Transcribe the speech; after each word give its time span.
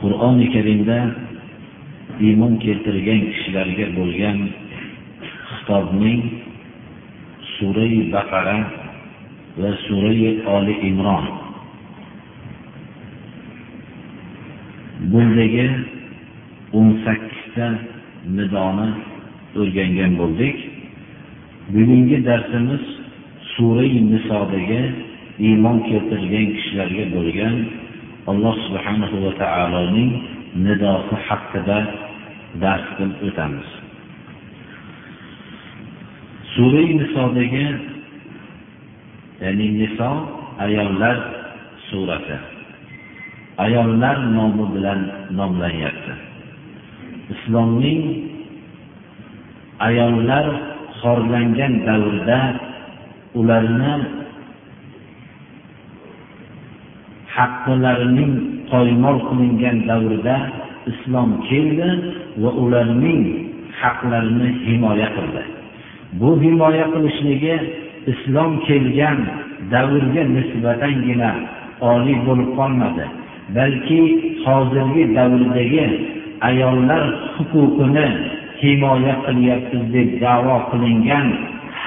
Qur'oni 0.00 0.46
karimda 0.54 0.98
iymon 2.26 2.52
keltirgan 2.64 3.20
kishilarga 3.30 3.86
bo'lgan 3.98 4.38
xitobning 5.50 6.22
surai 7.54 7.96
baqara 8.14 8.58
va 9.60 9.70
surai 9.86 10.30
oli 10.56 10.74
imron. 10.90 11.24
Bundagi 15.10 15.66
o'n 16.78 16.88
sakkizta 17.04 17.66
nidoni 18.36 18.88
o'rgangan 19.60 20.12
bo'ldik. 20.20 20.56
Bugungi 21.72 22.18
darsimiz 22.28 22.84
surai 23.54 23.96
nisodagi 24.12 24.82
iymon 25.48 25.78
keltirgan 25.88 26.46
kishilarga 26.56 27.04
bo'lgan 27.16 27.54
alloh 28.26 28.54
subhanahu 28.66 29.16
va 29.24 29.32
taoloning 29.38 30.10
nidosi 30.66 31.14
haqida 31.26 31.78
dars 32.62 32.84
qilib 32.96 33.18
o'tamiz. 33.28 33.68
Surai 36.54 36.88
nisodagi 36.98 37.66
ya'ni 39.42 39.66
niso 39.78 40.10
ayollar 40.64 41.16
surati 41.88 42.56
ayollar 43.64 44.16
nomi 44.36 44.64
bilan 44.74 45.00
nomlanyapti. 45.38 46.14
Islomning 47.34 48.02
ayollar 49.88 50.46
xorlangan 51.00 51.72
davrda 51.86 52.40
ularni 53.38 53.94
haqqilarining 57.36 58.32
poymol 58.70 59.16
qilingan 59.28 59.76
davrida 59.88 60.36
islom 60.90 61.30
keldi 61.48 61.88
va 62.42 62.50
ularning 62.62 63.22
haqlarini 63.80 64.48
himoya 64.66 65.08
qildi. 65.16 65.42
Bu 66.20 66.30
himoya 66.44 66.86
qilishligi 66.94 67.56
islom 68.12 68.52
kelgan 68.66 69.18
davrga 69.72 70.22
nisbatangina 70.36 71.30
oliy 71.92 72.18
bo'lib 72.26 72.50
qolmadi 72.58 73.06
balki 73.56 74.00
hozirgi 74.44 75.04
davrdagi 75.16 75.86
ayollar 76.48 77.04
huquqini 77.34 78.08
himoya 78.62 79.14
qilyapmiz 79.26 79.84
deb 79.94 80.08
davo 80.24 80.56
qilingan 80.70 81.26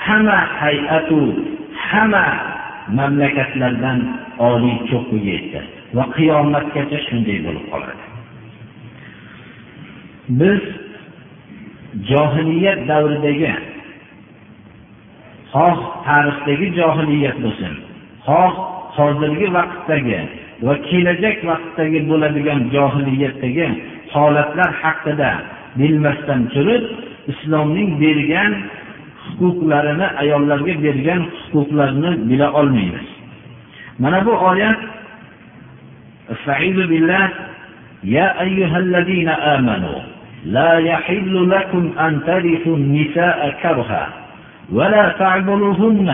hamma 0.03 0.39
hay'atu 0.59 1.19
hamma 1.89 2.25
mamlakatlardan 2.97 3.99
oliy 4.49 4.77
cho'qqiga 4.89 5.31
yetdi 5.35 5.59
va 5.97 6.03
qiyomatgacha 6.15 6.99
shunday 7.07 7.37
bo'lib 7.45 7.65
qoladi. 7.71 8.03
Biz 10.39 10.61
johiliyat 12.11 12.79
davridagi 12.91 13.53
xoh 15.53 15.79
tarixdagi 16.07 16.67
johiliyat 16.79 17.37
bo'lsin 17.43 17.73
xoh 18.27 18.53
hozirgi 18.97 19.47
vaqtdagi 19.57 20.19
va 20.65 20.73
kelajak 20.89 21.37
vaqtdagi 21.49 21.99
bo'ladigan 22.09 22.59
johiliyatdagi 22.75 23.67
holatlar 24.13 24.69
haqida 24.83 25.31
bilmasdan 25.79 26.41
turib 26.53 26.83
islomning 27.31 27.89
bergan 28.03 28.51
huquqlarini 29.39 30.07
ayollarga 30.21 30.73
bergan 30.83 31.21
huquqlarini 31.53 32.11
bila 32.29 32.47
olmaymiz. 32.59 33.07
Mana 33.99 34.25
bu 34.25 34.31
oyat 34.51 34.79
استعيذ 36.35 36.77
بالله 36.87 37.29
يا 38.03 38.41
أيها 38.41 38.77
الذين 38.77 39.29
آمنوا 39.29 39.99
لا 40.45 40.77
يحل 40.77 41.49
لكم 41.49 41.83
أن 41.99 42.19
ترثوا 42.27 42.77
النساء 42.77 43.39
كرها 43.63 44.09
ولا 44.71 45.05
تعبلوهن 45.19 46.09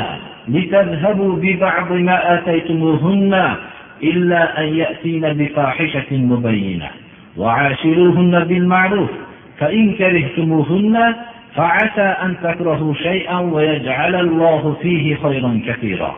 لتذهبوا 0.47 1.35
ببعض 1.35 1.91
ما 1.91 2.17
آتيتموهن 2.35 3.33
إلا 4.03 4.59
أن 4.61 4.67
يأتين 4.75 5.21
بفاحشة 5.21 6.09
مبينة 6.11 6.89
وعاشروهن 7.37 8.43
بالمعروف 8.43 9.09
فإن 9.59 9.93
كرهتموهن 9.93 11.15
فعسى 11.56 12.02
أن 12.02 12.36
تكرهوا 12.42 12.94
شيئا 12.94 13.38
ويجعل 13.38 14.14
الله 14.14 14.76
فيه 14.82 15.16
خيرا 15.22 15.60
كثيرا 15.66 16.16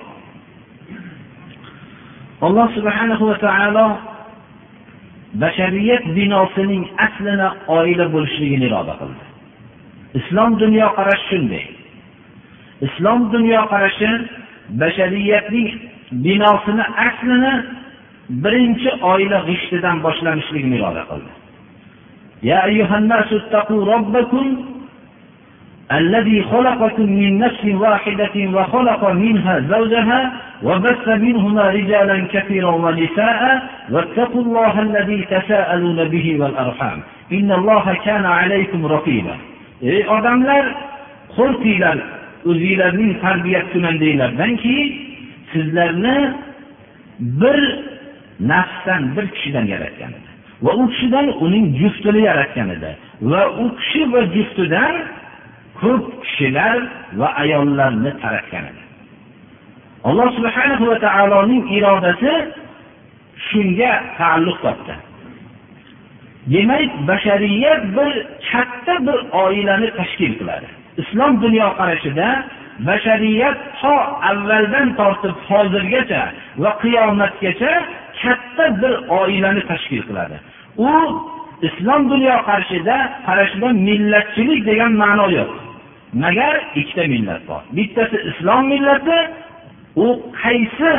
alloh 2.43 2.67
subhanahu 2.75 3.23
va 3.31 3.37
taolo 3.39 3.87
bashariyat 5.43 6.05
binosining 6.19 6.85
aslini 7.07 7.49
oila 7.79 8.05
bo'lishligini 8.15 8.65
iroda 8.71 8.95
qildi 9.01 9.25
islom 10.21 10.51
dunyoqarashi 10.63 11.27
shunday 11.31 11.65
islom 12.87 13.21
dunyoqarashi 13.35 14.11
bashariyatning 14.83 15.69
binosini 16.25 16.85
aslini 17.07 17.55
birinchi 18.45 18.91
oila 19.13 19.39
g'ishtidan 19.49 19.97
boshlanishligini 20.07 20.75
iroda 20.81 21.03
qildi 21.11 21.33
الذي 25.93 26.43
خلقكم 26.43 27.03
من 27.03 27.39
نفس 27.39 27.65
واحدة 27.65 28.31
وخلق 28.55 29.11
منها 29.11 29.61
زوجها 29.61 30.33
وبث 30.63 31.09
منهما 31.09 31.63
رجالا 31.63 32.27
كثيرا 32.33 32.71
ونساء 32.71 33.63
واتقوا 33.91 34.43
الله 34.43 34.81
الذي 34.83 35.23
تساءلون 35.31 36.09
به 36.09 36.37
والأرحام 36.41 37.01
إن 37.33 37.53
الله 37.53 37.97
كان 38.05 38.25
عليكم 38.27 38.87
رقيبا 38.87 39.37
ey 39.83 40.03
odamlar 40.17 40.65
qo'rqinglar 41.37 41.99
o'zinglarning 42.51 43.13
tarbiyat 43.25 43.67
kunandanglardan 43.73 44.53
keyin 44.63 44.89
sizlarni 45.53 46.19
bir 47.41 47.61
nafsdan 48.53 49.03
bir 49.17 49.27
kishidan 49.35 49.67
yaratgan 49.75 50.11
edi 50.19 50.31
va 50.65 50.73
u 50.81 50.85
kishidan 50.93 51.27
uning 51.45 51.67
juftini 51.81 52.21
yaratgan 52.31 52.69
edi 52.77 52.91
va 53.31 53.43
u 53.63 53.65
kishi 53.79 54.03
va 54.13 54.21
juftidan 54.35 54.95
ko'p 55.82 56.04
kishilar 56.24 56.78
va 57.20 57.28
ayollarni 57.44 58.12
taratgan 58.24 58.66
edi. 58.72 58.82
Alloh 60.08 60.28
subhanahu 60.38 60.84
va 60.92 60.98
taoloning 61.08 61.64
irodasi 61.78 62.34
shunga 63.48 63.92
taalluq 64.18 64.58
topdi. 64.66 64.96
Demak 66.54 66.92
bashariyat 67.10 67.82
bir 67.98 68.12
katta 68.52 68.94
bir 69.08 69.20
oilani 69.44 69.90
tashkil 70.00 70.34
qiladi. 70.40 70.68
Islom 71.02 71.34
dunyoqarashida 71.44 72.28
bashariyat 72.90 73.58
to 73.82 73.96
avvaldan 74.30 74.88
tortib 75.00 75.36
hozirgacha 75.50 76.24
va 76.64 76.72
qiyomatgacha 76.84 77.74
katta 78.22 78.66
bir 78.82 78.94
oilani 79.20 79.62
tashkil 79.72 80.02
qiladi. 80.10 80.38
U 80.90 80.92
islom 81.68 82.02
dunyoqarashida 82.14 82.98
qarashida 83.28 83.68
millatchilik 83.88 84.62
degan 84.70 84.92
ma'no 85.04 85.28
yo'q. 85.38 85.52
Magar 86.14 86.56
ikkita 86.76 87.08
millat 87.08 87.42
bor. 87.48 87.62
Bittasi 87.78 88.18
islom 88.32 88.68
millati 88.74 89.20
u 89.96 90.08
qaysi 90.44 90.94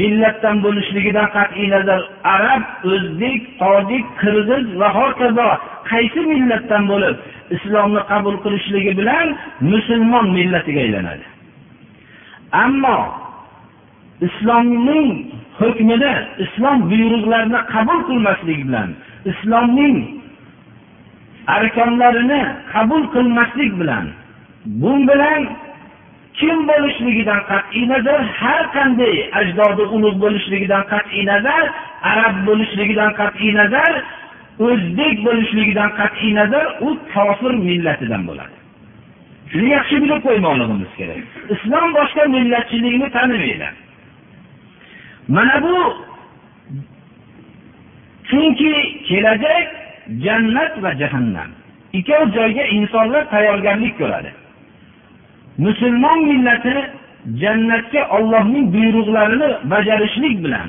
millatdan 0.00 0.56
bo'lishligidan 0.64 1.28
qat'iy 1.36 1.68
nazar 1.74 2.00
arab 2.34 2.62
o'zbek 2.92 3.40
tojik 3.60 4.04
qirg'iz 4.22 4.66
va 4.80 4.88
hokazo 4.98 5.48
qaysi 5.90 6.20
millatdan 6.32 6.82
bo'lib 6.92 7.16
islomni 7.56 8.02
qabul 8.10 8.36
qilishligi 8.44 8.92
bilan 9.00 9.26
musulmon 9.72 10.26
millatiga 10.36 10.80
aylanadi. 10.86 11.26
Ammo 12.64 12.98
islomning 14.28 15.08
hukmini 15.60 16.14
islom 16.44 16.78
buyruqlarini 16.90 17.60
qabul 17.74 18.00
qilmaslik 18.08 18.60
bilan 18.68 18.88
islomning 19.32 19.96
arkonlarini 21.56 22.42
qabul 22.72 23.02
qilmaslik 23.14 23.72
bilan 23.80 24.04
bu 24.64 25.08
bilan 25.08 25.48
kim 26.34 26.68
bo'lishligidan 26.68 27.40
qat'iy 27.50 27.88
nazar 27.88 28.20
har 28.40 28.64
qanday 28.76 29.16
ajdodi 29.40 29.84
ulug' 29.96 30.18
bo'lishligidan 30.24 30.84
qat'iy 30.92 31.24
nazar 31.32 31.64
arab 32.12 32.36
bo'lishligidan 32.48 33.10
qat'iy 33.20 33.52
nazar 33.60 33.92
o'zbek 34.66 35.14
bo'lishligidan 35.26 35.90
qat'iy 36.00 36.32
nazar 36.40 36.66
u 36.86 36.88
kofir 37.14 37.52
millatidan 37.66 38.22
bo'ladi. 38.28 38.56
Shuni 39.52 39.68
yaxshi 39.76 39.96
bilib 40.02 40.20
qo'ymoqligimiz 40.26 40.90
kerak. 40.98 41.22
Islom 41.54 41.88
boshqa 41.98 42.22
millatchilikni 42.36 43.08
tanimaydi. 43.16 43.68
Mana 45.34 45.56
bu 45.64 45.76
chunki 48.28 48.74
kelajak 49.08 49.66
jannat 50.24 50.72
va 50.82 50.90
jahannam. 51.00 51.50
Ikkov 51.98 52.22
joyga 52.36 52.64
insonlar 52.76 53.22
tayyorgarlik 53.34 53.94
ko'radi. 54.00 54.30
Musulmon 55.64 56.18
millati 56.30 56.76
jannatga 57.42 58.02
ollohning 58.16 58.66
buyruqlarini 58.74 59.50
bajarishlik 59.72 60.36
bilan 60.44 60.68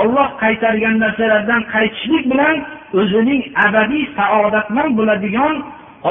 olloh 0.00 0.28
qaytargan 0.42 0.96
narsalardan 1.04 1.62
qaytishlik 1.74 2.24
bilan 2.32 2.56
o'zining 3.00 3.42
abadiy 3.66 4.04
saodatmand 4.18 4.92
bo'ladigan 4.98 5.54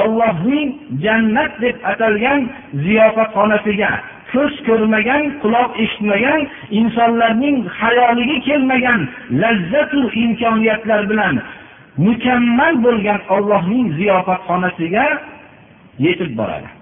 ollohning 0.02 0.68
jannat 1.04 1.52
deb 1.64 1.76
atalgan 1.92 2.40
ziyofatxonasiga 2.84 3.92
ko'z 4.32 4.54
ko'rmagan 4.68 5.22
quloq 5.42 5.70
eshitmagan 5.84 6.40
insonlarning 6.80 7.56
hayoliga 7.80 8.36
kelmagan 8.48 9.00
lazzatu 9.42 10.00
imkoniyatlar 10.24 11.02
bilan 11.10 11.34
mukammal 12.06 12.74
bo'lgan 12.84 13.20
ollohning 13.36 13.86
ziyofatxonasiga 13.98 15.06
yetib 16.04 16.32
boradi. 16.40 16.81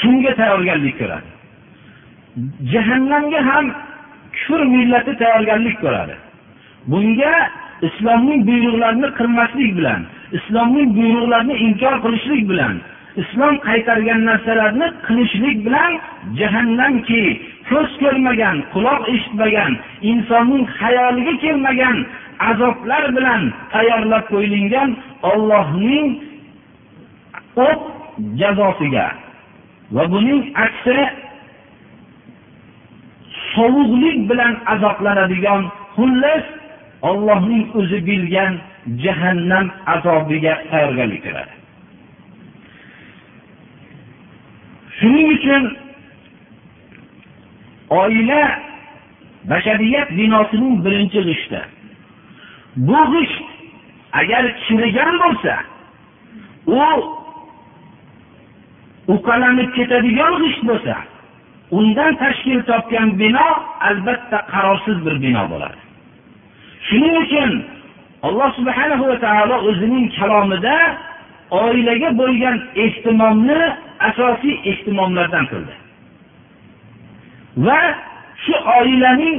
Shunga 0.00 0.32
tayyorgarlik 0.40 0.94
ko'radi. 1.00 1.28
Jahannamga 2.72 3.40
ham 3.50 3.66
kufr 4.36 4.60
millati 4.74 5.12
tayyorgarlik 5.22 5.76
ko'radi. 5.84 6.14
Bunga 6.90 7.34
islomning 7.88 8.40
buyruqlarini 8.48 9.08
qilmaslik 9.18 9.70
bilan 9.78 10.00
islomning 10.38 10.88
buyruqlarini 10.98 11.54
inkor 11.66 11.94
qilishlik 12.04 12.42
bilan 12.50 12.74
islom 13.22 13.54
qaytargan 13.66 14.20
narsalarni 14.28 14.86
qilishlik 15.06 15.58
bilan 15.66 15.92
jahannamki 16.38 17.22
ko'z 17.70 17.90
ko'rmagan 18.02 18.56
quloq 18.72 19.02
eshitmagan 19.14 19.72
insonning 20.10 20.64
hayoliga 20.80 21.34
kelmagan 21.44 21.96
azoblar 22.50 23.04
bilan 23.16 23.42
tayyorlab 23.74 24.24
qo'yilgan 24.32 24.90
ollohning 25.30 26.08
o't 27.68 27.82
jazosiga 28.40 29.06
va 29.92 30.04
buning 30.12 30.42
aksi 30.66 30.98
sovuqlik 33.54 34.18
bilan 34.30 34.54
azoblanadigan 34.66 35.62
xullas 35.96 36.44
ollohning 37.02 37.64
o'zi 37.78 37.98
bilgan 38.06 38.52
jahannam 39.04 39.66
azobiga 39.94 40.54
tayyorgarlik 40.70 41.22
ko'radi 41.26 41.54
shuning 44.98 45.28
uchun 45.36 45.62
oila 47.90 48.42
bashariyat 49.50 50.08
binosining 50.18 50.84
birinchi 50.84 51.20
g'ishti. 51.28 51.60
Bu 52.76 53.00
g'isht 53.12 53.46
agar 54.20 54.44
chirigan 54.64 55.14
bo'lsa 55.22 55.54
u 56.66 56.78
uqalanib 59.08 59.70
ketadigan 59.76 60.32
g'isht 60.42 60.62
bo'lsa 60.70 60.96
undan 61.78 62.12
tashkil 62.22 62.60
topgan 62.70 63.08
bino 63.22 63.48
albatta 63.88 64.38
qarorsiz 64.52 64.96
bir 65.06 65.14
bino 65.24 65.42
bo'ladi. 65.52 65.80
Shuning 66.88 67.16
uchun 67.24 67.50
alloh 68.26 68.50
subhana 68.58 68.96
va 69.10 69.16
taolo 69.26 69.56
o'zining 69.68 70.06
kalomida 70.18 70.76
oilaga 71.62 72.10
bo'lgan 72.20 72.56
ehtimomni 72.84 73.60
asosiy 74.08 74.54
ehtimomlardan 74.70 75.44
qildi. 75.52 75.74
Va 77.66 77.80
shu 78.44 78.54
oilaning 78.78 79.38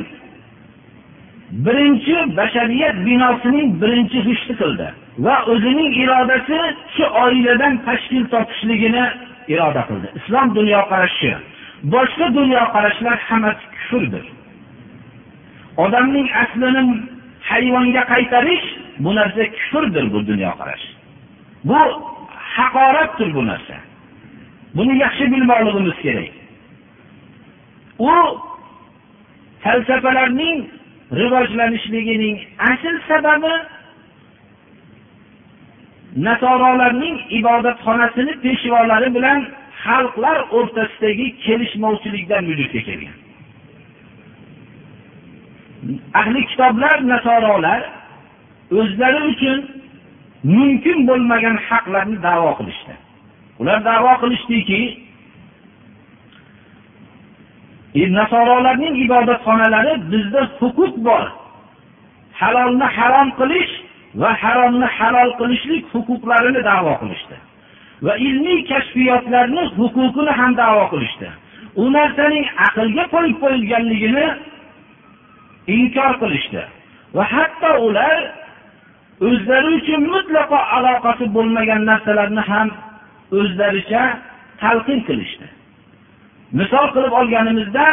birinchi 1.65 2.15
bashariyat 2.37 2.95
binosining 3.07 3.67
birinchi 3.81 4.19
g'ishti 4.27 4.53
qildi 4.61 4.87
va 5.25 5.35
o'zining 5.53 5.91
irodasi 6.03 6.59
shu 6.95 7.05
oiladan 7.23 7.73
tashkil 7.87 8.23
topishligini 8.33 9.05
iroda 9.53 9.81
qildi. 9.89 10.07
Islom 10.19 10.47
dunyoqarashi 10.57 11.31
boshqa 11.93 12.27
dunyoqarashlar 12.39 13.17
hammasi 13.29 13.65
kufrdir. 13.75 14.25
Odamning 15.83 16.27
aslini 16.43 16.83
hayvonga 17.49 18.03
qaytarish 18.13 18.67
bu 19.03 19.09
narsa 19.15 19.43
kufrdir 19.57 20.05
bu 20.13 20.19
dunyoqarash. 20.29 20.85
Bu 21.69 21.79
haqoratdir 22.57 23.29
bu 23.37 23.41
narsa. 23.51 23.75
Buni 24.75 24.93
yaxshi 25.03 25.25
bilmoqligimiz 25.33 25.97
kerak. 26.05 26.31
U 27.99 28.13
falsafalarning 29.63 30.59
rivojlanishligining 31.19 32.37
asl 32.71 32.95
sababi 33.07 33.53
nasorolarning 36.15 37.17
ibodatxonasini 37.39 38.33
peshvolari 38.43 39.09
bilan 39.15 39.39
xalqlar 39.83 40.37
o'rtasidagi 40.57 41.27
kelishmovchilikdan 41.45 42.43
vujudga 42.49 42.81
kelgan. 42.87 43.15
Ahli 46.21 46.41
kitoblar 46.49 46.97
nasorolar 47.13 47.81
o'zlari 48.79 49.19
uchun 49.31 49.59
mumkin 50.55 50.97
bo'lmagan 51.07 51.55
haqlarni 51.67 52.17
davo 52.27 52.51
qilishdi. 52.59 52.93
Ular 53.61 53.79
davo 53.91 54.13
qilishdiki 54.21 54.81
e, 57.99 58.01
nasorolarning 58.19 58.95
ibodatxonalari 59.05 59.93
bizda 60.11 60.41
huquq 60.59 60.93
bor. 61.07 61.25
Halolni 62.39 62.87
harom 62.97 63.29
qilish 63.39 63.73
va 64.21 64.29
haromni 64.41 64.87
halol 64.97 65.31
qilishlik 65.39 65.83
huquqlarini 65.93 66.61
davo 66.71 66.93
qilishdi. 67.01 67.37
Va 68.05 68.13
ilmiy 68.27 68.59
kashfiyotlarni 68.71 69.63
huquqini 69.77 70.31
ham 70.39 70.51
davo 70.61 70.83
qilishdi. 70.93 71.29
U 71.81 71.83
narsaning 71.97 72.45
aqlga 72.67 73.05
qo'yib 73.13 73.37
qo'yilganligini 73.43 74.27
inkor 75.77 76.13
qilishdi. 76.21 76.63
Va 77.15 77.23
hatto 77.33 77.71
ular 77.87 78.17
o'zlari 79.27 79.69
uchun 79.79 80.01
mutlaqo 80.13 80.59
aloqasi 80.77 81.25
bo'lmagan 81.35 81.81
narsalarni 81.91 82.43
ham 82.51 82.67
o'zlaricha 83.39 84.03
talqin 84.61 84.99
qilishdi. 85.07 85.47
Misol 86.59 86.87
qilib 86.95 87.13
olganimizda 87.21 87.85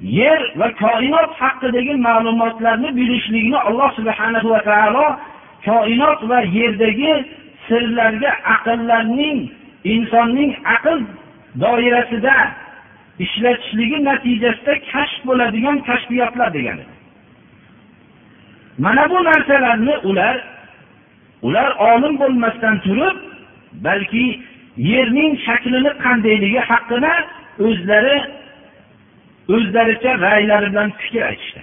yer 0.00 0.40
va 0.56 0.68
koinot 0.82 1.30
haqidagi 1.40 1.94
ma'lumotlarni 2.08 2.90
bilishlikni 2.98 3.58
alloh 3.68 3.90
subhana 3.98 4.40
va 4.44 4.60
taolo 4.70 5.06
koinot 5.64 6.20
va 6.30 6.40
yerdagi 6.58 7.12
sirlarga 7.68 8.30
aqllarning 8.54 9.38
insonning 9.84 10.52
aql 10.76 10.98
doirasida 11.62 12.36
ishlatishligi 13.24 13.98
natijasida 14.08 14.74
kashf 14.92 15.20
bo'ladigan 15.28 15.76
kashfiyotlar 15.88 16.48
degani. 16.56 16.84
Mana 18.78 19.10
bu 19.10 19.18
narsalarni 19.24 19.94
ular 20.08 20.36
ular 21.42 21.70
olim 21.90 22.14
bo'lmasdan 22.20 22.76
turib 22.84 23.16
balki 23.86 24.26
yerning 24.76 25.32
shaklini 25.46 25.92
qandayligi 26.04 26.60
haqida 26.70 27.12
o'zlari 27.66 28.16
o'zlaricha 29.54 30.12
raylari 30.26 30.68
bilan 30.72 30.90
fikr 31.00 31.22
aytishdi. 31.30 31.60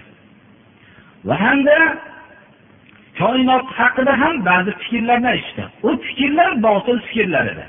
Va 1.27 1.35
hamda 1.43 1.77
koinot 3.19 3.65
haqida 3.79 4.13
ham 4.21 4.35
ba'zi 4.49 4.71
fikrlarni 4.81 5.27
aytishdi. 5.33 5.63
U 5.87 5.89
fikrlar 6.07 6.51
botil 6.67 6.99
fikrlar 7.07 7.45
edi. 7.53 7.65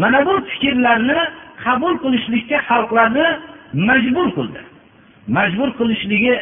Mana 0.00 0.18
bu 0.26 0.34
fikrlarni 0.52 1.20
qabul 1.64 1.94
qilishlikka 2.04 2.58
xalqlarni 2.68 3.26
majbur 3.88 4.28
qildi. 4.36 4.60
Majbur 5.36 5.68
qilishligi 5.78 6.34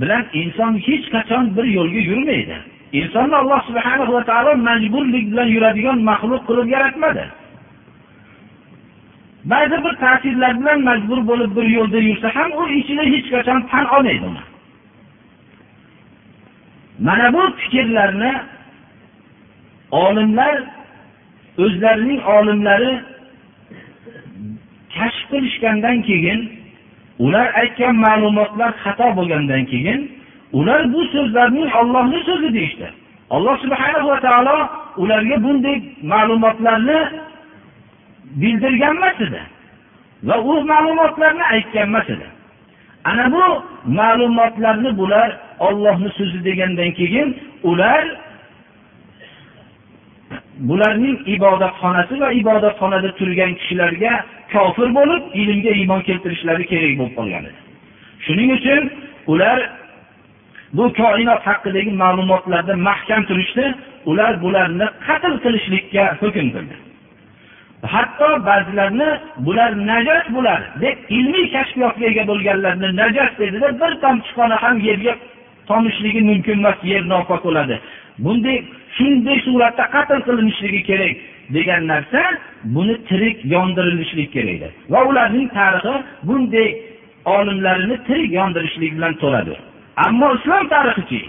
bilan 0.00 0.24
inson 0.42 0.72
hech 0.86 1.06
qachon 1.14 1.44
bir 1.56 1.66
yo'lga 1.76 2.00
yurmaydi. 2.10 2.56
Insonni 3.00 3.36
alloh 3.42 3.60
subhanahu 3.68 4.12
va 4.16 4.22
taolo 4.30 4.52
majburlik 4.68 5.24
bilan 5.32 5.48
yuradigan 5.56 5.98
maxluq 6.10 6.42
qilib 6.48 6.68
yaratmadi. 6.76 7.24
Ba'zi 9.50 9.76
bir 9.84 9.94
ta'sirlar 10.04 10.52
bilan 10.60 10.80
majbur 10.88 11.20
bo'lib 11.30 11.50
bir 11.56 11.66
yo'lda 11.76 11.98
yursa 12.08 12.28
ham 12.36 12.50
u 12.60 12.62
ichida 12.78 13.04
hech 13.12 13.26
qachon 13.34 13.60
tan 13.70 13.84
olmaydi 13.94 14.24
uni 14.30 14.42
mana 17.06 17.26
bu 17.34 17.42
fikrlarni 17.60 18.32
olimlar 19.90 20.54
o'zlarining 21.64 22.20
olimlari 22.36 22.92
qilishgandan 25.30 26.02
keyin 26.08 26.40
ular 27.24 27.46
aytgan 27.62 27.94
ma'lumotlar 28.06 28.70
xato 28.82 29.08
bo'lgandan 29.18 29.62
keyin 29.72 30.00
ular 30.58 30.82
bu 30.92 31.00
so'zlarning 31.14 31.68
Allohning 31.80 32.22
so'zi 32.28 32.48
deyishdi. 32.56 32.88
Alloh 33.34 33.54
subhanahu 33.64 34.08
va 34.12 34.18
taolo 34.26 34.56
ularga 35.02 35.36
bunday 35.44 35.76
ma'lumotlarni 36.12 36.98
bildirgan 38.40 38.96
emas 38.96 39.20
edi 39.26 39.42
va 40.28 40.36
u 40.40 40.64
ma'lumotlarni 40.72 41.44
aytgan 41.54 41.82
emas 41.82 42.10
edi. 42.10 42.26
Ana 43.04 43.32
bu 43.32 43.44
ma'lumotlarni 44.00 44.98
bular 44.98 45.30
Allohning 45.60 46.12
so'zi 46.18 46.44
degandan 46.44 46.90
keyin 46.98 47.28
ular 47.70 48.04
bularning 50.68 51.16
ibodatxonasi 51.36 52.14
va 52.22 52.28
ibodatxonada 52.40 53.10
turgan 53.18 53.52
kishilarga 53.60 54.12
kofir 54.52 54.88
bo'lib 54.98 55.22
ilmga 55.40 55.72
iymon 55.80 56.00
keltirishlari 56.08 56.64
kerak 56.72 56.92
bo'lib 56.98 57.14
qolgan 57.18 57.44
edi. 57.50 57.60
Shuning 58.24 58.50
uchun 58.58 58.82
ular 59.32 59.58
bu 60.76 60.84
koinot 61.00 61.42
haqidagi 61.48 61.92
ma'lumotlarda 62.02 62.74
mahkam 62.88 63.22
turishdi, 63.28 63.64
ular 64.10 64.32
bularni 64.44 64.86
qatl 65.06 65.34
qilishlikka 65.44 66.04
hukm 66.20 66.46
qildi. 66.54 66.76
Hatto 67.82 68.44
ba'zilarni 68.46 69.08
bular 69.36 69.72
najas 69.86 70.24
bular 70.34 70.60
deb 70.80 70.96
ilmiy 71.08 71.46
kashfiyotga 71.52 72.06
ega 72.06 72.26
bo'lganlarni 72.30 72.96
najas 72.96 73.32
dedida 73.38 73.68
bir 73.80 73.92
tomchi 74.04 74.30
qoni 74.38 74.56
ham 74.62 74.76
yerga 74.88 75.14
tomishligi 75.66 76.20
mumkin 76.30 76.58
emas, 76.58 76.78
yer 76.82 77.02
nopok 77.08 77.44
bo'ladi. 77.44 77.76
Bunday 78.24 78.58
shunday 78.96 79.38
suratda 79.46 79.84
qatl 79.94 80.20
qilinishligi 80.26 80.82
kerak 80.90 81.14
degan 81.56 81.82
narsa 81.92 82.22
buni 82.74 82.94
tirik 83.08 83.38
yondirilishlik 83.54 84.32
kerak 84.34 84.54
edi. 84.56 84.68
Va 84.92 85.00
ularning 85.10 85.48
tarixi 85.58 85.94
bunday 86.28 86.68
olimlarini 87.36 87.96
tirik 88.06 88.30
yondirishlik 88.40 88.92
bilan 88.96 89.14
to'ladi. 89.22 89.54
Ammo 90.06 90.28
islom 90.36 90.64
tarixichi, 90.74 91.22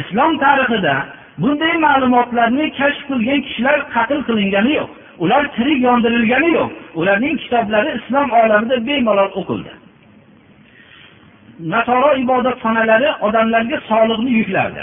islom 0.00 0.32
tarixida 0.44 0.94
bunday 1.42 1.74
ma'lumotlarni 1.86 2.64
kashf 2.78 3.02
qilgan 3.08 3.40
kishilar 3.46 3.78
qatl 3.94 4.20
qilingani 4.28 4.72
yo'q. 4.80 4.90
Ular 5.18 5.42
tirik 5.56 5.82
yondirilgani 5.88 6.50
yo'q. 6.58 6.70
Ularning 7.00 7.36
kitoblari 7.42 7.90
islom 7.98 8.28
olamida 8.30 8.76
bemalol 8.86 9.30
o'qildi. 9.40 9.72
Nasoro 11.72 12.10
ibodatxonalari 12.22 13.08
odamlarga 13.26 13.78
soliqni 13.90 14.30
yuklardi. 14.40 14.82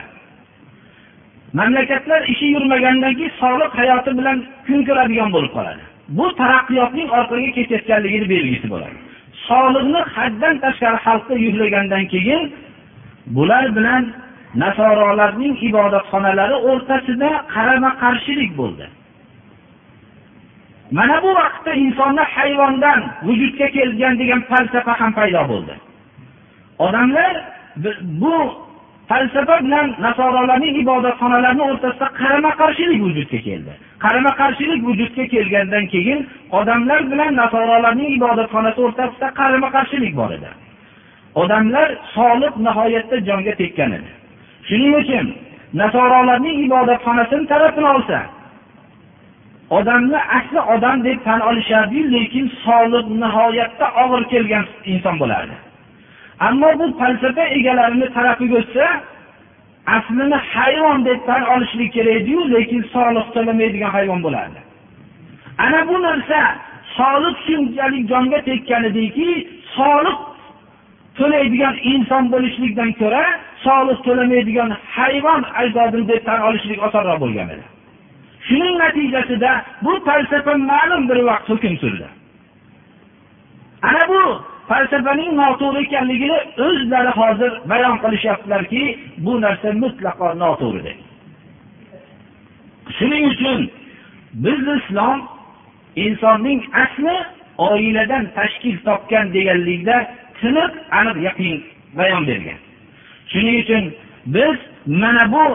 Mamlakatlar 1.60 2.22
ishi 2.34 2.46
yurmagandan 2.56 3.13
keyin 3.18 3.34
soliq 3.42 3.72
hayoti 3.80 4.12
bilan 4.20 4.38
kun 4.68 4.80
ko'radigan 4.88 5.30
bo'lib 5.36 5.52
qoladi. 5.58 5.84
Bu 6.18 6.25
taraqqiyotning 6.40 7.10
orqaga 7.18 7.50
ketayotganligini 7.58 8.28
belgisi 8.34 8.68
bo'ladi. 8.74 8.98
Soliqni 9.48 10.02
haddan 10.16 10.56
tashqari 10.63 10.98
xalqqa 11.06 11.36
yuklagandan 11.46 12.04
keyin 12.13 12.42
bular 13.36 13.66
bilan 13.78 14.04
nasorolarning 14.63 15.56
ibodatxonalari 15.70 16.56
o'rtasida 16.70 17.30
qarama-qarshilik 17.54 18.52
bo'ldi. 18.62 18.86
Mana 20.98 21.24
bu 21.24 21.30
vaqtda 21.36 21.74
insonni 21.74 22.24
hayvondan 22.36 23.00
vujudga 23.28 23.68
kelgan 23.76 24.14
degan 24.22 24.42
falsafa 24.50 24.94
ham 25.00 25.12
paydo 25.18 25.42
bo'ldi. 25.52 25.76
Odamlar 26.86 27.34
bu 28.22 28.36
falsafa 29.10 29.56
bilan 29.66 29.88
nasorolarning 30.06 30.76
ibodatxonalarini 30.84 31.64
o'rtasida 31.70 32.08
qarama-qarshilik 32.22 33.00
vujudga 33.06 33.40
keldi. 33.48 33.74
Qarama-qarshilik 34.04 34.82
vujudga 34.88 35.26
kelgandan 35.34 35.86
keyin 35.94 36.20
odamlar 36.60 37.02
bilan 37.12 37.32
nasorolarning 37.42 38.10
ibodatxonasi 38.18 38.80
o'rtasida 38.86 39.28
qarama-qarshilik 39.40 40.14
bor 40.20 40.32
edi. 40.38 40.52
Odamlar 41.42 41.88
soliq 42.16 42.54
nihoyatda 42.66 43.18
jonga 43.28 43.54
tekkan 43.62 43.92
edi. 43.98 44.10
Shuning 44.68 44.94
uchun 45.02 45.26
nasorolarning 45.82 46.58
ibodatxonasini 46.68 47.46
tarafini 47.52 47.88
olsa, 47.96 48.18
odamni 49.77 50.20
asli 50.38 50.60
odam 50.75 50.98
deb 51.08 51.20
tan 51.27 51.39
olishardi, 51.50 52.00
lekin 52.15 52.46
soliq 52.65 53.06
nihoyatda 53.22 53.88
og'ir 54.03 54.24
kelgan 54.34 54.65
inson 54.92 55.15
bo'lardi. 55.22 55.56
Ammo 56.48 56.70
bu 56.80 56.86
falsafa 57.00 57.44
egalarini 57.58 58.08
tarafiga 58.15 58.56
o'tsa, 58.62 58.86
aslini 59.98 60.38
hayvon 60.53 61.00
deb 61.08 61.20
tan 61.30 61.42
olishlik 61.53 61.89
kerak 61.96 62.15
edi-yu, 62.20 62.42
lekin 62.56 62.82
soliq 62.96 63.27
to'lamaydigan 63.36 63.92
hayvon 63.98 64.20
bo'lardi. 64.25 64.60
Ana 65.65 65.80
bu 65.89 65.96
narsa 66.08 66.39
soliq 66.98 67.38
shunchalik 67.48 68.03
jonga 68.12 68.39
tekkan 68.50 68.84
ediki, 68.89 69.30
soliq 69.77 70.20
to'laydigan 71.18 71.75
inson 71.94 72.24
bo'lishlikdan 72.34 72.92
ko'ra 73.01 73.24
soliq 73.65 74.00
to'lamaydigan 74.08 74.70
hayvon 74.96 75.42
ajdodini 75.62 76.06
deb 76.12 76.22
tan 76.27 76.39
olishlik 76.48 76.80
osonroq 76.88 77.20
bo'lgan 77.24 77.50
edi. 77.56 77.73
Shuning 78.48 78.76
natijasida 78.80 79.52
bu 79.82 79.94
falsafa 80.06 80.54
ma'lum 80.58 81.10
bir 81.10 81.20
vaqt 81.30 81.50
hukm 81.50 81.76
surdi. 81.84 82.08
Ana 83.82 84.04
bu 84.12 84.24
falsafaning 84.70 85.32
noto'g'ri 85.42 85.80
ekanligini 85.86 86.40
o'zlari 86.66 87.12
hozir 87.20 87.52
bayon 87.70 87.98
qilishyaptilarki, 88.04 88.84
bu 89.26 89.42
narsa 89.42 89.70
mutlaqo 89.84 90.28
noto'g'ri 90.44 90.82
deb. 90.88 90.98
Shuning 92.98 93.24
uchun 93.34 93.60
biz 94.44 94.60
islom 94.78 95.20
insonning 96.06 96.60
asli 96.84 97.16
oiladan 97.58 98.24
tashkil 98.38 98.78
topgan 98.86 99.26
deganlikda 99.36 99.98
tiniq 100.40 100.72
aniq 101.00 101.18
yaqin 101.28 101.58
bayon 101.98 102.24
bergan. 102.30 102.60
Shuning 103.32 103.58
uchun 103.64 103.84
biz 104.36 104.58
mana 105.02 105.32
bu 105.34 105.46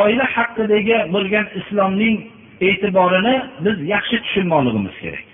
oila 0.00 0.26
haqidagi 0.34 0.98
bo'lgan 1.14 1.46
islomning 1.60 2.16
e'tiborini 2.68 3.34
biz 3.64 3.76
yaxshi 3.94 4.16
tushunmoqligimiz 4.24 4.94
kerak. 5.02 5.26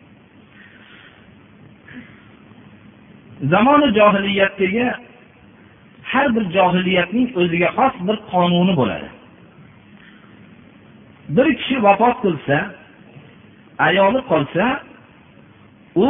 Zamoni 3.53 3.88
johiliyatdagi 3.99 4.87
har 6.12 6.27
bir 6.35 6.45
johiliyatning 6.57 7.29
o'ziga 7.41 7.69
xos 7.79 7.95
bir 8.09 8.17
qonuni 8.33 8.75
bo'ladi. 8.81 9.09
Bir 11.37 11.47
kishi 11.59 11.77
vafot 11.87 12.17
qilsa, 12.25 12.57
ayoli 13.88 14.21
qolsa, 14.31 14.65
u 16.07 16.09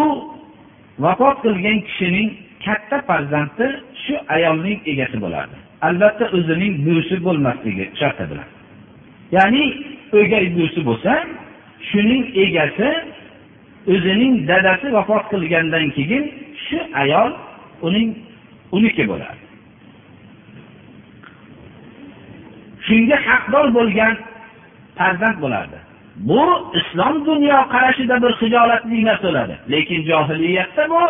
vafot 1.04 1.36
qilgan 1.44 1.78
kishining 1.88 2.28
katta 2.64 2.98
farzandi 3.08 3.66
shu 4.02 4.14
ayolning 4.36 4.78
egasi 4.92 5.16
bo'ladi. 5.24 5.56
Albatta 5.82 6.24
o'zining 6.36 6.74
buvisi 6.86 7.16
bo'lmasligi 7.26 7.84
sharti 8.00 8.24
bilan. 8.30 8.48
Ya'ni 9.36 9.64
o'gay 10.18 10.44
buvisi 10.56 10.80
bo'lsa, 10.88 11.12
shuning 11.90 12.24
egasi 12.44 12.88
o'zining 13.92 14.34
dadasi 14.50 14.86
vafot 14.96 15.24
qilgandan 15.32 15.86
keyin 15.96 16.24
shu 16.66 16.78
ayol 17.02 17.30
uning 17.86 18.08
uniki 18.76 19.04
bo'ladi. 19.10 19.42
Shunga 22.86 23.16
haqdor 23.28 23.66
bo'lgan 23.78 24.14
farzand 24.98 25.38
bo'lardi. 25.44 25.78
Bu 26.28 26.42
islom 26.80 27.14
dunyo 27.26 27.58
qarashida 27.74 28.16
bir 28.22 28.32
hijolatli 28.40 29.04
narsa 29.08 29.28
bo'ladi. 29.28 29.54
Lekin 29.72 30.00
johiliyatda 30.10 30.82
bu 30.92 31.02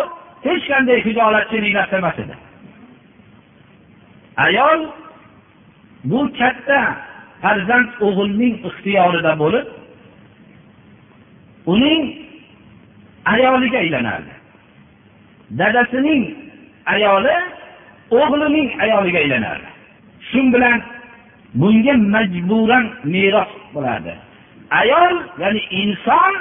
hech 0.46 0.64
qanday 0.70 0.98
hijolatchilik 1.06 1.72
narsa 1.78 1.96
emas 2.02 2.18
edi. 2.24 2.34
Ayol 4.46 4.80
bu 6.04 6.20
katta 6.38 6.80
farzand 7.42 7.88
o'g'ilning 8.06 8.54
ixtiyorida 8.68 9.32
bo'lib, 9.42 9.66
uning 11.72 12.02
ayoliga 13.34 13.78
aylanardi. 13.84 14.34
Dadasining 15.58 16.22
ayoli 16.94 17.36
o'g'lining 18.20 18.68
ayoliga 18.84 19.18
aylanardi. 19.24 19.68
shu 20.30 20.40
bilan 20.52 20.78
bunga 21.60 21.94
majburan 22.14 22.86
meros 23.04 23.52
bo'ladi. 23.74 24.14
Ayol, 24.80 25.14
ya'ni 25.42 25.60
inson 25.82 26.32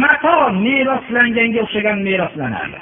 mato 0.00 0.36
meroslanganga 0.64 1.60
o'xshagan 1.64 1.98
meroslanadi. 2.08 2.80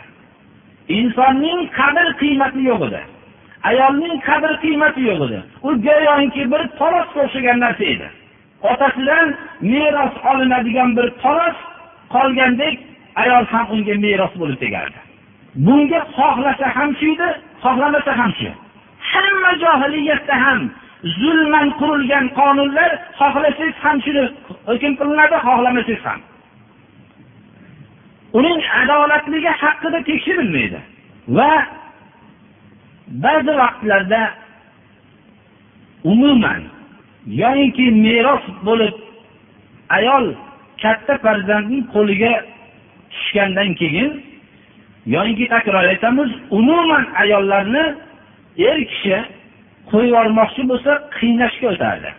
Insonning 0.99 1.61
qadr 1.79 2.07
qiymati 2.21 2.61
yo'q 2.71 2.83
edi. 2.89 3.03
Ayolning 3.69 4.17
qadr 4.29 4.53
qiymati 4.63 5.01
yo'q 5.09 5.21
edi. 5.27 5.41
U 5.69 5.71
go'yoki 5.87 6.43
bir 6.53 6.63
torosga 6.81 7.21
o'xshagan 7.25 7.59
narsa 7.65 7.85
edi. 7.95 8.09
Otasidan 8.71 9.27
meros 9.73 10.15
olinadigan 10.31 10.91
bir 10.99 11.09
toros 11.23 11.59
qolgandek, 12.15 12.75
ayol 13.23 13.45
ham 13.53 13.67
unga 13.75 13.95
meros 14.07 14.33
bo'lib 14.41 14.59
tegardi. 14.65 14.99
Bunga 15.67 16.01
xohlasa 16.17 16.67
ham 16.77 16.91
shu 17.01 17.07
edi, 17.15 17.29
xohlamasa 17.65 18.13
ham 18.21 18.33
shu. 18.39 18.51
Hamma 19.11 19.53
johiliyatda 19.65 20.35
ham 20.45 20.61
zulman 21.21 21.69
qurilgan 21.81 22.27
qonunlar 22.39 22.91
xohlasangiz 23.21 23.77
ham 23.85 23.97
shuni 24.05 24.25
hukm 24.71 24.93
qilinadi, 25.01 25.37
xohlamasangiz 25.47 26.03
ham. 26.09 26.21
uning 28.39 28.61
adolatligi 28.83 29.53
haqida 29.63 29.99
tekshirilmaydi 30.09 30.81
va 31.37 31.51
ba'zi 33.11 33.53
vaqtlarda 33.63 34.23
umuman 36.05 36.63
yoyinki 37.27 37.91
meros 37.91 38.45
bo'lib 38.67 38.95
ayol 39.97 40.27
katta 40.83 41.19
farzandning 41.25 41.85
qo'liga 41.95 42.33
tushgandan 43.13 43.71
keyin 43.81 44.11
yoyinki 45.15 45.47
takror 45.55 45.85
aytamiz 45.93 46.31
umuman 46.59 47.05
ayollarni 47.23 47.85
er 48.71 48.79
kishi 48.91 49.19
qo'yib 49.91 50.11
yubormoqchi 50.11 50.63
bo'lsa 50.71 50.93
qiynashga 51.17 51.67
o'tardi 51.75 52.11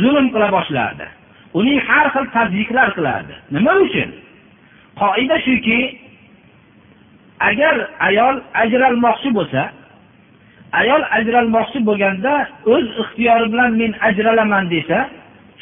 zulm 0.00 0.26
qila 0.34 0.48
boshlardi 0.56 1.06
uning 1.54 1.80
har 1.88 2.06
xil 2.14 2.26
tazyiqlar 2.36 2.88
qilardi. 2.96 3.34
Nima 3.54 3.72
uchun? 3.84 4.10
Qoida 5.00 5.36
shuki 5.46 5.78
agar 7.40 7.76
ayol 8.08 8.36
ajralmoqchi 8.62 9.30
bo'lsa 9.38 9.62
ayol 10.80 11.02
ajralmoqchi 11.18 11.78
bo'lganda 11.88 12.32
o'z 12.74 12.86
ixtiyori 13.02 13.46
bilan 13.52 13.70
men 13.80 13.92
ajralaman 14.08 14.64
desa 14.74 14.98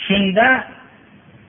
shunda 0.06 0.46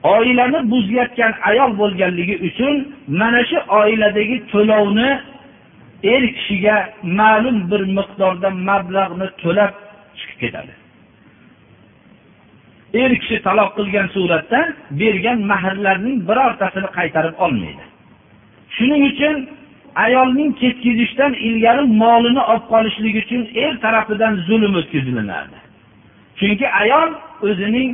oilani 0.02 0.60
buzayotgan 0.72 1.32
ayol 1.50 1.70
bo'lganligi 1.80 2.36
uchun 2.48 2.74
mana 3.20 3.40
shu 3.50 3.58
oiladagi 3.80 4.36
to'lovni 4.52 5.10
er 6.12 6.22
kishiga 6.36 6.76
ma'lum 7.20 7.56
bir 7.70 7.82
miqdorda 7.98 8.48
mablag'ni 8.68 9.26
to'lab 9.42 9.72
chiqib 10.18 10.38
ketadi. 10.42 10.72
Er 13.02 13.10
kishi 13.20 13.36
taloq 13.46 13.70
qilgan 13.78 14.06
suratda 14.14 14.60
bergan 15.00 15.38
mahrlarning 15.52 16.16
birortasini 16.28 16.88
qaytarib 16.98 17.34
olmaydi. 17.44 17.84
Shuning 18.76 19.02
uchun 19.10 19.34
ayolning 20.04 20.50
ketkizishdan 20.60 21.32
ilgari 21.48 21.82
molini 22.02 22.42
olib 22.50 22.64
qolishlik 22.72 23.14
uchun 23.22 23.42
er 23.64 23.72
tarafidan 23.84 24.34
zulm 24.48 24.72
o'tkazilinardi 24.80 25.58
chunki 26.38 26.66
ayol 26.82 27.08
o'zining 27.48 27.90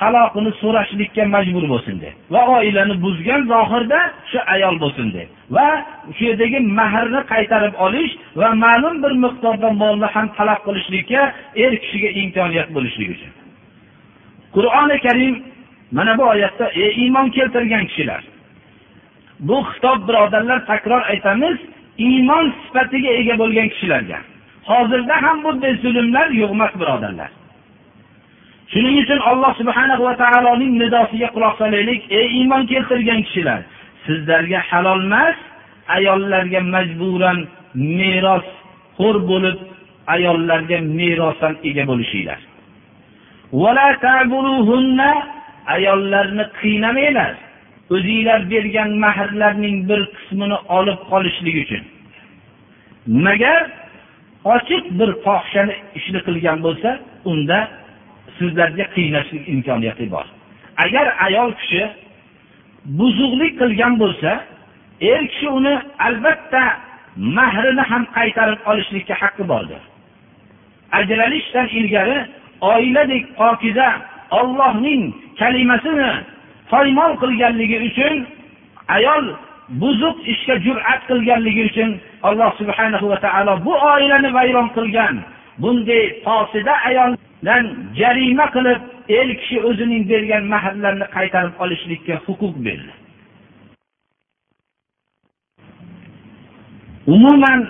taloqini 0.00 0.50
so'rashlikka 0.62 1.24
majbur 1.34 1.64
bo'lsin 1.72 1.96
deb 2.04 2.14
va 2.34 2.42
oilani 2.58 2.94
buzgan 3.04 3.40
zohirda 3.52 4.00
shu 4.30 4.38
ayol 4.54 4.76
bo'lsin 4.84 5.06
deb 5.16 5.28
va 5.56 5.68
shu 6.16 6.22
yerdagi 6.30 6.58
mahrni 6.80 7.20
qaytarib 7.32 7.74
olish 7.86 8.12
va 8.40 8.48
ma'lum 8.64 8.94
bir 9.02 9.12
miqdorda 9.24 9.68
molni 9.82 10.08
ham 10.14 10.26
talab 10.38 10.60
qilishlikka 10.66 11.22
er 11.64 11.72
kishiga 11.82 12.10
imkoniyat 12.22 12.68
bo'lishligi 12.76 13.12
uchun. 13.16 13.32
Qur'oni 14.54 14.96
karim 15.06 15.34
mana 15.96 16.12
bu 16.18 16.24
oyatda 16.34 16.66
ey 16.82 16.90
iymon 17.02 17.26
keltirgan 17.36 17.84
kishilar 17.90 18.22
bu 19.48 19.56
xitob 19.70 19.98
birodarlar 20.08 20.66
takror 20.70 21.02
aytamiz 21.12 21.58
iymon 22.08 22.46
sifatiga 22.62 23.10
ega 23.20 23.34
bo'lgan 23.42 23.68
kishilarga. 23.72 24.18
Hozirda 24.70 25.16
ham 25.24 25.36
bunday 25.44 25.72
zulmlar 25.82 26.28
yo'q 26.40 26.50
emas 26.56 26.72
birodarlar. 26.80 27.30
Shuning 28.72 28.96
uchun 29.02 29.20
alloh 29.30 29.52
subhana 29.60 29.94
va 30.06 30.12
taoloning 30.22 30.72
nidosiga 30.82 31.28
quloq 31.34 31.54
solaylik 31.62 32.00
ey 32.18 32.26
iymon 32.38 32.62
keltirgan 32.72 33.20
kishilar. 33.26 33.60
Sizlarga 34.06 34.60
halol 34.70 35.00
emas 35.08 35.36
ayollarga 35.96 36.60
majburan 36.74 37.38
merosxo'r 37.98 39.16
bo'lib 39.30 39.58
ayollarga 40.14 40.78
merosdan 40.98 41.54
ega 41.68 41.84
bo'lishinglar. 41.90 42.40
Ayollarni 45.74 46.44
qiynamanglar. 46.60 47.34
O'zinglar 47.90 48.50
bergan 48.50 48.90
mahrlarning 49.04 49.76
bir 49.88 50.00
qismini 50.16 50.58
olib 50.78 51.00
qolishlik 51.10 51.56
uchun. 51.64 51.82
Magar 53.26 53.60
ochiq 54.54 54.84
bir 54.98 55.10
fohishani 55.24 55.74
ishni 55.98 56.20
qilgan 56.26 56.58
bo'lsa 56.66 56.90
unda 57.30 57.58
sizlarga 58.38 58.84
qiynashlik 58.96 59.44
imkoniyati 59.54 60.06
bor. 60.14 60.26
Agar 60.84 61.06
ayol 61.26 61.50
kishi 61.60 61.82
buzuqlik 62.98 63.52
qilgan 63.60 63.94
bo'lsa 64.02 64.30
er 65.12 65.20
kishi 65.32 65.48
uni 65.58 65.74
albatta 66.06 66.62
mahrini 67.36 67.84
ham 67.90 68.04
qaytarib 68.16 68.60
olishlikka 68.70 69.14
haqqi 69.22 69.44
bordir. 69.52 69.82
Ajralishdan 70.98 71.68
ilgari 71.78 72.18
oiladek 72.72 73.24
pokiza 73.38 73.88
ollohning 74.40 75.02
kalimasini 75.40 76.12
poymol 76.70 77.12
qilganligi 77.22 77.78
uchun 77.88 78.14
ayol 78.96 79.24
buzuq 79.80 80.16
ishga 80.32 80.54
jur'at 80.66 81.00
qilganligi 81.08 81.62
uchun 81.70 81.90
alloh 82.28 82.50
subhanahu 82.60 83.06
va 83.12 83.18
taolo 83.24 83.52
bu 83.66 83.72
oilani 83.94 84.30
vayron 84.36 84.68
qilgan. 84.76 85.16
Bunday 85.62 86.04
posida 86.26 86.74
ayoldan 86.88 87.64
jarima 88.00 88.46
qilib 88.54 88.80
er 89.18 89.28
kishi 89.40 89.56
o'zining 89.68 90.04
bergan 90.10 90.44
mahrlarni 90.54 91.06
qaytarib 91.16 91.54
olishlikka 91.64 92.14
huquq 92.26 92.54
berdi. 92.66 92.92
Umuman 97.06 97.60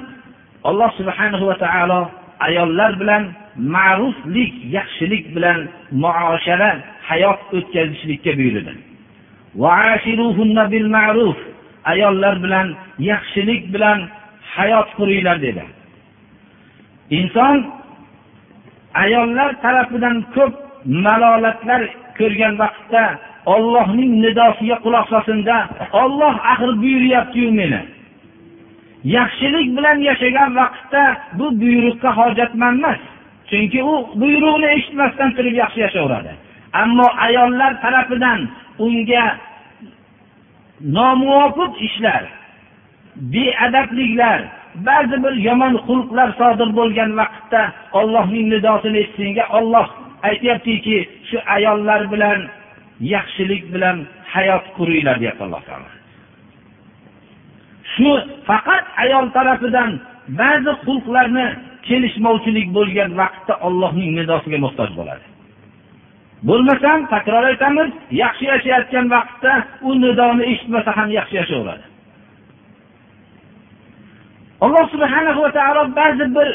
alloh 0.64 0.90
subhanahu 0.98 1.44
va 1.50 1.56
taolo 1.64 2.00
ayollar 2.46 2.92
bilan 3.00 3.22
ma'ruflik 3.56 4.54
yaxshilik 4.76 5.24
bilan 5.34 5.68
muoshara 6.02 6.70
hayot 7.08 7.40
o'tkazishlikka 7.56 8.32
buyurdi. 8.38 8.74
Ayollar 11.92 12.34
bilan 12.44 12.68
yaxshilik 13.10 13.62
bilan 13.74 13.98
hayot 14.56 14.88
quringlar 14.98 15.36
dedi. 15.46 15.64
Inson 17.18 17.56
ayollar 19.02 19.50
tarafidan 19.62 20.16
ko'p 20.34 20.54
malolatlar 21.06 21.82
ko'rgan 22.18 22.54
vaqtda 22.62 23.04
ollohning 23.54 24.12
nidosiga 24.24 24.76
quloq 24.84 25.06
solsinda 25.12 25.56
olloh 26.02 26.34
axir 26.52 26.70
buyuryaptiyu 26.82 27.50
meni. 27.60 27.82
Yaxshilik 29.16 29.68
bilan 29.76 29.98
yashagan 30.08 30.50
vaqtda 30.60 31.02
bu 31.38 31.46
buyruqqa 31.60 32.10
hojatmand 32.18 32.78
emas 32.78 33.00
chunki 33.50 33.80
u 33.92 33.94
buyruqni 34.20 34.68
eshitmasdan 34.76 35.30
turib 35.36 35.54
yaxshi 35.62 35.80
yashayveradi 35.86 36.32
ammo 36.82 37.08
ayollar 37.26 37.72
tarafidan 37.84 38.40
unga 38.86 39.24
nomuvofiq 40.96 41.72
ishlar 41.86 42.22
beadabliklar 43.32 44.40
ba'zi 44.86 45.16
bir 45.24 45.34
yomon 45.48 45.74
xulqlar 45.86 46.28
sodir 46.40 46.68
bo'lgan 46.78 47.10
vaqtda 47.20 47.62
ollohning 48.00 48.46
nidosini 48.54 48.98
eshitsinga 49.02 49.44
olloh 49.58 49.86
aytyaptiki 50.28 50.96
shu 51.28 51.38
ayollar 51.56 52.00
bilan 52.12 52.38
yaxshilik 53.14 53.62
bilan 53.74 53.96
hayot 54.34 54.64
quringlar 54.76 55.16
deyapti 55.22 55.42
alloh 55.46 55.62
taolo. 55.68 55.88
Shu 57.94 58.10
faqat 58.48 58.84
ayol 59.04 59.26
tarafidan 59.36 59.90
ba'zi 60.40 60.72
xulqlarni 60.84 61.46
kelishmovchilik 61.88 62.68
bo'lgan 62.76 63.10
vaqtda 63.20 63.54
ollohning 63.66 64.10
nidosiga 64.18 64.58
muhtoj 64.64 64.90
bo'ladi. 64.98 65.24
Bo'lmasam 66.48 66.98
takror 67.14 67.44
aytamiz 67.50 67.90
yaxshi 68.22 68.44
yashayotgan 68.52 69.06
vaqtda 69.14 69.52
u 69.88 69.90
nidoni 70.02 70.44
eshitmasa 70.52 70.90
ham 70.98 71.08
yaxshi 71.18 71.34
yashayveradi 71.40 71.86
alloh 74.64 74.84
subhana 74.94 75.32
va 75.40 75.50
taolo 75.58 75.82
ba'zi 76.00 76.26
bir 76.36 76.48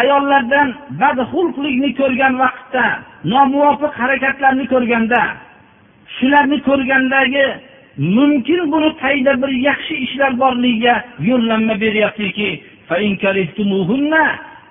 ayollardan 0.00 0.68
badxulqlikni 1.00 1.90
ko'rgan 2.00 2.34
vaqtda 2.42 2.84
nomuvofiq 3.32 3.92
harakatlarni 4.00 4.64
ko'rganda 4.72 5.22
shularni 6.16 6.58
ko'rgandagi 6.68 7.46
mumkin 8.16 8.60
buni 8.72 8.90
tagida 9.02 9.32
bir 9.42 9.52
yaxshi 9.68 9.94
ishlar 10.06 10.32
borligiga 10.42 10.94
yo'llanma 11.30 11.74
beryaptiki 11.84 12.48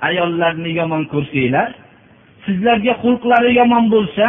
ayollarni 0.07 0.71
yomon 0.79 1.03
ko'rsanglar 1.13 1.69
sizlarga 2.45 2.93
xulqlari 3.03 3.51
yomon 3.59 3.85
bo'lsa 3.95 4.25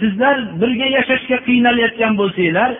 sizlar 0.00 0.36
birga 0.60 0.86
yashashga 0.96 1.36
qiynalayotgan 1.46 2.12
bo'lsanglar 2.20 2.70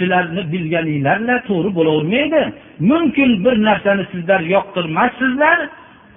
sizlarni 0.00 0.42
bilganinglar 0.52 1.38
to'g'ri 1.48 1.70
bo'lavermaydi. 1.78 2.42
Mumkin 2.90 3.30
bir 3.44 3.54
narsani 3.68 4.04
sizlar 4.12 4.40
yoqtirmassizlar 4.54 5.58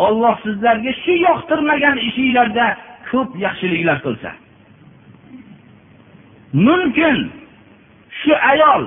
olloh 0.05 0.35
sizlarga 0.45 0.91
shu 1.03 1.13
yoqtirmagan 1.27 1.97
ishinglarda 2.07 2.65
ko'p 3.09 3.29
yaxshiliklar 3.45 3.97
qilsa. 4.05 4.29
Mumkin 6.67 7.17
shu 8.21 8.33
ayol 8.51 8.83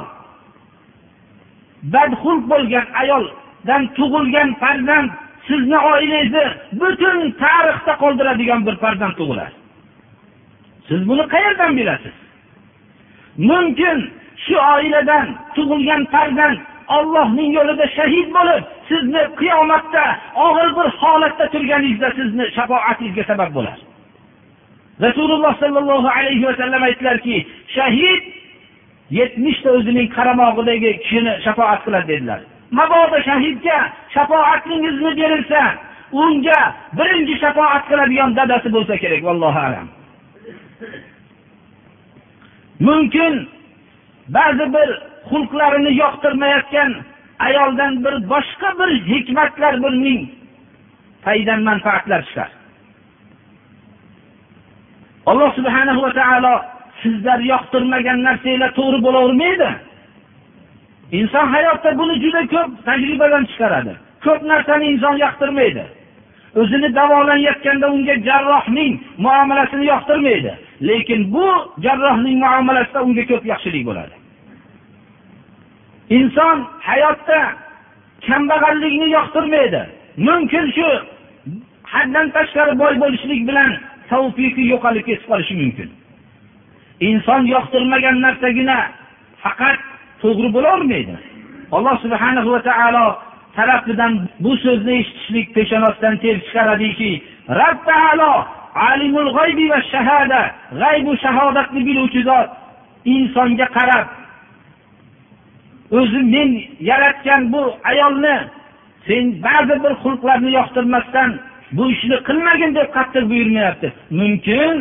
badxulq 1.94 2.42
bo'lgan 2.52 2.86
ayoldan 3.02 3.82
tug'ilgan 3.96 4.48
farzand 4.62 5.10
sizni 5.48 5.78
oilangizni 5.92 6.44
butun 6.80 7.18
tarixda 7.42 7.92
qoldiradigan 8.02 8.60
bir 8.66 8.76
farzand 8.84 9.14
tug'iladi 9.20 9.54
siz 10.88 11.00
buni 11.08 11.24
qayerdan 11.34 11.72
bilasiz 11.78 12.16
mumkin 13.50 13.98
shu 14.44 14.56
oiladan 14.74 15.26
tug'ilgan 15.56 16.02
farzand 16.14 16.58
Allohning 16.88 17.50
yo'lida 17.58 17.86
shahid 17.96 18.28
bo'lib, 18.36 18.62
sizni 18.88 19.22
qiyomatda 19.40 20.04
og'ir 20.46 20.68
bir 20.78 20.88
holatda 21.00 21.46
turganingizda 21.54 22.10
sizni 22.18 22.44
shafoatingizga 22.56 23.24
sabab 23.30 23.50
bo'ladi. 23.56 23.82
Rasululloh 25.06 25.52
sallallohu 25.62 26.08
alayhi 26.18 26.44
va 26.48 26.54
sallam 26.60 26.82
aytdilarki, 26.88 27.36
shahid 27.76 28.22
70 29.10 29.62
ta 29.62 29.70
o'zining 29.78 30.08
qaramog'idagi 30.16 30.90
kishini 31.02 31.32
shafoat 31.46 31.80
qiladi 31.86 32.08
dedilar. 32.12 32.40
Mabodo 32.70 33.18
shahidga 33.28 33.78
shafoatingizni 34.14 35.10
berilsa, 35.20 35.62
unga 36.12 36.60
birinchi 36.98 37.34
shafoat 37.42 37.82
qiladigan 37.88 38.34
dadasi 38.38 38.68
bo'lsa 38.76 38.94
kerak, 39.02 39.22
vallohu 39.28 39.60
alam. 39.68 39.86
Mumkin 42.80 43.34
ba'zi 44.28 44.66
bir 44.74 44.88
xulqlarini 45.30 45.92
yoqtirmayotgan 46.02 46.90
ayoldan 47.38 48.04
bir 48.04 48.14
boshqa 48.32 48.70
bir 48.78 48.90
hikmatlar 49.10 49.74
birning 49.84 50.20
fayda 51.24 51.56
manfaatlar 51.68 52.20
chiqar 52.28 52.50
alloh 55.30 55.50
subhanahu 55.58 56.02
va 56.02 56.12
taolo 56.20 56.54
sizlar 57.02 57.38
yoqtirmagan 57.52 58.18
narsanglar 58.28 58.70
to'g'ri 58.78 58.98
bo'lavermaydi 59.06 59.70
inson 61.12 61.46
hayotda 61.54 61.98
buni 61.98 62.20
juda 62.24 62.42
ko'p 62.54 62.70
tajribadan 62.86 63.44
chiqaradi. 63.50 63.92
Ko'p 64.24 64.40
narsani 64.42 64.86
inson 64.92 65.16
yoqtirmaydi. 65.24 65.84
O'zini 66.60 66.88
davolanayotganda 66.94 67.86
unga 67.94 68.14
jarrohning 68.28 68.92
muomalasini 69.18 69.86
yoqtirmaydi. 69.92 70.52
Lekin 70.88 71.32
bu 71.34 71.46
jarrohning 71.84 72.38
muomalasida 72.44 73.02
unga 73.06 73.24
ko'p 73.30 73.44
yaxshilik 73.52 73.84
bo'ladi. 73.88 74.14
Inson 76.18 76.56
hayotda 76.88 77.40
kambag'allikni 78.26 79.08
yoqtirmaydi. 79.16 79.82
Mumkin 80.16 80.64
shu 80.76 80.88
haddan 81.92 82.26
tashqari 82.36 82.74
boy 82.82 82.94
bo'lishlik 83.02 83.42
bilan 83.48 83.70
tavfiqi 84.10 84.62
yo'qolib 84.72 85.04
ketib 85.08 85.26
qolishi 85.30 85.54
mumkin. 85.62 85.88
Inson 87.08 87.42
yoqtirmagan 87.54 88.16
narsagina 88.26 88.78
faqat 89.42 89.78
to'g'ri 90.22 90.48
bo'lolmaydi 90.56 91.14
alloh 91.76 91.96
subhanahu 92.04 92.48
va 92.54 92.60
taolo 92.70 93.06
tarafidan 93.56 94.12
bu 94.44 94.52
so'zni 94.64 94.94
eshitishlik 95.00 95.46
peshonasidan 95.56 96.14
ter 96.22 96.36
chiqaradiki 96.46 97.12
rab 97.60 97.76
taolo 97.90 98.32
alimul 98.90 99.30
g'aybi 99.36 99.64
va 99.72 99.80
shahada 99.92 100.40
g'aybu 100.82 101.12
shahodatni 101.24 101.80
biluvchi 101.88 102.20
zot 102.28 102.48
insonga 103.14 103.66
qarab 103.76 104.06
o'zi 105.98 106.20
men 106.34 106.50
yaratgan 106.90 107.42
bu 107.52 107.62
ayolni 107.90 108.36
sen 109.06 109.24
ba'zi 109.46 109.74
bir 109.84 109.92
xulqlarni 110.02 110.50
yoqtirmasdan 110.58 111.30
bu 111.76 111.84
ishni 111.94 112.16
qilmagin 112.28 112.74
deb 112.78 112.88
qattiq 112.96 113.24
buyurmayapti. 113.30 113.88
Mumkin 114.10 114.74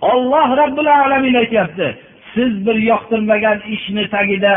olloh 0.00 0.48
robbil 0.60 0.88
alamin 1.00 1.34
aytyapti. 1.42 1.86
siz 2.33 2.51
bir 2.65 2.77
yoqtirmagan 2.91 3.57
ishni 3.75 4.03
tagida 4.15 4.53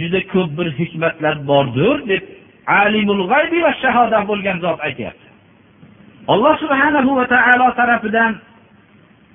juda 0.00 0.20
ko'p 0.32 0.50
bir 0.58 0.68
hikmatlar 0.80 1.34
bordir 1.50 1.96
deb 2.10 2.22
alimul 2.66 3.22
g'aybi 3.32 3.58
va 3.66 3.72
shahoda 3.82 4.18
bo'lgan 4.30 4.56
zot 4.64 4.78
aytyapti 4.88 5.26
alloh 6.32 6.54
subhanahu 6.62 7.10
va 7.18 7.24
taolo 7.34 7.68
tarafidan 7.80 8.32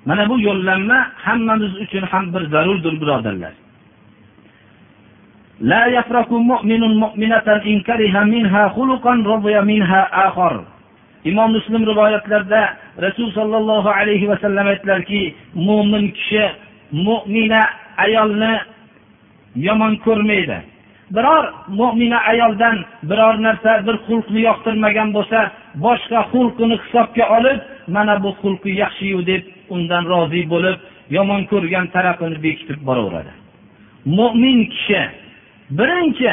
mana 0.08 0.24
bu 0.30 0.36
yo'llanma 0.48 0.98
hammamiz 1.26 1.72
uchun 1.84 2.04
ham 2.12 2.24
bir 2.34 2.42
zarurdir 2.54 2.94
birodarlar 3.02 3.54
لا 5.72 5.82
يفرق 5.96 6.30
مؤمن 6.52 6.82
مؤمنة 7.04 7.48
إن 7.70 7.76
كره 7.88 8.14
منها 8.34 8.62
خلقا 8.76 9.12
رضي 9.34 9.56
منها 9.70 10.00
آخر 10.28 10.54
imom 11.26 11.50
muslim 11.52 11.82
rivoyatlarida 11.86 12.62
rasul 13.02 13.32
sollallohu 13.32 13.88
alayhi 13.88 14.28
vasallam 14.28 14.66
aytdilarki 14.66 15.34
mo'min 15.54 16.04
kishi 16.16 16.44
mo'mina 16.91 17.61
ayolni 17.97 18.53
yomon 19.55 19.95
ko'rmaydi. 20.05 20.57
Biror 21.15 21.45
mo'mina 21.67 22.19
ayoldan 22.31 22.77
biror 23.09 23.35
narsa 23.45 23.71
bir 23.87 23.95
xulqni 24.07 24.41
yoqtirmagan 24.49 25.09
bo'lsa 25.17 25.39
boshqa 25.85 26.19
xulqini 26.31 26.75
hisobga 26.83 27.25
olib 27.37 27.59
mana 27.95 28.23
bu 28.23 28.29
xulqi 28.41 28.71
yaxshiyu 28.83 29.19
deb 29.31 29.43
undan 29.73 30.03
rozi 30.11 30.41
bo'lib 30.53 30.77
yomon 31.15 31.41
ko'rgan 31.51 31.85
tarafini 31.95 32.37
bekitib 32.43 32.79
boraveradi. 32.87 33.31
Mo'min 34.17 34.59
kishi 34.73 35.01
birinchi 35.77 36.31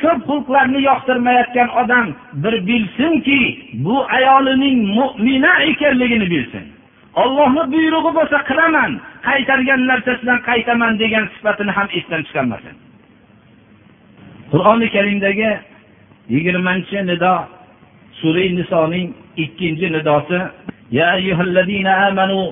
ko'p 0.00 0.20
xulqlarni 0.28 0.80
yoqtirmayotgan 0.90 1.68
odam 1.80 2.06
bir 2.42 2.54
bilsinki 2.68 3.40
bu 3.84 3.96
ayolining 4.16 4.78
mo'mina 4.98 5.52
ekanligini 5.70 6.26
bilsin. 6.34 6.64
ollohni 7.23 7.63
buyrug'i 7.73 8.11
bo'lsa 8.17 8.37
qilaman 8.49 8.91
qaytargan 9.27 9.81
narsasidan 9.91 10.39
qaytaman 10.49 10.93
degan 11.01 11.25
sifatini 11.35 11.71
ham 11.77 11.87
esdan 11.99 12.21
chiqarmasin 12.27 12.75
qur'oni 14.51 14.87
karimdagi 14.95 15.51
yigirmanchi 16.33 16.97
nido 17.09 17.35
sura 18.19 18.45
nisoning 18.59 19.07
ikkinchi 19.43 19.87
nidosi 19.95 20.39
يا 20.91 21.15
أيها 21.15 21.41
الذين 21.41 21.87
آمنوا 21.87 22.51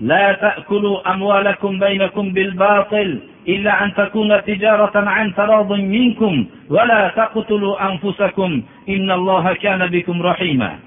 لا 0.00 0.32
تأكلوا 0.32 1.12
أموالكم 1.12 1.78
بينكم 1.78 2.32
بالباطل 2.32 3.08
إلا 3.48 3.84
أن 3.84 3.94
تكون 3.94 4.44
تجارة 4.44 5.08
عن 5.08 5.34
تراض 5.34 5.72
منكم 5.72 6.46
ولا 6.70 7.08
تقتلوا 7.16 7.92
أنفسكم 7.92 8.62
إن 8.88 9.10
الله 9.10 9.52
كان 9.54 9.86
بكم 9.86 10.22
رحيما 10.22 10.78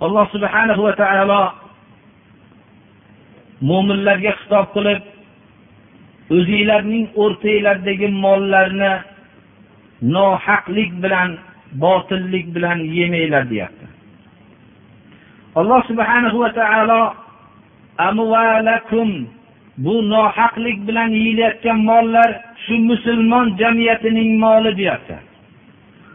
alloh 0.00 0.26
subhana 0.34 0.74
va 0.84 0.92
taolo 1.02 1.42
mo'minlarga 3.68 4.32
xitob 4.40 4.66
qilib 4.74 5.02
o'zinglarning 6.36 7.06
o'rtanglardagi 7.22 8.08
mollarni 8.24 8.92
nohaqlik 10.14 10.90
bilan 11.02 11.30
botillik 11.82 12.46
bilan 12.54 12.78
yemanglar 12.96 13.44
deyapti. 13.50 13.86
Alloh 15.60 15.80
subhana 15.90 16.28
va 16.42 16.50
taolo 16.60 17.02
amvalakum 18.08 19.10
bu 19.84 19.94
nohaqlik 20.12 20.78
bilan 20.88 21.10
yeyilayotgan 21.18 21.78
mollar 21.90 22.30
shu 22.64 22.74
musulmon 22.90 23.46
jamiyatining 23.60 24.30
moli 24.44 24.72
deyapti. 24.80 25.16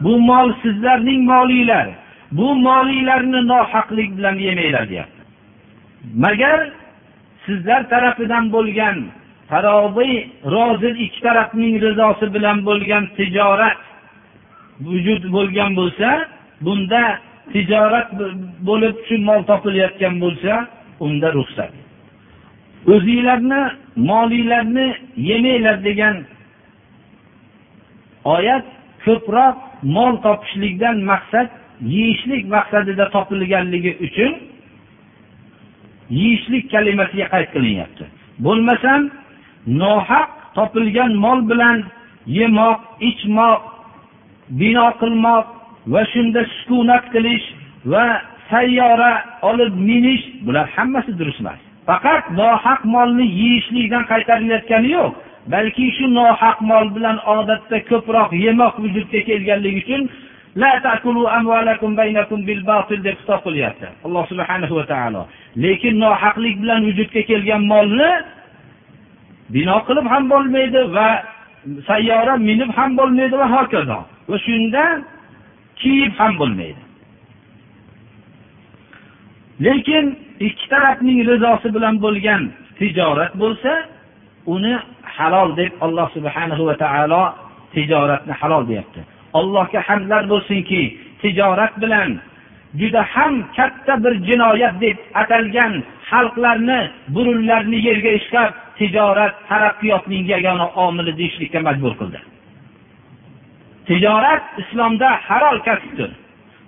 Bu 0.04 0.12
mol 0.28 0.48
sizlarning 0.62 1.20
molinglar. 1.32 1.88
Bu 2.32 2.54
molinglarni 2.54 3.48
nohaqlik 3.48 4.18
bilan 4.18 4.36
yemanglar 4.46 4.88
deyapti. 4.88 5.22
Magar 6.14 6.70
sizlar 7.46 7.88
tarafidan 7.88 8.52
bo'lgan 8.52 8.96
taroviy 9.50 10.14
rozi 10.44 10.90
ikki 11.04 11.20
tarafning 11.20 11.74
rizosi 11.84 12.34
bilan 12.34 12.58
bo'lgan 12.66 13.04
tijorat 13.16 13.80
vujud 14.80 15.22
bo'lgan 15.36 15.70
bo'lsa 15.76 16.08
bunda 16.60 17.02
tijorat 17.52 18.08
bo'lib 18.68 18.96
shu 19.06 19.14
mol 19.28 19.40
topilayotgan 19.50 20.14
bo'lsa 20.24 20.52
unda 21.06 21.28
ruxsat. 21.36 21.72
O'zinglarni 22.94 23.62
molinglarni 24.10 24.86
yemanglar 25.28 25.76
degan 25.88 26.16
oyat 28.34 28.66
ko'proq 29.04 29.56
mol 29.96 30.14
topishlikdan 30.24 30.96
maqsad 31.10 31.48
yeyishlik 31.80 32.44
maqsadida 32.54 33.10
topilganligi 33.10 33.92
uchun 34.06 34.32
yeyishlik 36.10 36.70
kalimasiga 36.70 37.26
qayd 37.34 37.48
qilinyapti. 37.54 38.04
Bo'lmasam 38.44 39.10
nohaq 39.66 40.28
topilgan 40.56 41.12
mol 41.24 41.40
bilan 41.50 41.78
yemoq 42.38 42.80
ichmoq 43.10 43.60
bino 44.60 44.86
qilmoq 45.00 45.46
va 45.92 46.02
shunda 46.12 46.40
sukunat 46.56 47.04
qilish 47.14 47.46
va 47.92 48.06
sayyora 48.50 49.12
olib 49.50 49.74
minish 49.90 50.24
bular 50.46 50.66
hammasi 50.76 51.12
durust 51.18 51.40
emas. 51.40 51.60
Faqat 51.88 52.24
nohaq 52.40 52.80
molni 52.94 53.26
yeyishlikdan 53.40 54.04
qaytarilayotgani 54.12 54.88
yo'q 54.96 55.12
balki 55.52 55.86
shu 55.96 56.06
nohaq 56.18 56.58
mol 56.70 56.86
bilan 56.96 57.16
odatda 57.34 57.78
ko'proq 57.90 58.30
yemoq 58.46 58.74
vujudga 58.82 59.20
kelganligi 59.28 59.80
uchun 59.84 60.02
deb 63.06 63.16
xitob 63.20 63.40
qilyapti. 63.46 63.86
Alloh 64.06 64.24
subhana 64.30 64.66
va 64.78 64.84
taolo. 64.92 65.22
Lekin 65.64 65.94
nohaqlik 66.04 66.56
bilan 66.62 66.80
vujudga 66.88 67.22
kelgan 67.30 67.62
molni 67.72 68.10
bino 69.54 69.76
qilib 69.86 70.06
ham 70.12 70.24
bo'lmaydi 70.32 70.80
va 70.96 71.08
sayyora 71.90 72.34
minib 72.48 72.70
ham 72.76 72.90
bo'lmaydi 72.98 73.34
va 73.42 73.46
hokazo. 73.56 73.98
Va 74.30 74.36
shundan 74.46 74.96
kiyib 75.80 76.12
ham 76.20 76.32
bo'lmaydi. 76.40 76.82
Lekin 79.66 80.04
ikki 80.48 80.66
tarafning 80.72 81.18
rizosi 81.30 81.68
bilan 81.76 81.94
bo'lgan 82.04 82.42
tijorat 82.78 83.32
bo'lsa 83.42 83.72
uni 84.54 84.74
halol 85.16 85.48
deb 85.60 85.72
alloh 85.84 86.08
subhanahu 86.16 86.62
va 86.68 86.74
taolo 86.84 87.22
tijoratni 87.74 88.32
halol 88.40 88.64
deyapti. 88.70 89.00
Allohga 89.38 89.80
hamdlar 89.88 90.22
bo'lsinki 90.32 90.82
tijorat 91.22 91.72
bilan 91.82 92.10
juda 92.80 93.02
ham 93.14 93.34
katta 93.56 93.94
bir 94.04 94.14
jinoyat 94.28 94.74
deb 94.84 94.96
atalgan 95.22 95.72
xalqlarni 96.10 96.80
burunlarini 97.14 97.78
yerga 97.88 98.10
ishqab 98.20 98.50
tijorat 98.78 99.34
taraqqiyotning 99.48 100.24
yagona 100.34 100.66
omili 100.86 101.12
deyishlikka 101.20 101.60
majbur 101.68 101.92
qildi. 102.00 102.18
Tijorat 103.88 104.44
islomda 104.62 105.10
halol 105.28 105.58
kasbdir. 105.68 106.10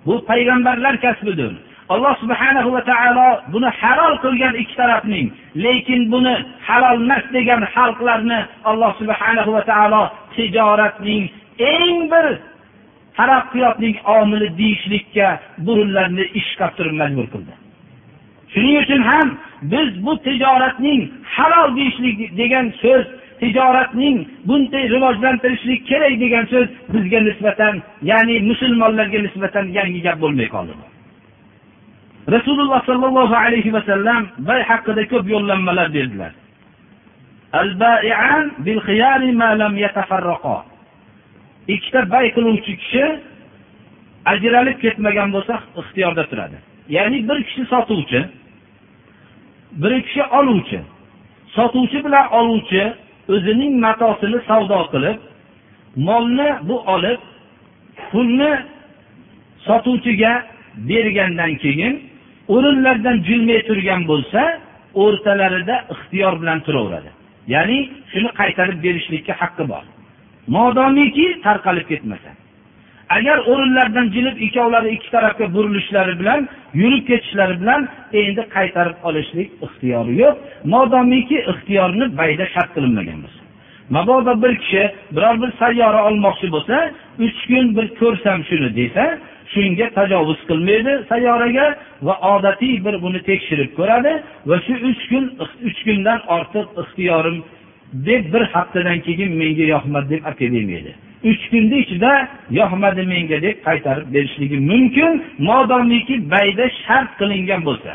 Bu 0.05 0.15
payg'ambarlar 0.29 0.95
kasbidir. 1.05 1.53
Alloh 1.93 2.13
subhanahu 2.21 2.69
va 2.75 2.81
taolo 2.91 3.29
buni 3.53 3.69
halol 3.81 4.13
qilgan 4.23 4.53
ikki 4.61 4.75
tarafning 4.81 5.27
lekin 5.65 6.01
buni 6.13 6.35
halolmas 6.67 7.23
degan 7.35 7.61
xalqlarni 7.75 8.39
alloh 8.69 8.91
subhanahu 9.01 9.51
va 9.55 9.63
taolo 9.71 10.03
tijoratning 10.35 11.23
eng 11.73 11.97
bir 12.11 12.25
taraqqiyotning 13.19 13.95
omili 14.17 14.47
deyishlikka 14.59 15.27
burunlarini 15.65 16.25
ishqab 16.39 16.71
turib 16.77 16.95
majbur 17.01 17.27
qildi. 17.33 17.53
Shuning 18.53 18.77
uchun 18.83 19.01
ham 19.11 19.27
biz 19.73 19.89
bu 20.05 20.13
tijoratning 20.25 21.01
halol 21.35 21.69
deyishlik 21.77 22.17
degan 22.41 22.65
so'z 22.81 23.05
tijoratning 23.41 24.17
bunday 24.47 24.83
rivojlantirishlik 24.93 25.79
kerak 25.89 26.13
degan 26.23 26.45
so'z 26.53 26.67
bizga 26.93 27.19
nisbatan 27.27 27.73
ya'ni 28.11 28.35
musulmonlarga 28.49 29.19
nisbatan 29.27 29.65
yangi 29.77 29.99
gap 30.07 30.17
bo'lmay 30.23 30.47
qoldi. 30.55 30.73
Rasululloh 32.35 32.81
sollallohu 32.89 33.35
alayhi 33.45 33.73
vasallam 33.77 34.21
bay 34.47 34.61
haqida 34.69 35.03
ko'p 35.11 35.25
yo'llanmalar 35.33 35.87
berdilar. 35.97 36.31
Ikkita 41.73 42.01
bay 42.13 42.25
qiluvchi 42.35 42.73
kishi 42.81 43.05
ajralib 44.31 44.77
ketmagan 44.83 45.29
bo'lsa 45.35 45.53
ixtiyorda 45.81 46.23
turadi. 46.31 46.57
Ya'ni 46.95 47.19
bir 47.29 47.39
kishi 47.47 47.63
sotuvchi 47.73 48.21
bir 49.81 49.93
kishi 50.05 50.23
oluvchi. 50.39 50.79
Sotuvchi 51.55 51.99
bilan 52.05 52.25
oluvchi 52.39 52.83
o'zining 53.33 53.73
matosini 53.85 54.39
savdo 54.49 54.79
qilib 54.93 55.17
molni 56.07 56.49
bu 56.67 56.77
olib 56.95 57.21
pulni 58.11 58.51
sotuvchiga 59.67 60.33
bergandan 60.89 61.53
keyin 61.63 61.93
o'rinlardan 62.53 63.17
jilmay 63.27 63.59
turgan 63.69 64.01
bo'lsa 64.11 64.41
o'rtalarida 65.03 65.75
ixtiyor 65.93 66.33
bilan 66.41 66.59
turaveradi. 66.65 67.09
Ya'ni 67.53 67.79
shuni 68.11 68.29
qaytarib 68.39 68.79
berishlikka 68.85 69.33
haqqi 69.41 69.65
bor. 69.71 69.83
Modomiki 70.55 71.27
tarqalib 71.45 71.87
ketmasa 71.91 72.31
agar 73.17 73.37
o'rinlaridan 73.51 74.07
jilib 74.15 74.37
ikkovlari 74.45 74.89
ikki 74.95 75.09
tarafga 75.15 75.45
burilishlari 75.55 76.13
bilan 76.21 76.41
yurib 76.81 77.03
ketishlari 77.09 77.55
bilan 77.61 77.81
endi 78.21 78.41
qaytarib 78.55 78.97
olishlik 79.09 79.49
ixtiyori 79.65 80.13
yo'q. 80.23 80.35
Modomiki 80.73 81.37
ixtiyorni 81.51 82.05
bayda 82.21 82.45
shart 82.53 82.69
qilinmagan 82.75 83.19
bo'lsa 83.25 83.41
mabodo 83.89 84.41
bir 84.43 84.53
kishi 84.63 84.83
biror 85.11 85.35
bir 85.41 85.51
sayyora 85.59 85.99
olmoqchi 86.07 86.47
bo'lsa 86.55 86.75
uch 87.25 87.39
kun 87.49 87.65
bir 87.77 87.87
ko'rsam 87.99 88.39
shuni 88.49 88.69
desa 88.79 89.03
shunga 89.53 89.87
tajovuz 89.97 90.39
qilmaydi 90.49 90.93
sayyoraga 91.11 91.67
va 92.07 92.15
odatiy 92.33 92.75
bir 92.85 92.95
buni 93.03 93.19
tekshirib 93.29 93.71
ko'radi 93.79 94.11
va 94.49 94.57
shu 94.65 94.73
uch 94.89 95.03
kun 95.11 95.25
uch 95.69 95.79
kundan 95.87 96.19
ortiq 96.37 96.67
ixtiyorim 96.81 97.37
deb 97.93 98.33
bir 98.33 98.41
haftadan 98.41 98.99
keyin 99.07 99.31
menga 99.41 99.65
yoqmadi 99.73 100.09
deb 100.09 100.25
olib 100.25 100.37
kelmaydi 100.41 100.93
uch 101.23 101.49
kunni 101.51 101.77
ichida 101.83 102.11
yoqmadi 102.59 103.03
menga 103.13 103.37
deb 103.45 103.57
qaytarib 103.67 104.07
berishligi 104.13 104.57
mumkin 104.71 105.11
modomiki 105.49 106.15
bayda 106.35 106.65
shart 106.85 107.11
qilingan 107.19 107.61
bo'lsa. 107.67 107.91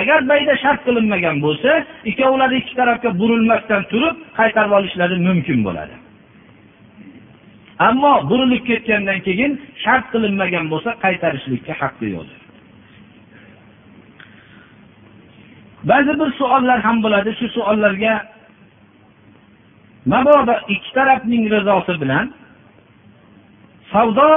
Agar 0.00 0.20
bayda 0.32 0.54
shart 0.62 0.80
qilinmagan 0.86 1.36
bo'lsa 1.44 1.70
ikkovlari 2.10 2.56
ikki 2.60 2.74
tarafga 2.80 3.10
burilmasdan 3.20 3.82
turib 3.90 4.16
qaytarib 4.38 4.72
olishlari 4.78 5.16
mumkin 5.28 5.58
bo'ladi. 5.66 5.94
Ammo 7.88 8.12
burilib 8.30 8.62
ketgandan 8.70 9.20
keyin 9.26 9.52
shart 9.84 10.06
qilinmagan 10.12 10.64
bo'lsa 10.72 10.90
qaytarishlikka 11.04 11.72
haqqi 11.82 12.06
yo'qdir 12.16 12.40
ba'zi 15.90 16.12
bir 16.20 16.30
savollar 16.40 16.78
ham 16.86 16.96
bo'ladi. 17.04 17.30
Shu 17.38 17.46
savollarga 17.56 18.12
mabodo 20.12 20.54
ikki 20.74 20.90
tarafning 20.98 21.42
rizosi 21.54 21.94
bilan 22.02 22.26
savdo 23.92 24.28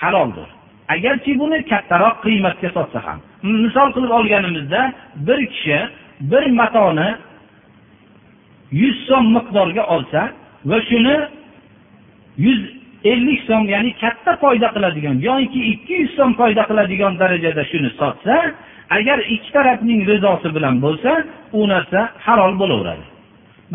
haloldir. 0.00 0.48
Agarki 0.94 1.32
buni 1.40 1.58
kattaroq 1.70 2.16
qiymatga 2.24 2.68
sotsa 2.76 2.98
ham. 3.06 3.18
Misol 3.42 3.88
qilib 3.94 4.12
olganimizda 4.18 4.80
bir 5.26 5.40
kishi 5.52 5.78
bir 6.30 6.44
matoni 6.60 7.10
yuz 8.80 8.96
so'm 9.08 9.26
miqdorga 9.36 9.84
olsa 9.94 10.20
va 10.70 10.78
shuni 10.88 11.16
yuz 12.46 12.60
ellik 13.12 13.40
so'm 13.48 13.64
ya'ni 13.74 13.92
katta 14.02 14.32
foyda 14.42 14.68
qiladigan 14.76 15.16
yoki 15.28 15.60
ikki 15.72 15.94
yuz 16.02 16.12
so'm 16.18 16.32
foyda 16.40 16.62
qiladigan 16.70 17.12
darajada 17.22 17.62
shuni 17.70 17.90
sotsa 18.00 18.34
agar 18.96 19.18
ikki 19.34 19.50
tarafning 19.56 20.00
rizosi 20.10 20.48
bilan 20.56 20.74
bo'lsa 20.84 21.10
u 21.58 21.60
narsa 21.72 22.00
halol 22.26 22.52
bo'laveradi. 22.60 23.13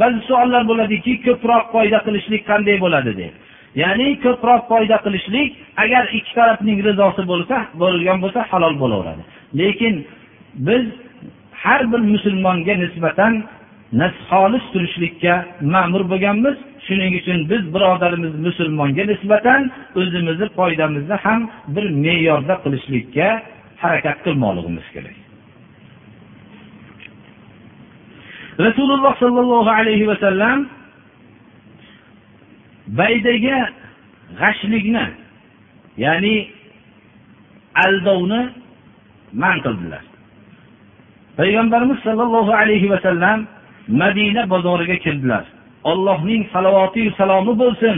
Ba'zi 0.01 0.19
savollar 0.29 0.63
bo'ladiki 0.71 1.13
ko'proq 1.25 1.63
foyda 1.73 1.99
qilishlik 2.05 2.41
qanday 2.51 2.77
bo'ladi 2.85 3.11
deb. 3.21 3.33
Ya'ni 3.81 4.07
ko'proq 4.25 4.61
foyda 4.71 4.97
qilishlik 5.05 5.49
agar 5.83 6.03
ikki 6.17 6.31
tarafning 6.39 6.77
rizosi 6.87 7.23
bo'lsa 7.31 7.55
bo'lgan 7.81 8.17
bo'lsa 8.23 8.39
halol 8.51 8.75
bo'laveradi. 8.83 9.23
Lekin 9.59 9.95
biz 10.67 10.83
har 11.63 11.81
bir 11.91 12.01
musulmonga 12.13 12.75
nisbatan 12.83 13.33
xolis 14.29 14.65
turishlikka 14.73 15.33
ma'mur 15.73 16.03
bo'lganmiz. 16.11 16.57
Shuning 16.87 17.13
uchun 17.19 17.39
biz 17.51 17.61
birodarimiz 17.73 18.33
musulmonga 18.47 19.03
nisbatan 19.11 19.61
o'zimizni 19.99 20.47
foydamizni 20.57 21.15
ham 21.25 21.39
bir 21.75 21.85
me'yorda 22.03 22.55
qilishlikka 22.63 23.27
harakat 23.83 24.17
qilmoqligimiz 24.25 24.87
kerak. 24.95 25.18
Rasululloh 28.65 29.13
sollallohu 29.23 29.69
alayhi 29.79 30.07
vasallam 30.11 30.57
baydaga 32.99 33.59
g'ashlikni 34.39 35.05
ya'ni 36.03 36.35
aldovni 37.85 38.41
man 39.41 39.57
qildilar. 39.65 40.03
Payg'ambarimiz 41.37 41.99
sollallohu 42.07 42.51
alayhi 42.61 42.89
vasallam 42.93 43.39
madina 44.01 44.43
bozoriga 44.53 44.97
kirdilar. 45.05 45.45
Ollohning 45.91 46.41
salovati 46.53 47.03
salomi 47.19 47.53
bo'lsin. 47.61 47.97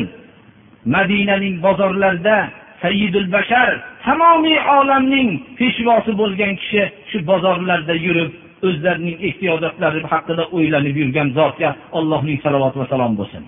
Madinaning 0.95 1.55
bozorlarida 1.65 2.37
sayyidul 2.81 3.31
bashar 3.35 3.69
tamomiy 4.05 4.59
olamning 4.77 5.29
peshvosi 5.57 6.11
bo'lgan 6.21 6.53
kishi 6.61 6.83
shu 7.09 7.17
bozorlarda 7.29 7.95
yurib 8.05 8.31
o'zlarining 8.67 9.17
ehtiyojotlari 9.27 10.03
haqida 10.11 10.43
o'ylanib 10.57 10.95
yurgan 11.01 11.27
zotga 11.37 11.69
allohning 11.99 12.37
salovati 12.43 12.79
va 12.81 12.87
salom 12.93 13.13
bo'lsin. 13.19 13.43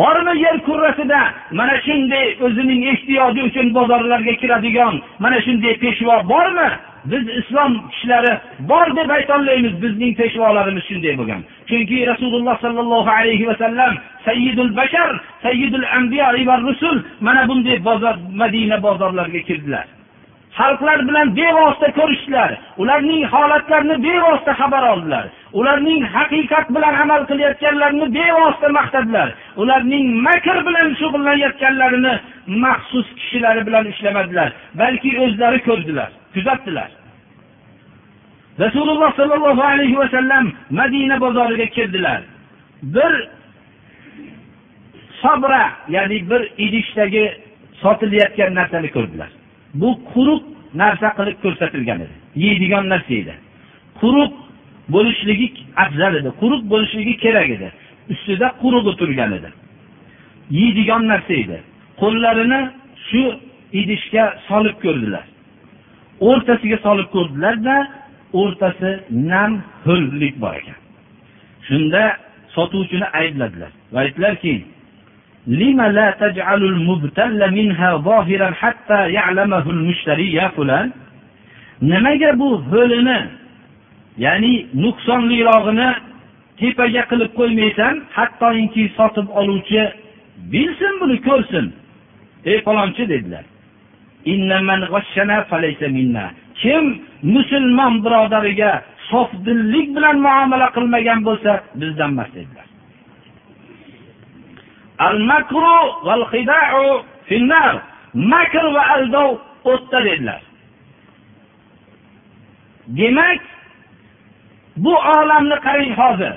Bormi 0.00 0.34
yer 0.44 0.56
kurrasida 0.66 1.20
mana 1.58 1.74
shunday 1.86 2.26
o'zining 2.46 2.80
ehtiyoji 2.92 3.40
uchun 3.48 3.66
bozorlarga 3.76 4.34
kiradigan 4.42 4.94
mana 5.18 5.38
shunday 5.46 5.74
peshvo 5.84 6.16
bormi? 6.32 6.68
Biz 7.10 7.24
islom 7.40 7.72
kishilari 7.90 8.32
bor 8.70 8.86
deb 8.96 9.10
aytolmaymiz 9.16 9.74
bizning 9.82 10.12
peshvolarimiz 10.20 10.84
shunday 10.90 11.14
bo'lgan. 11.20 11.40
Chunki 11.70 11.98
rasululloh 12.12 12.56
sollallohu 12.64 13.10
alayhi 13.18 13.48
vasallam 13.50 13.92
sayyidul 14.26 14.72
bashar 14.76 15.10
sayyidul 15.42 15.86
anbiya 15.98 16.28
va 16.50 16.56
rusul 16.68 16.96
mana 17.20 17.42
bunday 17.48 17.84
bozor 17.88 18.16
madina 18.40 18.76
bozorlariga 18.86 19.42
kirdilar. 19.48 19.86
Xalqlar 20.58 20.98
bilan 21.08 21.26
bevosita 21.36 21.88
ko'rishdilar. 21.98 22.50
Ularning 22.82 23.22
holatlarini 23.32 23.96
bevosita 24.06 24.52
xabar 24.60 24.82
oldilar. 24.92 25.24
Ularning 25.58 26.02
haqiqat 26.14 26.66
bilan 26.76 26.94
amal 27.04 27.22
qilayotganlarini 27.30 28.06
bevosita 28.18 28.68
maqtadilar. 28.78 29.28
Ularning 29.62 30.06
makr 30.26 30.56
bilan 30.68 30.88
shug'ullanayotganlarini 31.00 32.14
maxsus 32.64 33.08
kishilari 33.18 33.62
bilan 33.68 33.84
ishlamadilar. 33.92 34.48
Balki 34.80 35.10
o'zlari 35.24 35.58
ko'rdilar 35.68 36.10
kuzatdilar. 36.34 36.90
Rasululloh 38.64 39.10
sollallohu 39.16 39.62
alayhi 39.72 39.96
vasallam 40.02 40.44
madina 40.70 41.16
bozoriga 41.20 41.66
kirdilar 41.76 42.20
bir 42.82 43.12
sobra 45.22 45.72
ya'ni 45.88 46.30
bir 46.30 46.42
idishdagi 46.64 47.24
sotilayotgan 47.82 48.54
narsani 48.54 48.90
ko'rdilar. 48.96 49.41
Bu 49.80 49.90
quruq 50.12 50.42
narsa 50.74 51.08
qilib 51.18 51.38
ko'rsatilgan 51.44 52.00
edi. 52.04 52.14
Yeydigan 52.44 52.84
narsa 52.92 53.14
edi. 53.22 53.34
Quruq 54.00 54.32
bo'lishligi 54.94 55.46
afzal 55.84 56.14
edi. 56.20 56.30
Quruq 56.40 56.62
bo'lishligi 56.72 57.14
kerak 57.24 57.48
edi. 57.56 57.68
Ustida 58.12 58.48
qurug'i 58.62 58.92
turgan 59.00 59.32
edi. 59.38 59.50
Yeydigan 60.58 61.02
narsa 61.12 61.34
edi. 61.44 61.58
Qo'llarini 62.00 62.60
shu 63.08 63.22
idishga 63.80 64.24
solib 64.48 64.76
ko'rdilar. 64.84 65.24
O'rtasiga 66.28 66.78
solib 66.86 67.08
ko'rdilarda 67.16 67.76
o'rtasi 68.40 68.90
nam 69.32 69.50
ho'llik 69.86 70.34
bor 70.42 70.54
ekan. 70.60 70.78
Shunda 71.68 72.02
sotuvchini 72.54 73.06
aybladilar 73.20 73.72
va 73.92 73.98
aytdilarki 74.04 74.52
لم 75.47 75.81
لا 75.81 76.11
تجعل 76.19 76.63
المبتل 76.63 77.51
منها 77.51 77.97
ظاهرا 77.97 78.51
حتى 78.51 78.99
يعلمه 79.17 79.65
المشتري 79.69 80.33
يا 80.33 80.47
فلان 80.47 80.91
nimaga 81.81 82.39
bu 82.39 82.49
ho'lini 82.71 83.19
ya'ni 84.17 84.53
nuqsonlirog'ini 84.83 85.89
tepaga 86.59 87.03
qilib 87.09 87.31
qo'ymaysan 87.39 87.93
hattoki 88.17 88.83
sotib 88.97 89.27
oluvchi 89.39 89.83
bilsin 90.51 90.93
buni 91.01 91.17
ko'rsin 91.27 91.65
ey 92.49 92.57
falonchi 92.65 93.03
dedilar 93.13 93.45
kim 96.61 96.85
musulmon 97.35 97.93
birodariga 98.05 98.71
sofdillik 99.11 99.87
bilan 99.95 100.17
muomala 100.25 100.67
qilmagan 100.75 101.19
bo'lsa 101.27 101.51
bizdan 101.81 102.11
emas 102.15 102.29
dedilar 102.37 102.67
Al-makru 105.06 105.78
val 106.06 106.24
xida'u 106.32 106.86
finnar. 107.28 107.74
Makr 108.14 108.64
va 108.74 108.82
aldov 108.94 109.30
o'tda 109.72 109.98
dedilar. 110.04 110.42
Demak, 112.98 113.40
bu 114.76 114.94
olamni 115.16 115.56
qarang 115.66 115.94
hozir. 116.00 116.36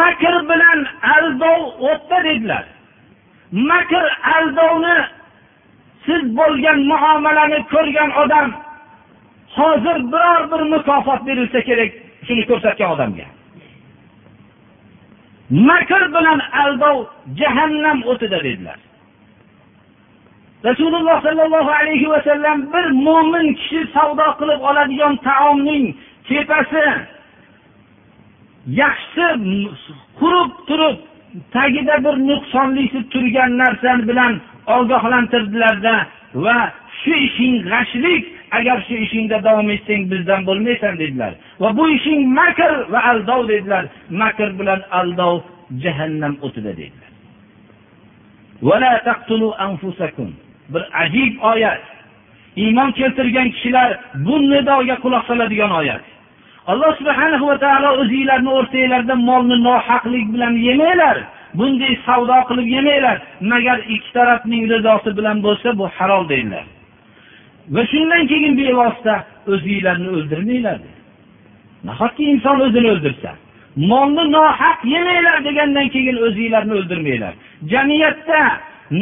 Makr 0.00 0.34
bilan 0.50 0.80
aldov 1.16 1.60
o'tda 1.90 2.18
dedilar. 2.24 2.64
Makr 3.70 4.04
aldovni 4.36 4.96
siz 6.06 6.22
bo'lgan 6.38 6.78
muomalani 6.90 7.58
ko'rgan 7.72 8.10
odam 8.22 8.48
hozir 9.56 9.96
biror 10.12 10.42
bir 10.52 10.62
mukofot 10.72 11.20
berilsa 11.26 11.60
kerak 11.68 11.90
shuni 12.26 12.42
ko'rsatgan 12.50 12.90
odamga. 12.94 13.26
Makr 15.50 16.02
bilan 16.14 16.40
aldov 16.64 17.06
jahannam 17.38 18.02
o'tida 18.10 18.38
dedilar. 18.44 18.78
Rasululloh 20.64 21.22
sollallohu 21.22 21.70
alayhi 21.80 22.08
vasallam 22.14 22.72
bir 22.72 22.86
mo'min 23.06 23.54
kishi 23.54 23.80
savdo 23.94 24.26
qilib 24.40 24.60
oladigan 24.70 25.14
taomning 25.16 25.84
tepasi 26.28 26.86
yaxshisi 28.80 29.26
qurib 30.20 30.50
turib 30.68 30.96
tagida 31.54 31.96
bir 32.04 32.14
nuqsonlisi 32.28 33.00
turgan 33.12 33.50
narsa 33.62 33.92
bilan 34.08 34.32
ogohlantirdilarda 34.76 35.96
va 36.44 36.58
shu 37.00 37.12
ishing 37.26 37.54
g'ashlik 37.70 38.24
agar 38.50 38.78
shu 38.86 38.94
ishingda 38.94 39.38
davom 39.44 39.70
etsang 39.70 40.02
bizdan 40.10 40.46
bo'lmaysan 40.48 40.98
dedilar. 40.98 41.32
Va 41.60 41.76
bu 41.76 41.88
ishing 41.96 42.20
makr 42.38 42.72
va 42.92 43.00
aldov 43.10 43.48
dedilar. 43.48 43.84
Makr 44.10 44.48
bilan 44.58 44.80
aldov 44.90 45.34
jahannam 45.82 46.34
o'tida 46.46 46.72
dedilar. 46.80 47.10
Bir 50.72 50.82
ajib 51.02 51.34
oyat. 51.52 51.82
Iymon 52.56 52.90
keltirgan 52.98 53.50
kishilar 53.50 53.90
bu 54.26 54.34
nidoga 54.50 54.96
quloq 55.04 55.24
soladigan 55.26 55.72
oyat. 55.80 56.04
Alloh 56.66 56.92
subhana 56.98 57.38
va 57.48 57.56
taolo 57.64 57.90
o'zinglarni 58.02 58.50
o'rtanglarda 58.58 59.14
molni 59.28 59.56
nohaqlik 59.68 60.26
bilan 60.34 60.54
yemanglar. 60.68 61.16
Bunday 61.58 61.94
savdo 62.06 62.38
qilib 62.48 62.68
yemanglar. 62.76 63.16
Magar 63.52 63.78
ikki 63.94 64.10
tarafning 64.16 64.62
rizosi 64.72 65.10
bilan 65.18 65.36
bo'lsa 65.46 65.68
bu 65.78 65.84
halol 65.96 66.24
deydilar 66.32 66.64
va 67.74 67.82
shundan 67.92 68.22
keyin 68.30 68.54
bevosita 68.60 69.14
o'zinglarni 69.52 70.08
o'ldirmanglar 70.16 70.78
nahotki 71.88 72.24
inson 72.32 72.60
o'zini 72.66 72.88
o'ldirsa? 72.94 73.30
Molni 73.90 74.24
nohaq 74.36 74.78
yemanglar 74.94 75.38
degandan 75.48 75.88
keyin 75.94 76.16
o'zinglarni 76.26 76.72
o'ldirmanglar. 76.78 77.34
Jamiyatda 77.72 78.40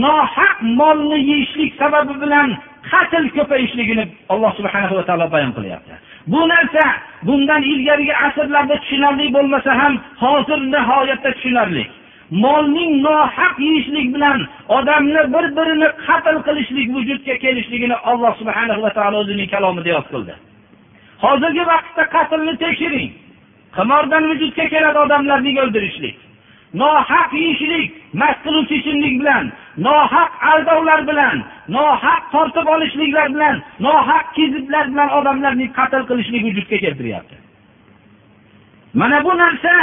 nohaq 0.05 0.57
molni 0.81 1.18
yeyishlik 1.31 1.72
sababi 1.81 2.14
bilan 2.22 2.48
qatl 2.90 3.24
ko'payishligini 3.37 4.05
alloh 4.33 4.53
subhana 4.59 4.88
va 4.98 5.05
taolo 5.09 5.27
bayon 5.35 5.53
qilyapti. 5.57 5.94
Bu 6.33 6.40
narsa 6.53 6.85
bundan 7.29 7.62
ilgarigi 7.72 8.14
asrlarda 8.27 8.77
tushunarli 8.83 9.27
bo'lmasa 9.37 9.70
ham 9.81 9.94
hozir 10.24 10.59
nihoyatda 10.74 11.31
tushunarli. 11.37 11.85
Molning 12.30 13.02
nohaq 13.02 13.58
yeyishlik 13.58 14.14
bilan 14.14 14.46
odamni 14.68 15.22
bir 15.34 15.44
birini 15.56 15.88
qatl 16.06 16.37
qilishlik 16.46 16.88
vujudga 16.94 17.34
kelishligini 17.44 17.96
alloh 18.10 18.32
subhana 18.40 18.82
va 18.82 18.90
taolo 18.96 19.16
o'zining 19.24 19.48
kalomida 19.54 19.88
yod 19.88 20.06
qildi. 20.12 20.34
Hozirgi 21.24 21.64
vaqtda 21.72 22.02
qatlni 22.16 22.54
tekshiring. 22.64 23.10
Qimordan 23.76 24.22
vujudga 24.30 24.64
keladi 24.74 24.98
odamlarni 25.06 25.52
o'ldirishlik? 25.62 26.16
Nohaq 26.82 27.30
yeyishlik 27.40 27.90
mast 28.20 28.40
qiluvchi 28.44 28.74
ichimlik 28.80 29.14
bilan 29.20 29.44
nohaq 29.87 30.32
aldovlar 30.52 31.00
bilan 31.10 31.37
nohaq 31.76 32.22
tortib 32.34 32.66
olishliklar 32.74 33.28
bilan 33.34 33.56
nohaq 33.87 34.26
keziblar 34.37 34.84
bilan 34.92 35.10
odamlarni 35.18 35.66
qatl 35.78 36.02
qilishlik 36.10 36.42
vujudga 36.46 36.76
keltiryapti. 36.84 37.37
Mana 39.00 39.24
bu 39.24 39.32
narsa 39.42 39.74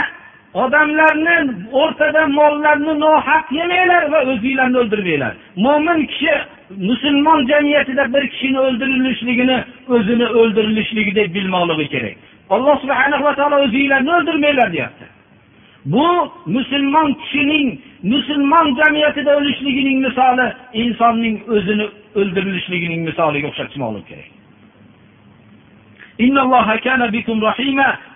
odamlarni 0.53 1.37
o'rtada 1.71 2.27
mollarni 2.27 2.93
nohaq 2.99 3.45
yemanglar 3.59 4.03
va 4.13 4.19
o'zinglarni 4.31 4.77
o'ldirmanglar. 4.81 5.33
Mo'min 5.55 5.99
kishi 6.11 6.33
musulmon 6.89 7.47
jamiyatida 7.51 8.13
bir 8.13 8.23
kishini 8.33 8.59
o'ldirilishligini 8.59 9.57
o'zini 9.95 10.27
o'ldirilishligidek 10.39 11.27
deb 11.27 11.35
bilmoqligi 11.35 11.87
kerak. 11.93 12.15
Alloh 12.49 12.75
subhana 12.83 13.23
va 13.23 13.31
taolo 13.35 13.57
o'zinglarni 13.65 14.11
o'ldirmanglar 14.17 14.69
deyapti. 14.75 15.05
Bu 15.85 16.07
musulmon 16.45 17.13
kishining 17.21 17.67
musulmon 18.03 18.67
jamiyatida 18.79 19.31
o'lishligining 19.39 19.97
misoli 20.07 20.47
insonning 20.83 21.35
o'zini 21.55 21.85
o'ldirilishligining 22.19 23.01
misoliga 23.09 23.47
o'xshatishmoqlik 23.51 24.05
kerak. 24.11 24.29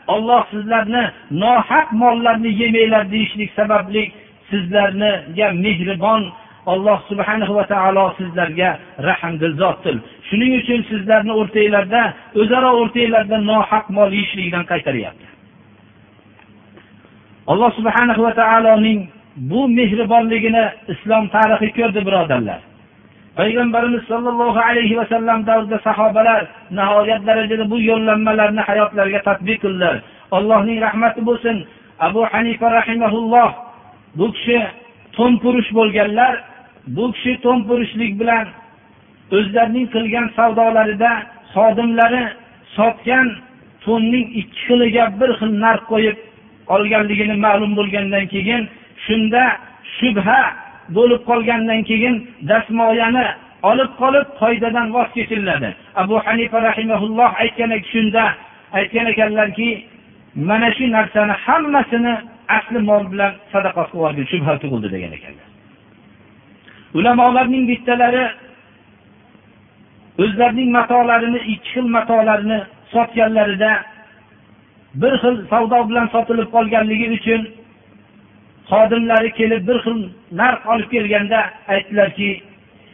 Olloh 0.07 0.43
sizlarni 0.51 1.03
nohaq 1.31 1.87
mollarni 2.01 2.51
yemanglar 2.61 3.03
deyishlik 3.11 3.51
sababli 3.59 4.11
sizlarniga 4.49 5.47
mehribon 5.65 6.21
alloh 6.65 6.99
subhanahu 7.09 7.53
va 7.55 7.65
taolo 7.73 8.05
sizlarga 8.17 8.69
rahmdil 9.09 9.55
zotdir. 9.61 9.95
Shuning 10.27 10.51
uchun 10.61 10.79
sizlarni 10.91 11.33
o'rtanglarda 11.41 12.01
o'zaro 12.41 12.69
o'rtanglarda 12.81 13.37
nohaq 13.51 13.85
mol 13.97 14.09
yeyishlikdan 14.17 14.65
qaytaryapti. 14.71 15.27
Alloh 17.51 17.71
subhanahu 17.77 18.21
va 18.27 18.33
taoloning 18.41 18.99
bu 19.51 19.67
mehribonligini 19.79 20.65
islom 20.93 21.23
tarixi 21.35 21.69
ko'rdi 21.77 22.01
birodarlar. 22.07 22.59
Payg'ambarimiz 23.37 24.03
sollallohu 24.11 24.59
alayhi 24.69 24.97
vasallam 25.01 25.39
davrida 25.49 25.77
sahobalar 25.87 26.41
nihoyat 26.77 27.21
darajada 27.27 27.65
bu 27.71 27.77
yo'llanmalarni 27.89 28.61
hayotlariga 28.69 29.21
tadbiq 29.29 29.57
qildilar. 29.63 29.95
Allohning 30.37 30.77
rahmati 30.85 31.21
bo'lsin. 31.29 31.57
Abu 32.07 32.21
hanifa 32.31 32.67
rahimaulloh 32.77 33.49
bu 34.17 34.25
kishi 34.35 34.59
to'mpurish 35.17 35.69
bo'lganlar 35.77 36.33
bu 36.95 37.05
kishi 37.15 37.33
to'mpurishlik 37.45 38.11
bilan 38.21 38.45
o'zlarining 39.37 39.87
qilgan 39.95 40.27
savdolarida 40.37 41.11
xodimlari 41.53 42.23
sotgan 42.75 43.27
to'nning 43.85 44.25
ikki 44.41 44.59
xiliga 44.65 45.05
bir 45.19 45.29
xil 45.39 45.51
narx 45.65 45.81
qo'yib 45.91 46.17
olganligini 46.75 47.35
ma'lum 47.45 47.71
bo'lgandan 47.79 48.25
keyin 48.33 48.61
shunda 49.05 49.43
shubha 49.97 50.41
bo'lib 50.97 51.21
qolgandan 51.29 51.81
keyin 51.89 52.15
dasmoyani 52.49 53.25
olib 53.69 53.91
qolib 54.01 54.27
qoidadan 54.41 54.87
voz 54.95 55.09
kechiladi. 55.17 55.69
Abu 56.01 56.15
hanifa 56.25 56.57
rahimaulloh 56.69 57.31
aytgan 57.43 57.71
shunda 57.91 58.23
aytgan 58.77 59.05
ekanlarki 59.13 59.69
mana 60.49 60.69
shu 60.77 60.85
narsani 60.97 61.33
hammasini 61.45 62.13
asli 62.57 62.79
mol 62.89 63.03
bilan 63.11 63.31
sadaqa 63.53 63.81
qilib 63.89 63.95
yuborgin 63.95 64.25
shubha 64.31 64.53
tug'ildi 64.61 64.87
degan 64.95 65.11
ekanlar. 65.17 65.47
Ulamolarning 66.97 67.65
bittalari 67.71 68.25
o'zlarining 70.23 70.69
matolarini 70.77 71.39
ikki 71.53 71.69
xil 71.73 71.87
matolarini 71.97 72.59
sotganlarida 72.93 73.71
bir 75.01 75.13
xil 75.21 75.35
savdo 75.51 75.79
bilan 75.89 76.07
sotilib 76.13 76.49
qolganligi 76.55 77.07
uchun 77.17 77.41
xodimlari 78.71 79.29
kelib 79.39 79.61
bir 79.67 79.77
xil 79.85 79.99
narx 80.41 80.61
olib 80.73 80.89
kelganda 80.95 81.39
aytdilarki 81.73 82.29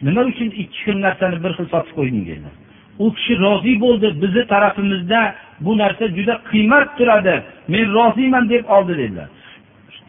nima 0.06 0.22
uchun 0.30 0.48
ikki 0.62 0.78
xil 0.84 0.96
narsani 1.06 1.36
bir 1.44 1.52
xil 1.58 1.66
sotib 1.72 1.94
qo'yding 1.98 2.24
dedilar 2.30 2.54
u 2.98 3.14
kishi 3.14 3.38
rozi 3.38 3.80
bo'ldi 3.80 4.22
bizni 4.22 4.46
tarafimizda 4.46 5.34
bu 5.60 5.78
narsa 5.78 6.04
juda 6.16 6.34
qiymat 6.50 6.88
turadi 6.98 7.42
men 7.68 7.92
roziman 7.96 8.48
deb 8.48 8.64
oldi 8.68 8.98
dedilar. 8.98 9.28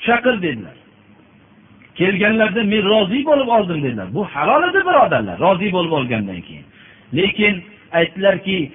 Chaqir 0.05 0.41
dedilar. 0.41 0.75
Kelganlarda 1.95 2.63
men 2.63 2.83
rozi 2.91 3.25
bo'lib 3.25 3.47
oldim 3.57 3.83
dedilar. 3.83 4.07
Bu 4.13 4.25
halol 4.33 4.63
edi 4.69 4.79
birodarlar 4.87 5.39
rozi 5.45 5.71
bo'lib 5.75 5.91
olgandan 5.99 6.41
keyin. 6.47 6.65
Lekin 7.17 7.63
aytdilarki 7.91 8.71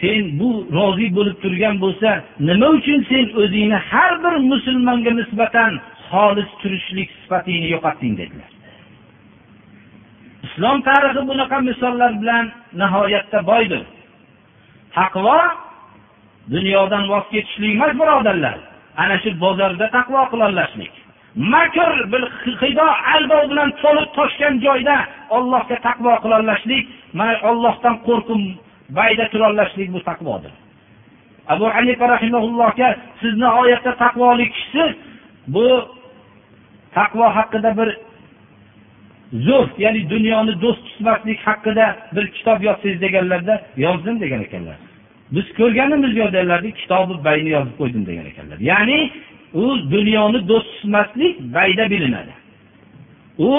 sen 0.00 0.22
bu 0.40 0.50
rozi 0.72 1.06
bo'lib 1.16 1.36
turgan 1.42 1.76
bo'lsa 1.84 2.08
nima 2.48 2.68
uchun 2.78 2.98
sen 3.10 3.24
o'zingni 3.40 3.78
har 3.90 4.12
bir 4.24 4.34
musulmonga 4.52 5.10
nisbatan 5.20 5.72
xolis 6.10 6.50
turishlik 6.60 7.08
sifatingni 7.22 7.68
yo'qotding 7.74 8.14
dedilar. 8.20 8.50
Islom 10.46 10.78
tarixi 10.88 11.22
bunaqa 11.30 11.58
misollar 11.68 12.12
bilan 12.22 12.44
nihoyatda 12.80 13.38
boydir. 13.50 13.82
Taqvo 14.96 15.38
dunyodan 16.54 17.04
voz 17.12 17.24
kechishlik 17.32 17.72
emas 17.76 17.92
birodarlar. 18.00 18.58
Ana 19.02 19.16
shu 19.22 19.30
bozorda 19.44 19.86
taqvo 19.96 20.20
qilolashlik 20.32 20.92
makr 21.54 21.90
bir 22.12 22.22
hido 22.62 22.86
aldov 23.14 23.42
bilan 23.50 23.70
to'lib 23.82 24.08
toshgan 24.18 24.54
joyda 24.66 24.96
ollohga 25.36 25.76
taqvo 25.88 26.12
qilolashlik 26.24 26.84
mana 27.18 27.34
ollohdan 27.50 27.94
qo'rqib 28.06 28.42
bayda 28.98 29.24
turolashlik 29.32 29.88
bu 29.94 30.00
taqvodir. 30.10 30.52
Abu 31.54 31.66
hanifa 31.76 32.04
rahimaullohga 32.14 32.88
siz 33.20 33.32
nihoyatda 33.42 33.92
taqvoli 34.04 34.46
kishisiz 34.54 34.90
bu 35.54 35.66
taqvo 36.98 37.26
haqida 37.38 37.70
bir 37.78 37.88
zo'r 39.46 39.68
ya'ni 39.84 40.00
dunyoni 40.14 40.52
do'st 40.64 40.82
tutmaslik 40.88 41.38
haqida 41.48 41.86
bir 42.16 42.26
kitob 42.36 42.58
yozsangiz 42.68 43.00
deganlarda 43.04 43.54
yozdim 43.84 44.16
degan 44.20 44.40
ekanlar. 44.46 44.76
Biz 45.34 45.46
ko'rganimiz 45.58 46.12
yo'q 46.20 46.30
dedilardi 46.36 46.68
kitobi 46.80 47.14
bayni 47.28 47.48
yozib 47.56 47.74
qo'ydim 47.80 48.02
degan 48.10 48.26
ekanlar. 48.32 48.58
Ya'ni 48.70 49.00
u 49.62 49.64
dunyoni 49.94 50.40
do'st 50.50 50.70
tutmaslik 50.74 51.34
bayda 51.56 51.84
bilinadi. 51.92 52.32
U 53.48 53.50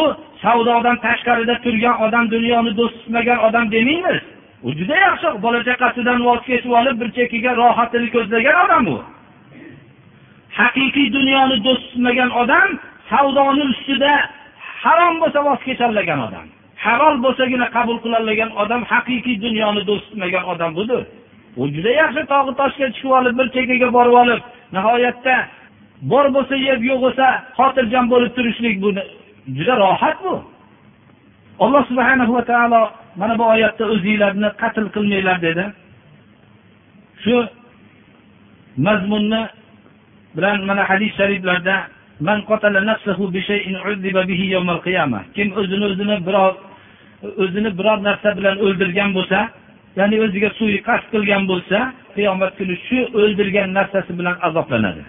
savdodan 0.44 0.98
tashqarida 1.06 1.56
turgan 1.66 1.96
odam 2.06 2.26
dunyoni 2.36 2.72
do'st 2.80 2.96
tutmagan 3.00 3.40
odam 3.48 3.66
demaymiz 3.76 4.22
u 4.64 4.70
juda 4.80 4.96
yaxshi 5.08 5.28
bola 5.46 5.60
chaqasidan 5.70 6.20
voz 6.28 6.42
kechib 6.50 6.72
olib 6.80 6.96
bir 7.02 7.10
chekkaga 7.18 7.52
rohatini 7.62 8.08
ko'zlagan 8.16 8.56
odam 8.66 8.84
u 8.96 8.98
haqiqiy 10.60 11.08
dunyoni 11.18 11.58
do'st 11.68 11.84
tutmagan 11.92 12.30
odam 12.42 12.70
savdoni 13.10 13.64
ustida 13.74 14.14
harom 14.84 15.16
bo'lsa 15.22 15.40
voz 15.48 15.60
kecholmagan 15.68 16.20
odam 16.28 16.46
halol 16.86 17.16
bo'lsagina 17.26 17.68
qabul 17.76 17.98
qilolmagan 18.04 18.50
odam 18.64 18.82
haqiqiy 18.92 19.38
dunyoni 19.46 19.82
do'st 19.90 20.06
tutmagan 20.10 20.44
odam 20.54 20.72
budir 20.80 21.02
u 21.62 21.64
juda 21.76 21.92
yaxshi 22.02 22.22
tog'i 22.34 22.54
toshga 22.62 22.88
chiqib 22.96 23.12
olib 23.20 23.34
bir 23.40 23.48
chekkaga 23.56 23.88
borib 23.98 24.16
olib 24.24 24.42
nihoyatda 24.76 25.36
bor 26.12 26.26
bo'lsa 26.36 26.56
yeb 26.68 26.80
yo'q 26.90 27.00
bo'lsa 27.06 27.26
xotirjam 27.58 28.06
bo'lib 28.14 28.32
turishlik 28.38 28.76
bu 28.84 28.90
juda 29.58 29.74
rohat 29.78 30.18
bu. 30.24 30.36
Alloh 31.60 31.84
subhana 31.90 32.24
va 32.34 32.42
taolo 32.52 32.82
mana 33.16 33.34
bu 33.40 33.46
oyatda 33.54 33.84
o'zinglarni 33.94 34.50
qatl 34.62 34.86
qilmanglar 34.96 35.38
dedi. 35.48 35.66
Shu 37.24 37.36
mazmunni 38.86 39.42
bilan 40.36 40.58
mana 40.70 40.84
hadis 40.90 41.12
shariflarda 41.20 41.76
kim 45.36 45.48
o'zini 45.60 45.86
o'zini 45.92 46.16
biror 46.28 46.54
o'zini 47.44 47.70
biror 47.80 47.98
narsa 48.08 48.30
bilan 48.38 48.56
o'ldirgan 48.66 49.10
bo'lsa 49.18 49.40
ya'ni 50.00 50.18
o'ziga 50.26 50.50
suiqasd 50.60 51.06
qilgan 51.14 51.44
bo'lsa 51.52 51.78
qiyomat 52.16 52.52
kuni 52.60 52.76
shu 52.88 53.00
o'ldirgan 53.22 53.70
narsasi 53.78 54.12
bilan 54.20 54.36
azoblanadi. 54.48 55.04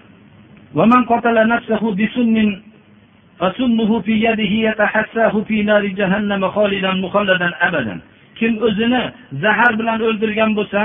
Kim 8.39 8.53
o'zini 8.67 9.03
zahar 9.45 9.73
bilan 9.81 9.99
o'ldirgan 10.09 10.51
bo'lsa 10.59 10.83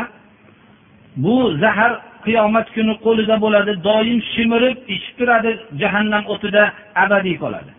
bu 1.23 1.35
zahar 1.63 1.91
qiyomat 2.27 2.67
kuni 2.75 2.93
qo'lida 3.05 3.35
bo'ladi 3.43 3.73
doim 3.87 4.19
shimirib 4.33 4.77
ichib 4.95 5.13
turadi 5.19 5.51
jahannam 5.81 6.23
o'tida 6.33 6.63
abadiy 7.03 7.35
qoladi. 7.43 7.71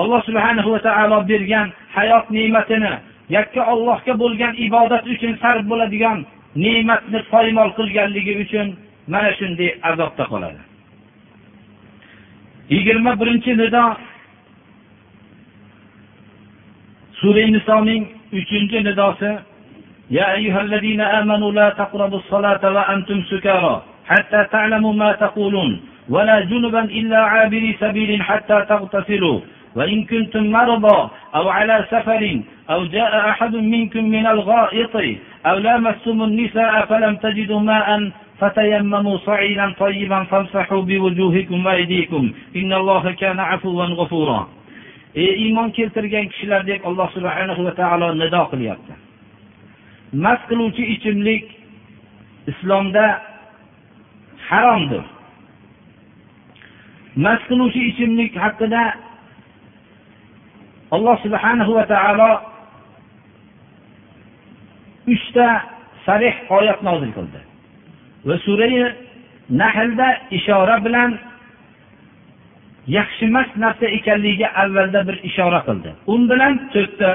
Alloh 0.00 0.20
subhanahu 0.28 0.68
va 0.74 0.80
taolo 0.86 1.18
bergan 1.30 1.68
hayot 1.96 2.26
ne'matini 2.36 2.92
yakka 3.36 3.62
ollohga 3.72 4.12
bo'lgan 4.22 4.54
ibodat 4.66 5.04
uchun 5.14 5.32
sarf 5.42 5.62
bo'ladigan 5.70 6.18
ne'matni 6.64 7.20
poymol 7.32 7.70
qilganligi 7.78 8.34
uchun 8.44 8.66
mana 9.12 9.30
shunday 9.38 9.70
azobda 9.90 10.24
qoladi. 10.32 10.60
Yigirma 12.74 13.12
birinchi 13.20 13.52
nido 13.62 13.84
sura 17.20 17.44
nisoning 17.54 18.02
uchinchi 18.40 18.78
nidosi 18.88 19.30
يا 20.10 20.34
أيها 20.34 20.60
الذين 20.60 21.00
آمنوا 21.00 21.52
لا 21.52 21.68
تقربوا 21.70 22.18
الصلاة 22.18 22.72
وأنتم 22.72 23.22
سكارى 23.22 23.82
حتى 24.06 24.44
تعلموا 24.52 24.92
ما 24.92 25.12
تقولون. 25.12 25.80
ولا 26.08 26.40
جنبا 26.40 26.84
إلا 26.84 27.18
عابري 27.18 27.76
سبيل 27.80 28.22
حتى 28.22 28.64
تغتسلوا. 28.68 29.40
وإن 29.76 30.04
كنتم 30.04 30.50
مرضى 30.50 31.10
أو 31.34 31.48
على 31.48 31.84
سفر 31.90 32.40
أو 32.70 32.84
جاء 32.84 33.28
أحد 33.28 33.54
منكم 33.56 34.04
من 34.04 34.26
الغائط 34.26 34.94
أو 35.46 35.58
لامستم 35.58 36.22
النساء 36.22 36.86
فلم 36.86 37.16
تجدوا 37.16 37.60
ماء 37.60 38.10
فتيمموا 38.40 39.16
صعيدا 39.18 39.72
طيبا 39.78 40.24
فامسحوا 40.24 40.82
بوجوهكم 40.82 41.66
وأيديكم. 41.66 42.32
إن 42.56 42.72
الله 42.72 43.12
كان 43.12 43.38
عفوا 43.40 43.84
غفورا. 43.84 44.48
ey 45.14 45.48
iymon 45.48 45.72
keltirgan 45.72 46.28
kishilar 46.28 46.62
deb 46.68 46.84
alloh 46.84 47.08
subhanahu 47.16 47.64
va 47.64 47.72
taolo 47.72 48.12
nido 48.14 48.44
mast 50.12 50.44
qiluvchi 50.48 50.84
ichimlik 50.94 51.44
islomda 52.46 53.22
haromdir. 54.48 55.04
Mast 57.16 57.44
qiluvchi 57.48 57.80
ichimlik 57.90 58.32
haqida 58.36 58.82
alloh 60.90 61.16
subhanahu 61.24 61.72
va 61.78 61.84
taolo 61.92 62.30
uchta 65.14 65.48
sarih 66.06 66.34
oyat 66.58 66.82
nozil 66.88 67.10
qildi. 67.16 67.40
Va 68.28 68.36
surai 68.46 68.94
nahlda 69.50 70.08
ishora 70.38 70.76
bilan 70.86 71.10
yaxshi 72.96 73.24
emas 73.30 73.48
narsa 73.56 73.86
ekanligiga 73.98 74.48
avvalda 74.62 75.00
bir 75.08 75.16
ishora 75.28 75.60
qildi. 75.68 75.90
U 76.12 76.14
bilan 76.30 76.54
to'rtta 76.72 77.10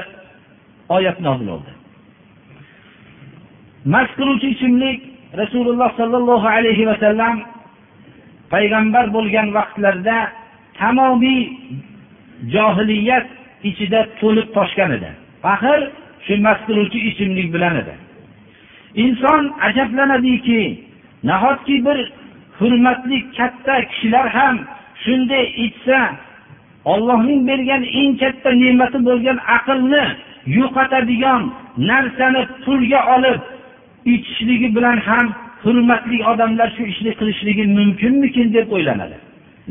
oyat 0.96 1.18
nozil 1.26 1.48
bo'ldi 1.54 1.83
mast 3.84 4.12
qiluvchi 4.18 4.48
ichimlik 4.54 5.00
rasululloh 5.40 5.90
sollallohu 6.00 6.46
alayhi 6.56 6.86
vasallam 6.90 7.36
payg'ambar 8.52 9.04
bo'lgan 9.16 9.48
vaqtlarida 9.58 10.18
tamomiy 10.78 11.42
johiliyat 12.54 13.26
ichida 13.70 14.00
to'lib 14.20 14.48
toshgan 14.56 14.90
edi. 14.96 15.10
Axir 15.54 15.80
shu 16.26 16.34
mast 16.46 16.62
qiluvchi 16.68 16.98
ichimlik 17.10 17.48
bilan 17.54 17.74
edi. 17.82 17.94
Inson 19.04 19.42
ajablanadiki 19.68 20.62
nahotki 21.30 21.76
bir 21.86 21.98
hurmatli 22.58 23.18
katta 23.38 23.74
kishilar 23.90 24.26
ham 24.36 24.56
shunday 25.04 25.44
ichsa 25.66 25.98
ollohning 26.92 27.40
bergan 27.48 27.82
eng 28.00 28.12
katta 28.22 28.50
ne'mati 28.62 28.98
bo'lgan 29.08 29.38
aqlni 29.56 30.04
yo'qotadigan 30.58 31.42
narsani 31.90 32.42
pulga 32.64 33.00
olib 33.16 33.40
ichishligi 34.12 34.68
bilan 34.76 34.98
ham 35.08 35.26
hurmatli 35.64 36.18
odamlar 36.30 36.68
shu 36.76 36.82
ishni 36.92 37.12
qilishligi 37.18 37.64
mumkinmikin 37.78 38.46
deb 38.56 38.72
o'ylanadi. 38.76 39.16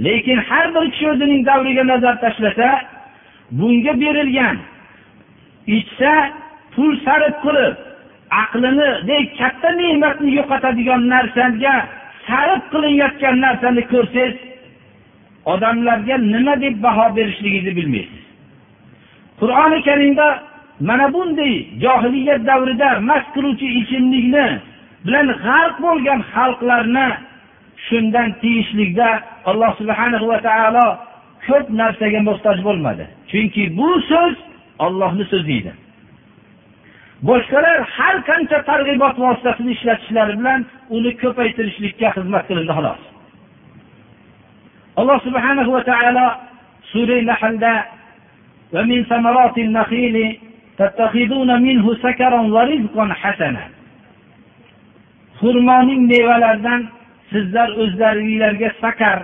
Lekin 0.06 0.38
har 0.50 0.66
bir 0.76 0.86
kishi 0.92 1.06
o'zining 1.14 1.42
davriga 1.50 1.84
nazar 1.92 2.16
tashlasa 2.24 2.70
bunga 3.58 3.94
berilgan 4.02 4.58
ichsa 5.78 6.14
pul 6.74 6.92
sarf 7.06 7.36
qilib 7.46 7.76
aqlinidek 8.42 9.26
katta 9.40 9.70
ne'matni 9.82 10.30
yo'qotadigan 10.40 11.02
narsaga 11.14 11.76
sarf 12.28 12.62
qilinayotgan 12.72 13.36
narsani 13.46 13.84
ko'rsangiz 13.94 14.36
odamlarga 15.54 16.16
nima 16.34 16.54
deb 16.64 16.76
baho 16.86 17.06
berishligingizni 17.18 17.74
bilmaysiz. 17.80 18.24
Qur'oni 19.40 19.80
karimda 19.88 20.28
mana 20.80 21.14
bunday 21.14 21.54
johiliyat 21.84 22.42
davrida 22.50 23.00
mast 23.10 23.28
qiluvchi 23.36 23.68
ichimlikni 23.80 24.48
bilan 25.06 25.28
g'arq 25.46 25.76
bo'lgan 25.86 26.20
xalqlarni 26.34 27.08
shundan 27.88 28.30
tiyishlikda 28.42 29.10
alloh 29.50 29.72
subhanahu 29.80 30.26
va 30.32 30.40
taolo 30.48 30.88
ko'p 31.48 31.66
narsaga 31.82 32.20
muhtoj 32.30 32.58
bo'lmadi. 32.68 33.06
Chunki 33.32 33.64
bu 33.78 33.90
so'z 34.10 34.36
ollohni 34.86 35.26
so'zi 35.32 35.54
edi 35.62 35.74
boshqalar 37.30 37.78
har 37.96 38.16
qancha 38.30 38.58
targ'ibot 38.70 39.16
vositasini 39.26 39.72
ishlatishlari 39.78 40.34
bilan 40.40 40.60
uni 40.96 41.12
ko'paytirishlikka 41.22 42.08
xizmat 42.16 42.44
qilindi 42.50 42.74
xolos. 42.78 43.02
Alloh 45.00 45.18
subhanahu 45.28 45.72
va 45.76 45.82
taolo 45.92 46.28
sura 46.92 47.18
nahlda 47.32 47.74
xurmoning 55.40 56.02
mevalaridan 56.14 56.82
sizlar 57.32 57.70
o'zlaringlarga 57.84 58.70
sakar 58.84 59.20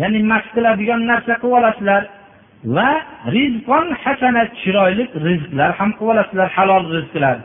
ya'ni 0.00 0.20
mast 0.32 0.48
qiladigan 0.54 1.00
narsa 1.10 1.34
qilib 1.42 1.56
olasizlar 1.60 2.02
va 2.76 2.90
rizqon 3.36 3.86
hasana 4.02 4.44
chiroyli 4.60 5.04
rizqlar 5.26 5.70
ham 5.78 5.90
qilib 5.98 6.10
olasizlar 6.14 6.48
halol 6.56 6.84
rizqlar. 6.96 7.36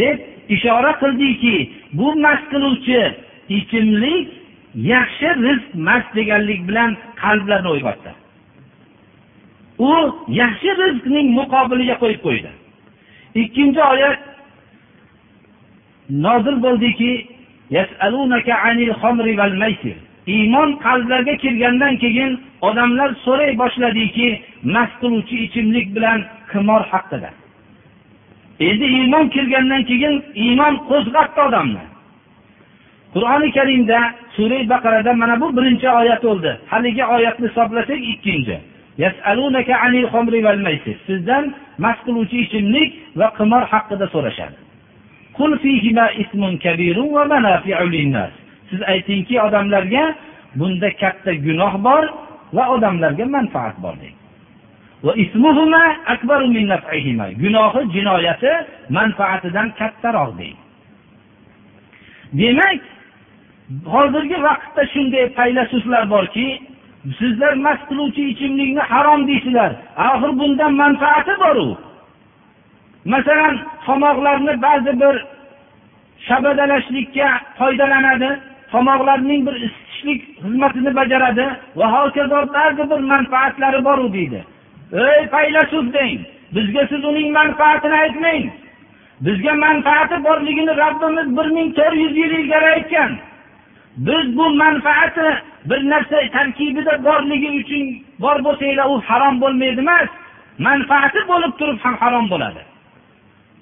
Deb 0.00 0.16
ishora 0.56 0.92
qildiki 1.02 1.56
bu 1.98 2.08
mast 2.24 2.46
qiluvchi 2.52 3.00
ichimlik 3.58 4.26
yaxshi 4.94 5.28
rizq 5.46 5.68
emas 5.80 6.04
deganlik 6.18 6.60
bilan 6.68 6.90
qalblarni 7.22 7.70
uyg'otdi 7.76 8.12
u 9.88 9.92
yaxshi 10.40 10.70
rizqning 10.82 11.28
muqobiliga 11.38 11.96
qo'yib 12.02 12.20
qo'ydi. 12.26 12.50
Ikkinchi 13.34 13.82
oyat 13.92 14.18
nozil 16.10 16.56
bo'ldiki 16.62 17.12
iymon 20.26 20.70
qalblarga 20.84 21.34
kirgandan 21.36 21.94
keyin 21.96 22.40
odamlar 22.68 23.10
so'ray 23.24 23.52
boshladiki 23.62 24.26
mast 24.74 24.94
qiluvchi 25.00 25.36
ichimlik 25.46 25.86
bilan 25.96 26.18
qimor 26.52 26.82
haqida. 26.92 27.30
Endi 28.68 28.86
iymon 28.98 29.26
kirgandan 29.34 29.82
keyin 29.90 30.14
iymon 30.44 30.74
qo'zg'atdi 30.90 31.40
odamni 31.48 31.84
qur'oni 33.14 33.48
karimda 33.56 33.98
sura 34.36 34.58
baqarada 34.72 35.12
mana 35.22 35.40
bu 35.40 35.56
birinchi 35.56 35.88
oyat 36.00 36.22
bo'ldi. 36.28 36.50
Haligi 36.70 37.04
oyatni 37.04 37.46
hisoblasak 37.48 38.00
ikkinchi. 38.12 38.56
Sizdan 41.06 41.44
mast 41.84 42.00
qiluvchi 42.06 42.36
ichimlik 42.44 42.90
va 43.20 43.28
qimor 43.38 43.62
haqida 43.72 44.06
so'rashadi. 44.14 44.56
Siz 48.70 48.80
aytingki 48.92 49.34
odamlarga 49.46 50.04
bunda 50.58 50.90
katta 51.02 51.32
gunoh 51.46 51.74
bor 51.86 52.04
va 52.56 52.64
odamlarga 52.74 53.24
manfaat 53.36 53.76
bor 53.84 53.94
gunohi 57.42 57.82
jinoyati 57.94 58.52
manfaatidan 58.98 59.68
kattaroq 59.80 60.30
deng. 60.40 60.56
Demak 62.40 62.80
hozirgi 63.94 64.38
vaqtda 64.48 64.82
shunday 64.92 65.24
faylasuflar 65.38 66.04
borki 66.14 66.46
sizlar 67.18 67.54
mast 67.54 67.82
qiluvchi 67.88 68.22
ichimlikni 68.32 68.82
harom 68.92 69.26
deysizlar 69.28 69.72
axir 69.96 70.32
bundan 70.40 70.72
manfaati 70.82 71.34
boru. 71.42 71.68
Masalan 73.04 73.54
tomoqlarni 73.86 74.54
ba'zi 74.66 74.92
bir 75.02 75.14
shabadalashlikka 76.28 77.28
foydalanadi 77.58 78.30
tomoqlarning 78.72 79.40
bir 79.46 79.54
isitishlik 79.66 80.20
xizmatini 80.42 80.90
bajaradi 80.98 81.46
va 81.78 81.86
hokazo 81.96 82.38
ba'zi 82.56 82.82
bir 82.90 83.00
manfaatlari 83.12 83.84
boru 83.88 84.12
deydi. 84.12 84.40
Ey 84.92 85.20
faylasuf 85.34 85.86
deng 85.96 86.18
bizga 86.54 86.82
siz 86.90 87.04
uning 87.04 87.28
manfaatini 87.38 87.96
aytmang. 88.02 88.44
Bizga 89.26 89.54
manfaati 89.54 90.16
borligini 90.24 90.72
robbimiz 90.82 91.28
bir 91.38 91.46
ming 91.56 91.68
to'rt 91.78 91.96
yuz 92.02 92.14
yil 92.16 92.32
ilgari 92.38 92.68
aytgan. 92.76 93.10
Biz 93.96 94.36
bu 94.36 94.50
manfaati 94.50 95.42
bir 95.64 95.90
narsa 95.90 96.16
tarkibida 96.32 97.04
borligi 97.04 97.50
uchun 97.60 97.86
bor 98.20 98.36
bo'lsanglar 98.46 98.86
u 98.92 99.02
harom 99.08 99.40
bo'lmaydi 99.40 99.80
emas. 99.80 100.08
Manfaati 100.58 101.20
bo'lib 101.28 101.52
turib 101.58 101.78
ham 101.84 101.96
harom 102.02 102.30
bo'ladi. 102.30 102.62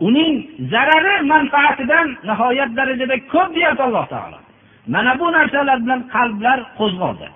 Uning 0.01 0.35
zarari 0.72 1.14
manfaatidan 1.33 2.07
nihoyat 2.29 2.70
darajada 2.76 3.16
ko'p 3.33 3.55
deyapti 3.57 3.83
alloh 3.83 4.07
taolo. 4.12 4.39
Mana 4.87 5.18
bu 5.20 5.26
narsalar 5.33 5.79
bilan 5.85 6.01
qalblar 6.14 6.59
qo'zg'oldi. 6.79 7.29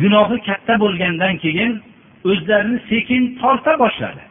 Gunohi 0.00 0.36
katta 0.48 0.74
bo'lgandan 0.82 1.34
keyin 1.44 1.70
o'zlarini 2.30 2.78
sekin 2.90 3.22
torta 3.40 3.72
boshladi. 3.82 4.22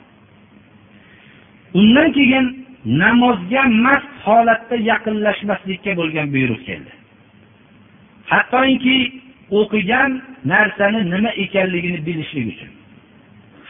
Undan 1.79 2.09
keyin 2.17 2.45
namozga 2.85 3.63
mast 3.85 4.11
holatda 4.25 4.75
yaqinlashmaslikka 4.91 5.91
bo'lgan 5.99 6.27
buyruq 6.35 6.61
keldi. 6.69 6.91
Hattoki 8.31 8.99
o'qigan 9.59 10.11
narsani 10.45 11.01
nima 11.13 11.29
ekanligini 11.43 11.99
bilishlik 12.05 12.45
uchun. 12.53 12.71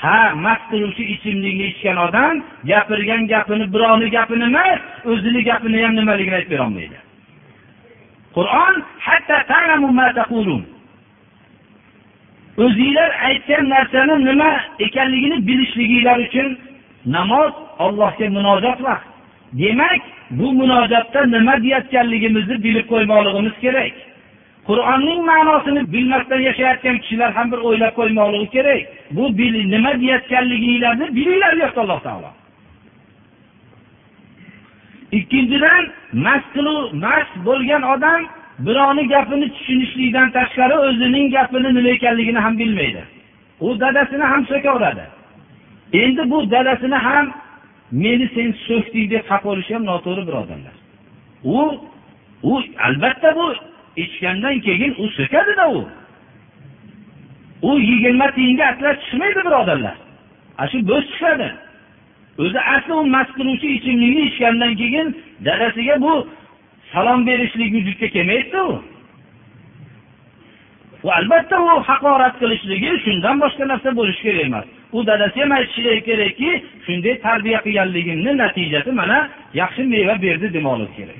Ha 0.04 0.36
mast 0.46 0.66
qiluvchi 0.72 1.04
ichimlikni 1.14 1.66
ichgan 1.74 1.98
odam 2.08 2.36
gapirgan 2.72 3.22
gapini 3.34 3.66
birovni 3.74 4.08
gapini 4.18 4.46
emas 4.52 4.80
o'zini 5.12 5.42
gapini 5.50 5.78
ham 5.84 5.94
nimaligini 6.00 6.36
aytib 6.36 6.52
berolmaydi. 6.52 6.98
Qur'on 8.36 8.76
o'zinglar 12.58 13.12
aytgan 13.28 13.70
narsani 13.70 14.16
nima 14.26 14.52
ekanligini 14.80 15.38
bilishliginglar 15.48 16.18
uchun 16.28 16.58
namoz 17.06 17.52
allohga 17.80 18.28
munojat 18.38 18.80
vaqt. 18.88 19.06
Demak 19.62 20.02
bu 20.38 20.48
munojatda 20.60 21.22
nima 21.36 21.54
deyayotganligimizni 21.64 22.56
bilib 22.66 22.86
qo'ymoqligimiz 22.92 23.56
kerak. 23.64 23.94
Qur'onning 24.70 25.22
ma'nosini 25.32 25.82
bilmasdan 25.94 26.42
yashayotgan 26.50 26.98
kishilar 27.04 27.32
ham 27.38 27.48
bir 27.52 27.60
o'ylab 27.68 27.94
qo'ymoqligi 28.00 28.48
kerak. 28.56 28.82
Bu 29.16 29.24
nima 29.74 29.92
deyayotganliginglarni 30.02 31.06
bilinglar 31.18 31.52
deyapti 31.58 31.80
alloh 31.80 32.00
taolo. 32.08 32.32
Ikkinchidan 35.18 35.84
mast 36.26 36.48
qilu 36.56 36.76
mast 37.06 37.34
bo'lgan 37.48 37.84
odam 37.94 38.22
birovni 38.66 39.04
gapini 39.14 39.48
tushunishlikdan 39.56 40.28
tashqari 40.38 40.76
o'zining 40.88 41.26
gapini 41.36 41.70
nima 41.78 41.90
ekanligini 41.98 42.40
ham 42.46 42.54
bilmaydi. 42.62 43.04
U 43.66 43.68
dadasini 43.84 44.26
ham 44.32 44.42
so'kaveradi. 44.52 45.06
Endi 46.02 46.22
bu 46.32 46.38
dadasini 46.52 47.00
ham 47.08 47.26
meni 48.04 48.26
sen 48.36 48.50
so'kding 48.68 49.06
deb 49.14 49.24
xafa 49.30 49.46
bo'lishi 49.50 49.72
ham 49.76 49.84
noto'g'ri 49.92 50.24
birodarlar. 50.30 50.76
U 51.58 51.60
u 52.52 52.54
albatta 52.88 53.30
bu 53.40 53.46
ichgandan 53.96 54.60
keyin 54.60 54.96
u 54.98 55.10
so'kadida 55.18 55.66
u. 55.72 55.90
U 57.62 57.80
yigirma 57.80 58.32
tiyinga 58.32 58.66
atlas 58.66 58.98
tushmaydi 59.00 59.42
birodarlar. 59.48 59.96
Ana 60.58 60.70
shu 60.72 60.78
bo'sh 60.92 61.08
chiqadi. 61.14 61.50
O'zi 62.44 62.60
asli 62.76 62.94
u 62.94 63.06
mast 63.16 63.32
qiluvchi 63.38 63.68
ichimlikni 63.78 64.24
ichgandan 64.32 64.74
keyin 64.82 65.08
dadasiga 65.46 66.02
bu 66.02 66.28
salom 66.94 67.20
berishlik 67.28 67.74
vujudga 67.76 68.08
kelmaydida 68.16 68.64
u. 68.72 68.84
U 71.04 71.10
albatta 71.12 71.56
u 71.62 71.68
haqorat 71.90 72.36
qilishligi 72.42 72.92
shundan 73.06 73.36
boshqa 73.44 73.64
narsa 73.72 73.90
bo'lishi 74.00 74.24
kerak 74.28 74.46
emas. 74.46 74.66
U 74.98 75.00
dadasi 75.10 75.42
ham 75.42 75.52
aytishi 75.52 76.02
kerakki 76.08 76.50
shunday 76.86 77.16
tarbiya 77.26 77.60
qilganligimni 77.66 78.32
natijasi 78.44 78.92
mana 79.00 79.18
yaxshi 79.62 79.84
meva 79.94 80.16
berdi 80.26 80.48
demoqligi 80.56 80.94
kerak. 80.98 81.20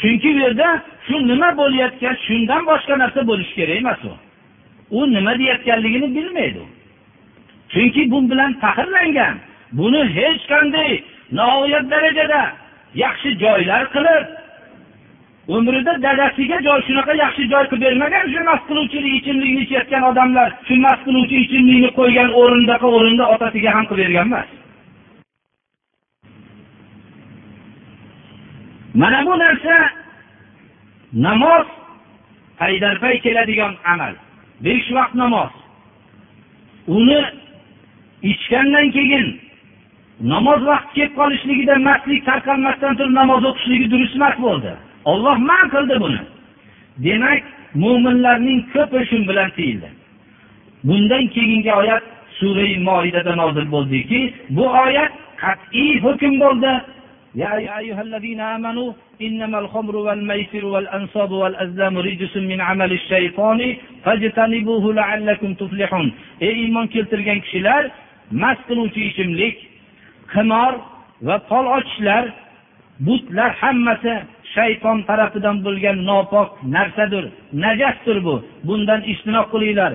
Chunki 0.00 0.28
bu 0.34 0.38
yerda 0.44 0.68
shu 1.10 1.18
nima 1.30 1.48
bo'layotgan 1.60 2.16
shundan 2.26 2.62
boshqa 2.70 2.94
narsa 3.02 3.20
bo'lishi 3.30 3.54
kerak 3.58 3.76
emas 3.82 4.00
u. 4.10 4.12
U 4.98 5.00
nima 5.14 5.32
deyayotganligini 5.38 6.08
bilmaydi 6.16 6.64
chunki 7.72 8.02
bu 8.12 8.18
bilan 8.30 8.52
faxrlangan. 8.62 9.34
Buni 9.78 10.02
hech 10.16 10.42
qanday 10.52 10.90
nihoyat 11.36 11.84
darajada 11.92 12.42
yaxshi 13.02 13.30
joylar 13.42 13.82
qilib 13.94 14.24
umrida 15.56 15.92
dadasiga 16.06 16.58
joy 16.66 16.80
shunaqa 16.86 17.12
yaxshi 17.24 17.42
joy 17.52 17.64
qilib 17.70 17.82
bermagan 17.84 18.24
shu 18.32 18.40
mast 18.48 18.64
qiluvchi 18.68 18.98
ichimlikni 19.18 19.60
ichayotgan 19.66 20.02
odamlar 20.10 20.48
shu 20.66 20.74
mast 20.86 21.02
qiluvchi 21.06 21.36
ichimlikni 21.44 21.90
qo'ygan 21.98 22.28
o'rindaqa 22.40 22.86
o'rinda 22.96 23.24
otasiga 23.34 23.70
ham 23.76 23.84
qilib 23.90 24.06
bergan 24.06 24.26
emas. 24.30 24.48
Mana 29.00 29.20
bu 29.26 29.34
narsa 29.44 29.74
namoz 31.12 31.66
paydarpay 32.58 33.20
keladigan 33.20 33.74
amal. 33.84 34.14
Besh 34.60 34.88
vaqt 34.92 35.14
namoz. 35.14 35.50
Uni 36.86 37.20
ichgandan 38.22 38.90
keyin 38.90 39.40
namoz 40.20 40.60
vaqti 40.66 40.94
kelib 40.94 41.12
qolishligida 41.20 41.76
mastlik 41.88 42.22
tarqalmasdan 42.28 42.96
turib 42.98 43.14
namoz 43.20 43.42
o'qishligi 43.50 43.90
durust 43.92 44.14
emas 44.16 44.36
bo'ldi. 44.46 44.72
Olloh 45.04 45.36
man 45.50 45.64
qildi 45.74 45.96
buni. 46.04 46.20
Demak 47.04 47.42
mo'minlarning 47.82 48.60
ko'pi 48.72 49.00
shu 49.08 49.18
bilan 49.28 49.50
tiyildi. 49.56 49.88
Bundan 50.84 51.24
keyingi 51.34 51.72
oyat 51.80 52.04
sura 52.38 52.66
moidada 52.88 53.34
nozil 53.42 53.66
bo'ldiki 53.74 54.20
bu 54.56 54.64
oyat 54.84 55.12
qat'iy 55.42 55.92
hukm 56.04 56.34
bo'ldi. 56.42 56.72
يا 59.19 59.21
أيها 59.21 59.27
الذين 59.27 59.43
آمنوا 59.43 59.55
إنما 59.55 59.59
الخمر 59.59 59.95
والميسر 59.95 60.65
والأنصاب 60.65 61.31
والأزلام 61.31 61.97
رجس 61.97 62.37
من 62.37 62.61
عمل 62.61 62.91
الشيطان 62.91 63.75
فاجتنبوه 64.03 64.93
لعلكم 64.93 65.53
تفلحون 65.53 66.11
ey 66.41 66.53
iymon 66.53 66.87
keltirgan 66.87 67.39
kishilar 67.41 67.91
mast 68.31 68.61
qiluvchi 68.67 69.01
ichimlik 69.09 69.55
qimor 70.33 70.73
va 71.21 71.39
pol 71.49 71.65
ochishlar 71.77 72.23
butlar 72.99 73.51
hammasi 73.61 74.13
shayton 74.55 75.03
tarafidan 75.07 75.63
bo'lgan 75.65 76.05
nopok 76.05 76.49
narsadir 76.63 77.25
najasdir 77.53 78.17
bu 78.25 78.35
bundan 78.67 79.01
ijtinob 79.11 79.47
qilinglar 79.53 79.93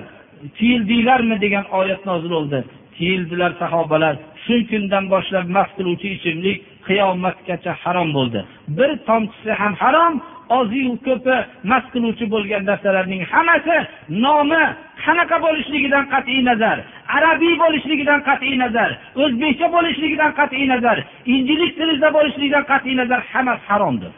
tiyildinglarmi 0.57 1.41
degan 1.41 1.65
oyat 1.79 2.05
nozil 2.05 2.29
bo'ldi 2.29 2.63
Tiyildilar 2.96 3.52
sahobalar. 3.62 4.14
Shu 4.44 4.56
kundan 4.70 5.04
boshlab 5.14 5.46
mast 5.56 5.72
qiluvchi 5.78 6.08
ichimlik 6.16 6.58
qiyomatgacha 6.88 7.72
harom 7.82 8.08
bo'ldi. 8.16 8.40
Bir 8.78 8.90
tomchisi 9.08 9.52
ham 9.60 9.74
harom 9.82 10.14
oziyu 10.58 10.94
ko'pi 11.06 11.36
mast 11.70 11.88
qiluvchi 11.94 12.24
bo'lgan 12.34 12.62
narsalarning 12.70 13.22
hammasi 13.32 13.76
nomi 14.24 14.64
qanaqa 15.04 15.36
bo'lishligidan 15.46 16.04
qat'iy 16.14 16.40
nazar 16.50 16.76
arabiy 17.16 17.54
bo'lishligidan 17.62 18.20
qat'iy 18.28 18.54
nazar 18.64 18.90
o'zbekcha 19.22 19.66
bo'lishligidan 19.76 20.32
qat'iy 20.40 20.66
nazar 20.72 20.96
injilik 21.34 21.72
tilida 21.78 22.08
bo'lishligidan 22.16 22.64
qat'iy 22.72 22.94
nazar 23.00 23.20
hammasi 23.32 23.64
haromdir. 23.70 24.12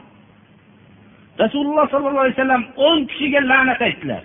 Rasululloh 1.42 1.86
sollallohu 1.92 2.24
alayhi 2.24 2.36
vasallam 2.38 2.64
o'n 2.86 2.98
kishiga 3.10 3.40
la'nat 3.50 3.80
aytdilar. 3.88 4.22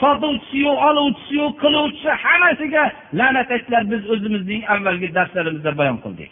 Sotuvchisiyu 0.00 0.72
oluvchisiyu 0.88 1.46
qiluvchisi 1.62 2.10
hammasiga 2.24 2.84
la'nat 3.18 3.48
aytdilar 3.54 3.84
biz 3.92 4.02
o'zimizning 4.12 4.62
avvalgi 4.74 5.08
darslarimizda 5.18 5.72
bayon 5.80 5.98
qildik. 6.04 6.30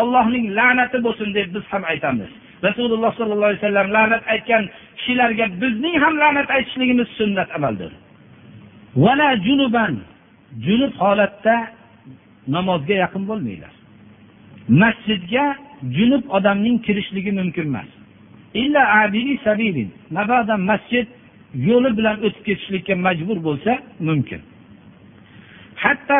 Ollohning 0.00 0.44
la'nati 0.58 0.98
bo'lsin 1.06 1.28
deb 1.36 1.48
biz 1.54 1.64
ham 1.72 1.84
aytamiz. 1.92 2.30
Rasululloh 2.66 3.12
sollallohu 3.18 3.50
alayhi 3.50 3.62
vasallam 3.62 3.88
la'nat 3.96 4.22
aytgan 4.34 4.62
kishilarga 4.98 5.46
bizning 5.62 5.96
ham 6.02 6.14
la'nat 6.22 6.48
aytishligimiz 6.56 7.08
sunnat 7.18 7.48
amaldir. 7.56 7.92
Vala 9.04 9.28
junuban 9.46 9.94
junub 10.66 10.92
holatda 11.02 11.56
namozga 12.54 12.94
yaqin 13.04 13.22
bo'lmanglar. 13.30 13.72
Masjidga 14.82 15.44
junub 15.96 16.24
odamning 16.36 16.76
kirishligi 16.86 17.32
mumkin 17.40 17.66
emas. 17.70 17.88
Illa 18.62 18.82
sabilin 19.44 19.90
mabodo 20.16 20.54
masjid 20.70 21.06
yo'li 21.69 21.89
bilan 21.97 22.17
o'tib 22.25 22.43
ketishlikka 22.47 22.93
majbur 23.05 23.37
bo'lsa 23.47 23.71
mumkin 24.07 24.41
hatto 25.83 26.17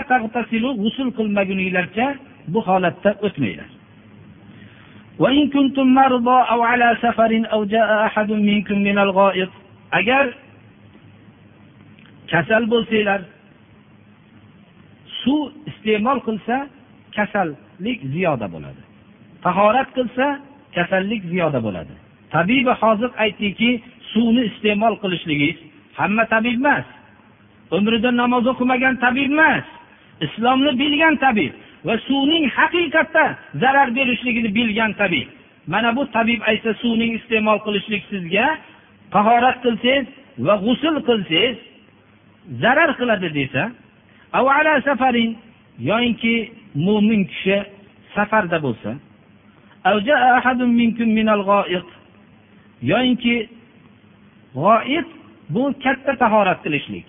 g'usul 0.82 1.10
qilmaguninglarcha 1.18 2.08
bu 2.54 2.60
holatda 2.68 3.12
o'tmanglar 3.28 3.70
وإن 5.20 5.50
كنتم 5.50 5.88
مرضى 5.94 6.38
أو 6.52 6.60
على 6.64 6.98
سفر 7.02 7.32
أو 7.54 7.66
جاء 7.66 8.06
أحد 8.06 8.32
منكم 8.32 8.78
من 8.78 8.98
الغائط 9.06 9.50
agar 10.00 10.26
kasal 12.32 12.64
bo'lsanglar 12.74 13.22
suv 15.22 15.42
iste'mol 15.70 16.20
qilsa 16.28 16.56
kasallik 17.18 18.00
ziyoda 18.14 18.48
bo'ladi 18.54 18.82
tahorat 19.46 19.90
qilsa 19.98 20.26
kasallik 20.76 21.22
ziyoda 21.32 21.60
bo'ladi 21.66 21.94
tabibi 22.36 22.74
hozir 22.82 23.12
aytdiki 23.24 23.70
suvni 24.13 24.43
iste'mol 24.51 24.95
qilishligingiz 25.03 25.59
hamma 25.99 26.25
tabib 26.35 26.57
emas. 26.61 26.87
Umrida 27.77 28.11
namoz 28.23 28.45
o'qimagan 28.53 28.95
tabib 29.05 29.31
emas. 29.33 29.65
Islomni 30.27 30.73
bilgan 30.83 31.17
tabib 31.25 31.53
va 31.87 31.95
suvning 32.09 32.45
haqiqatda 32.59 33.25
zarar 33.63 33.89
berishligini 33.99 34.51
bilgan 34.59 34.93
tabib. 35.01 35.29
Mana 35.73 35.97
bu 35.97 36.03
tabib 36.17 36.41
aytsa 36.51 36.75
suvning 36.83 37.13
iste'mol 37.19 37.59
qilishlik 37.67 38.03
sizga 38.13 38.47
tahorat 39.15 39.57
qilsangiz 39.65 40.07
va 40.47 40.55
g'usul 40.65 40.97
qilsangiz 41.09 41.57
zarar 42.63 42.91
qiladi 42.99 43.29
desa 43.39 43.63
yoyinki 45.89 46.35
mo'min 46.87 47.23
kishi 47.31 47.57
safarda 48.15 48.59
bo'lsa 48.67 48.91
yoyinki 52.91 53.35
g'oib 54.55 55.07
bu 55.55 55.75
katta 55.85 56.13
tahorat 56.23 56.63
qilishlik. 56.65 57.07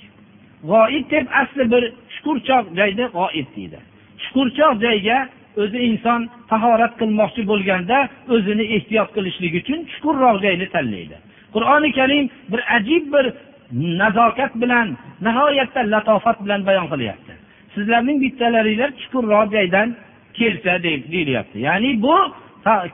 G'oib 0.71 1.05
deb 1.11 1.25
asli 1.41 1.71
bir 1.71 1.83
chuqurchoq 2.13 2.65
joyda 2.79 3.05
g'oib 3.17 3.47
deydi. 3.55 3.79
Chuqurchoq 4.23 4.73
joyga 4.85 5.17
o'zi 5.61 5.79
inson 5.89 6.29
tahorat 6.51 6.93
qilmoqchi 7.01 7.41
bo'lganda 7.51 7.97
o'zini 8.35 8.65
ehtiyot 8.75 9.09
qilishlik 9.15 9.53
uchun 9.61 9.79
chuqurroq 9.91 10.37
joyni 10.45 10.67
tanlaydi. 10.75 11.17
Qur'oni 11.55 11.89
karim 11.99 12.25
bir 12.51 12.61
ajib 12.77 13.03
bir 13.13 13.25
nazokat 14.01 14.53
bilan 14.61 14.87
nihoyatda 15.25 15.81
latofat 15.93 16.37
bilan 16.45 16.61
bayon 16.69 16.87
qilyapti. 16.93 17.33
Sizlarning 17.75 18.17
bittalaringlar 18.23 18.89
chuqurroq 19.01 19.47
joydan 19.55 19.87
kelsa 20.39 20.73
deb 20.87 21.01
deyilyapti. 21.13 21.57
Ya'ni 21.67 21.91
bu 22.05 22.15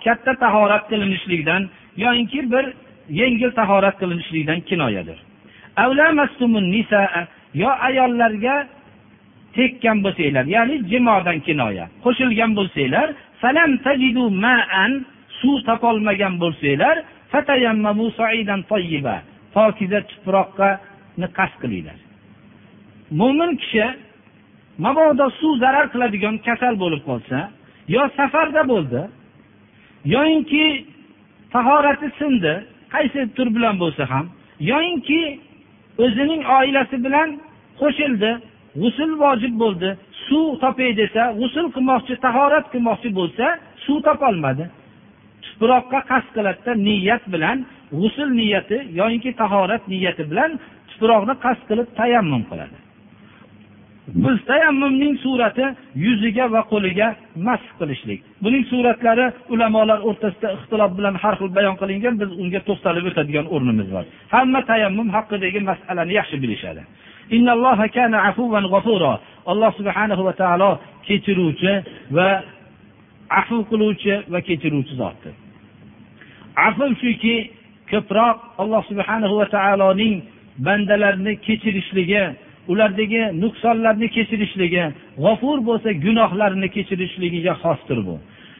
katta 0.05 0.33
tahorat 0.43 0.83
qilinishlikdan 0.91 1.61
yoyinki 2.03 2.51
bir 2.51 2.65
yengil 3.09 3.51
tahorat 3.59 3.95
qilinishlikdan 4.01 4.59
kinoyadir. 4.69 5.17
Yo 7.61 7.69
ayollarga 7.87 8.55
tekkan 9.55 9.97
bo'lsanglar 10.05 10.45
ya'ni 10.55 10.75
jimodan 10.91 11.37
kinoya 11.47 11.85
qo'shilgan 12.03 12.51
bo'lsanglar 12.59 13.07
falam 13.41 13.71
tajidu 13.85 14.23
ma'an 14.45 14.91
suv 15.39 15.57
topolmagan 15.67 16.33
bo'lsanglar 16.43 16.95
pokiza 19.55 19.99
tuproqqani 20.09 21.27
qasd 21.37 21.55
qilinglar. 21.61 21.97
Mo'min 23.19 23.51
kishi 23.61 23.85
mabodo 24.85 25.25
suv 25.39 25.53
zarar 25.63 25.85
qiladigan 25.93 26.35
kasal 26.47 26.73
bo'lib 26.83 27.01
qolsa 27.09 27.37
yo 27.95 28.03
safarda 28.17 28.61
bo'ldi 28.71 29.01
yoyinki 30.13 30.65
tahorati 31.53 32.07
sindi 32.19 32.53
qaysi 32.93 33.19
tur 33.35 33.47
bilan 33.55 33.75
bo'lsa 33.83 34.03
ham 34.11 34.25
yoyinki 34.71 35.21
o'zining 36.03 36.41
oilasi 36.57 36.97
bilan 37.05 37.29
qo'shildi 37.81 38.31
g'usul 38.81 39.11
vojib 39.23 39.53
bo'ldi 39.63 39.89
suv 40.27 40.47
topay 40.63 40.91
desa 41.01 41.23
g'usul 41.39 41.67
qilmoqchi 41.75 42.15
tahorat 42.25 42.65
qilmoqchi 42.73 43.09
bo'lsa 43.19 43.45
suv 43.85 43.97
topolmadi. 44.07 44.65
Tuproqqa 45.45 45.99
qasd 46.11 46.29
qiladida 46.35 46.71
niyat 46.87 47.23
bilan 47.33 47.57
g'usul 47.99 48.29
niyati 48.39 48.77
yoyinki 48.99 49.31
tahorat 49.41 49.83
niyati 49.93 50.23
bilan 50.31 50.51
tuproqni 50.89 51.35
qasd 51.45 51.63
qilib 51.69 51.87
tayammum 51.99 52.43
qiladi. 52.49 52.77
Biz 54.07 54.37
tayammumning 54.49 55.15
surati 55.23 55.65
yuziga 56.05 56.45
va 56.53 56.61
qo'liga 56.71 57.07
masx 57.47 57.65
qilishlik. 57.79 58.19
Buning 58.43 58.63
suratlari 58.71 59.25
ulamolar 59.53 59.99
o'rtasida 60.09 60.47
ixtilof 60.57 60.91
bilan 60.97 61.15
har 61.23 61.35
xil 61.39 61.49
bayon 61.57 61.75
qilingan 61.81 62.15
biz 62.21 62.29
unga 62.41 62.59
to'xtalib 62.67 63.05
o'tadigan 63.09 63.45
o'rnimiz 63.55 63.87
bor. 63.95 64.05
Hamma 64.33 64.59
tayammum 64.71 65.07
haqidagi 65.15 65.59
masalani 65.71 66.13
yaxshi 66.19 66.37
bilishadi. 66.43 66.81
Alloh 69.51 69.71
subhanahu 69.79 70.23
va 70.27 70.33
taolo 70.41 70.69
kechiruvchi 71.07 71.73
va 72.15 72.27
afu 73.39 73.57
qiluvchi 73.69 74.13
va 74.33 74.39
kechiruvchi 74.47 74.93
zotdir. 75.01 75.33
Afv 76.67 76.81
shuki 77.01 77.35
ko'proq 77.91 78.37
alloh 78.61 78.81
subhanahu 78.89 79.33
va 79.39 79.45
taoloning 79.55 80.15
bandalarni 80.65 81.33
kechirishligi 81.45 82.23
ulardagi 82.71 83.21
nuqsonlarni 83.43 84.07
kechirishligi 84.15 84.83
g'ofur 85.23 85.57
bo'lsa 85.69 85.89
gunohlarni 86.05 86.67
kechirishligiga 86.75 87.53
xosdir 87.63 87.99
bu. 88.07 88.15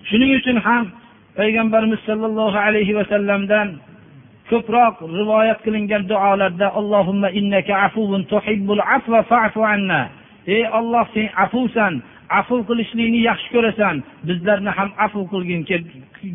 Shuning 0.10 0.32
uchun 0.40 0.58
ham 0.66 0.84
payg'ambarimiz 1.40 2.02
sollallohu 2.10 2.58
alayhi 2.68 2.94
vasallamdan 3.00 3.68
ko'proq 4.50 4.96
rivoyat 5.20 5.60
qilingan 5.66 6.04
duolarda 6.12 6.68
allohumma 6.80 7.30
innaka 7.40 7.74
afuvun 7.88 8.22
tuhibbul 8.32 8.84
afva 8.98 9.20
fa'fu 9.32 9.62
anna. 9.74 10.02
Ey 10.56 10.64
olloh 10.80 11.06
sen 11.14 11.28
afuvsan 11.46 11.94
afu 12.40 12.56
qilishlikni 12.70 13.20
yaxshi 13.30 13.50
ko'rasan. 13.56 13.96
Bizlarni 14.28 14.72
ham 14.78 14.90
afu 15.06 15.20
qilgin 15.34 15.62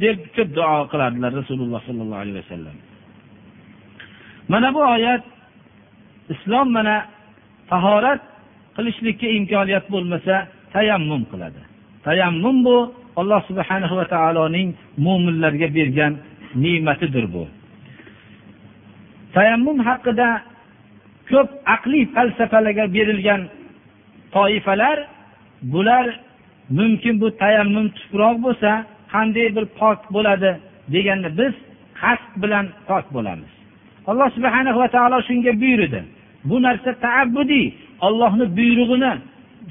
deb 0.05 0.19
ko'p 0.37 0.49
duo 0.57 0.77
qilardilar 0.93 1.31
rasululloh 1.41 1.81
sollallohu 1.89 2.23
alayhi 2.25 2.39
vasallam 2.43 2.77
mana 4.53 4.69
bu 4.75 4.81
oyat 4.95 5.23
islom 6.35 6.69
mana 6.77 6.97
tahorat 7.71 8.21
qilishlikka 8.77 9.29
imkoniyat 9.39 9.85
bo'lmasa 9.95 10.35
tayammum 10.75 11.23
qiladi. 11.31 11.61
Tayammum 12.07 12.57
bu 12.67 12.77
alloh 13.21 13.41
subhanahu 13.51 13.95
va 14.01 14.07
taoloning 14.15 14.69
mo'minlarga 15.07 15.69
bergan 15.79 16.13
ne'matidir 16.65 17.25
bu. 17.35 17.45
Tayammum 19.37 19.79
haqida 19.89 20.29
ko'p 21.31 21.49
aqliy 21.75 22.05
falsafalarga 22.15 22.85
berilgan 22.97 23.41
toifalar 24.35 24.99
bular 25.73 26.07
mumkin 26.79 27.15
bu 27.23 27.29
tayammum 27.43 27.87
tuproq 27.99 28.37
bo'lsa 28.47 28.71
qanday 29.13 29.49
bir 29.57 29.65
pok 29.81 29.99
bo'ladi 30.15 30.51
deganda 30.95 31.29
biz 31.41 31.55
qasd 32.01 32.33
bilan 32.43 32.67
pok 32.89 33.05
bo'lamiz. 33.15 33.51
Alloh 34.11 34.29
subhana 34.37 34.71
va 34.81 34.89
taolo 34.97 35.19
shunga 35.29 35.53
buyurdi. 35.63 36.01
Bu 36.45 36.63
narsa 36.63 36.91
taabbudiy 37.07 37.67
ollohni 38.07 38.47
buyrug'ini 38.59 39.13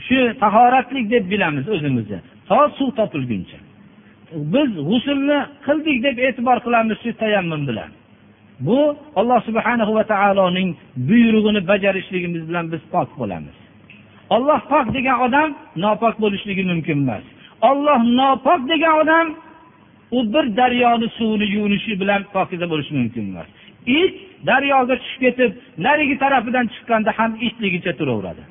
shu 0.08 0.20
tahoratlik 0.44 1.06
deb 1.14 1.24
bilamiz 1.32 1.66
o'zimizni 1.76 2.20
to 2.50 2.60
suv 2.78 2.90
topilguncha. 3.00 3.60
Biz 4.54 4.70
g'usulni 4.90 5.40
qildik 5.66 5.98
deb 6.06 6.18
e'tibor 6.28 6.58
qilamiz 6.66 6.98
shu 7.04 7.12
tayammum 7.24 7.62
bilan. 7.70 7.92
Bu 8.68 8.80
alloh 9.20 9.40
subhana 9.48 9.86
va 9.98 10.04
taoloning 10.14 10.70
buyrug'ini 11.10 11.62
bajarishligimiz 11.72 12.44
bilan 12.50 12.66
biz 12.74 12.82
pok 12.94 13.10
bo'lamiz. 13.20 13.58
Olloh 14.36 14.60
pok 14.72 14.88
degan 14.98 15.18
odam 15.26 15.50
nopok 15.84 16.16
bo'lishligi 16.24 16.64
mumkin 16.72 16.98
emas. 17.04 17.24
Olloh 17.70 18.00
nopok 18.20 18.62
degan 18.72 18.94
odam 19.02 19.28
u 20.18 20.20
bir 20.34 20.46
daryoni 20.58 21.08
suvini 21.18 21.48
yuvinishi 21.56 21.92
bilan 22.02 22.22
pokiza 22.34 22.66
bo'lishi 22.72 22.94
mumkin 23.00 23.24
emas. 23.32 23.48
It 23.86 24.14
daryoga 24.50 24.96
tushib 25.02 25.22
ketib 25.26 25.52
narigi 25.86 26.16
tarafidan 26.24 26.66
chiqqanda 26.74 27.12
ham 27.18 27.32
itligicha 27.48 27.92
turaveradi. 28.00 28.44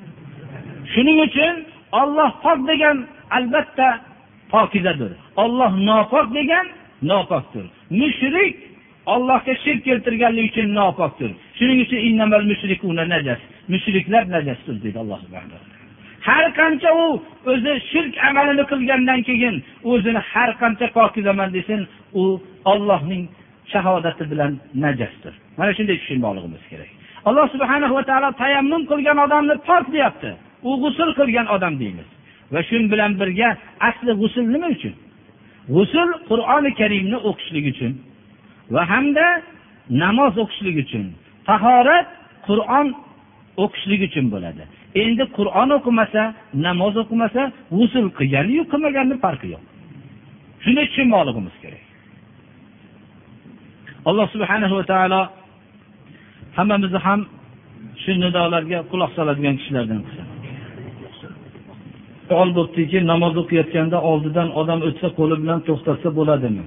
Shuning 0.93 1.19
uchun 1.27 1.55
olloh 2.01 2.31
pok 2.43 2.59
degan 2.71 2.97
albatta 3.37 3.87
pokizadir 4.53 5.11
olloh 5.43 5.71
nopok 5.89 6.27
degan 6.39 6.65
nopokdir. 7.11 7.65
Mushrik 8.01 8.55
ollohga 9.13 9.53
shirk 9.63 9.81
keltirganligi 9.87 10.49
uchun 10.51 10.67
nopokdir. 10.79 11.31
Shuning 11.57 11.79
uchun 11.85 12.95
najas 13.13 13.41
mushriklar 13.73 14.23
najasdir 14.35 14.75
deydi 14.83 14.97
alloh 15.03 15.19
subhanahu 15.25 15.59
har 16.27 16.45
qancha 16.59 16.89
u 17.03 17.07
o'zi 17.51 17.73
shirk 17.91 18.13
amalini 18.29 18.63
qilgandan 18.71 19.19
keyin 19.29 19.55
o'zini 19.91 20.21
har 20.31 20.49
qancha 20.61 20.87
pokizaman 20.97 21.49
desin 21.57 21.81
u 22.21 22.23
ollohning 22.71 23.23
shahodati 23.73 24.23
bilan 24.31 24.51
najasdir. 24.83 25.33
Mana 25.57 25.71
shunday 25.77 25.97
tushunmoqligimiz 26.01 26.63
kerak. 26.71 26.89
Alloh 27.27 27.45
subhana 27.53 27.87
va 27.95 28.01
taolo 28.09 28.29
tayammum 28.41 28.81
qilgan 28.91 29.17
odamni 29.25 29.55
pok 29.69 29.83
deyapti. 29.95 30.31
U 30.69 30.71
g'usul 30.83 31.09
qilgan 31.19 31.47
odam 31.55 31.73
deymiz. 31.81 32.09
Va 32.53 32.59
shu 32.67 32.75
bilan 32.93 33.11
birga 33.21 33.49
asli 33.89 34.11
g'usul 34.21 34.45
nima 34.53 34.67
uchun? 34.75 34.93
G'usul 35.75 36.09
qur'oni 36.29 36.71
karimni 36.79 37.17
o'qishlik 37.29 37.65
uchun 37.73 37.91
va 38.73 38.81
hamda 38.91 39.27
namoz 40.03 40.33
o'qishlik 40.43 40.75
uchun 40.83 41.05
tahorat 41.49 42.07
qur'on 42.47 42.87
o'qishlik 43.63 44.01
uchun 44.07 44.25
bo'ladi. 44.33 44.63
Endi 45.03 45.23
qur'on 45.37 45.69
o'qimasa 45.77 46.21
namoz 46.67 46.93
o'qimasa 47.03 47.41
g'usul 47.77 48.05
qilganiyu 48.17 48.63
qilmaganni 48.71 49.15
farqi 49.25 49.47
yo'q. 49.53 49.63
Shuni 50.63 50.83
tushunmoqligimiz 50.89 51.55
kerak. 51.63 51.83
Alloh 54.09 54.25
subhanahu 54.35 54.73
va 54.79 54.85
taolo 54.91 55.21
hammamizni 56.57 56.99
ham 57.07 57.19
shu 58.01 58.11
nidolarga 58.23 58.79
quloq 58.91 59.11
soladigan 59.17 59.55
kishilardan 59.59 60.01
qilsin. 60.05 60.27
Savol 62.27 62.49
bo'libdiki 62.57 62.99
namoz 63.11 63.33
o'qiyotganda 63.41 63.97
oldidan 64.11 64.47
odam 64.61 64.79
o'tsa 64.87 65.07
qo'li 65.17 65.35
bilan 65.41 65.59
to'xtatsa 65.67 66.09
bo'ladimi? 66.19 66.65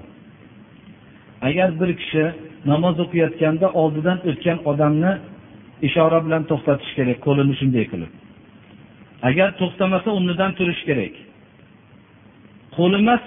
Agar 1.49 1.69
bir 1.81 1.91
kishi 2.01 2.25
namoz 2.73 2.97
o'qiyotganda 3.05 3.67
oldidan 3.83 4.19
o'tgan 4.31 4.59
odamni 4.71 5.13
ishora 5.89 6.19
bilan 6.27 6.43
to'xtatish 6.51 6.93
kerak 6.99 7.19
qo'lini 7.27 7.55
shunday 7.61 7.85
qilib. 7.93 8.13
Agar 9.29 9.49
to'xtamasa 9.61 10.09
o'rnidan 10.17 10.51
turish 10.59 10.83
kerak. 10.89 11.15
Qo'li 12.77 12.97
emas 13.05 13.23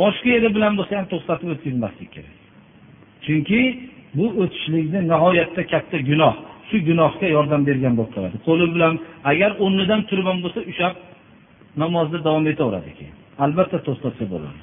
boshqa 0.00 0.28
yeri 0.36 0.48
bilan 0.56 0.72
bo'lsa 0.78 0.92
ham 0.98 1.06
to'xtatib 1.12 1.48
o'tkazmaslik 1.54 2.10
kerak. 2.16 2.39
Chunki 3.24 3.60
bu 4.18 4.26
o'tishlikni 4.42 5.00
nihoyatda 5.12 5.62
katta 5.72 5.98
gunoh. 6.10 6.34
Shu 6.68 6.76
gunohga 6.88 7.26
yordam 7.36 7.62
bergan 7.68 7.94
bo'lib 7.98 8.12
qoladi. 8.16 8.36
Qo'li 8.46 8.66
bilan 8.74 8.94
agar 9.30 9.50
o'rnidan 9.64 10.00
turgan 10.10 10.38
bo'lsa 10.44 10.60
ushlab 10.70 10.94
namozni 11.82 12.18
davom 12.26 12.44
etaveradi 12.52 12.90
keyin 12.98 13.16
albatta 13.44 13.78
to'xtatsa 13.86 14.24
bo'ladi. 14.34 14.60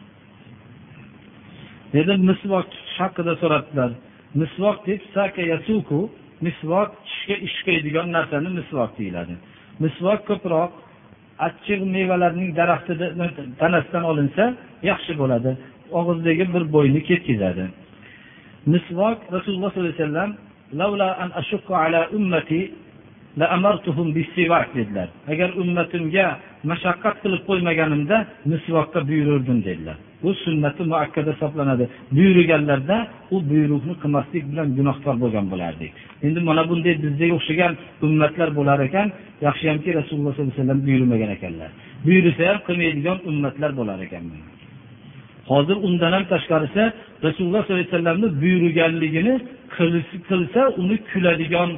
Endi 1.99 2.13
misvok 2.29 2.65
tutish 2.71 2.97
haqida 3.03 3.33
so'rabdilar. 3.41 3.91
Misvok 4.41 4.77
deb 4.87 5.01
saka 5.15 5.41
yasuku. 5.53 5.99
Misvok 6.45 6.89
tishga 7.07 7.35
ish 7.47 7.57
qo'yadigan 7.65 8.07
narsani 8.17 8.49
misvok 8.59 8.91
deyiladi. 8.99 9.33
Misvok 9.83 10.19
ko'proq 10.29 10.71
achchiq 11.47 11.81
mevalarning 11.95 12.49
daraxtida 12.59 13.05
tanasidan 13.61 14.03
olinsa 14.11 14.43
yaxshi 14.89 15.13
bo'ladi. 15.21 15.51
Og'izdagi 15.99 16.45
bir 16.53 16.63
bo'yni 16.75 17.01
ketkazadi 17.09 17.65
misvok 18.73 19.17
rasululloh 19.35 19.69
sollallohu 19.71 19.93
alayhi 19.93 20.03
vasallam 20.03 20.31
lavla 20.79 21.09
an 21.23 21.29
ashukka 21.41 21.73
ala 21.85 22.01
ummati 22.17 22.61
dedilar. 24.77 25.07
Agar 25.31 25.49
ummatimga 25.61 26.25
mashaqqat 26.71 27.15
qilib 27.23 27.41
qo'ymaganimda 27.49 28.17
misvokka 28.51 28.99
buyururdim 29.09 29.59
dedilar. 29.67 29.97
Bu 30.23 30.29
sunnati 30.43 30.83
muakkada 30.91 31.31
hisoblanadi. 31.35 31.85
Buyurganlarda 32.17 32.97
u 33.35 33.37
buyruqni 33.51 33.93
qilmaslik 34.01 34.43
bilan 34.51 34.67
gunohkor 34.77 35.15
bo'lgan 35.23 35.45
bo'lardik. 35.53 35.91
Endi 36.25 36.39
mana 36.49 36.63
bunday 36.69 36.93
bizdagi 37.03 37.33
o'xshagan 37.39 37.73
ummatlar 38.05 38.49
bo'lar 38.59 38.79
ekan 38.87 39.07
yaxshiyamki 39.47 39.89
rasululloh 39.99 40.31
sollallohu 40.33 40.53
alayhi 40.53 40.61
vasallam 40.61 40.79
buyurmagan 40.87 41.29
ekanlar. 41.37 41.69
Buyursa 42.05 42.43
ham 42.49 42.59
qilmaydigan 42.67 43.17
ummatlar 43.29 43.71
bo'lar 43.79 43.99
ekan 44.07 44.23
hozir 45.51 45.77
undan 45.87 46.11
ham 46.15 46.23
tashqarisi 46.33 46.83
rasululloh 47.25 47.61
sollallohu 47.63 47.79
alayhi 47.79 47.91
vasallamni 47.93 48.27
buyurganligini 48.41 49.35
qilsa 50.29 50.61
uni 50.81 50.97
kuladigan 51.11 51.69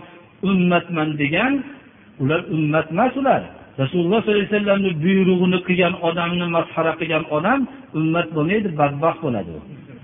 ummatman 0.50 1.10
degan 1.22 1.54
ular 2.22 2.42
ummat 2.56 2.88
emas 2.94 3.14
ular. 3.22 3.42
Rasululloh 3.82 4.20
sollallohu 4.22 4.40
alayhi 4.40 4.54
vasallamni 4.54 4.92
buyrug'ini 5.04 5.60
qilgan 5.68 5.94
odamni 6.08 6.48
masxara 6.56 6.94
qilgan 7.00 7.24
odam 7.38 7.60
ummat 8.00 8.28
bo'lmaydi 8.36 8.70
badbaxt 8.82 9.20
bo'ladi. 9.26 9.52
U 9.58 9.60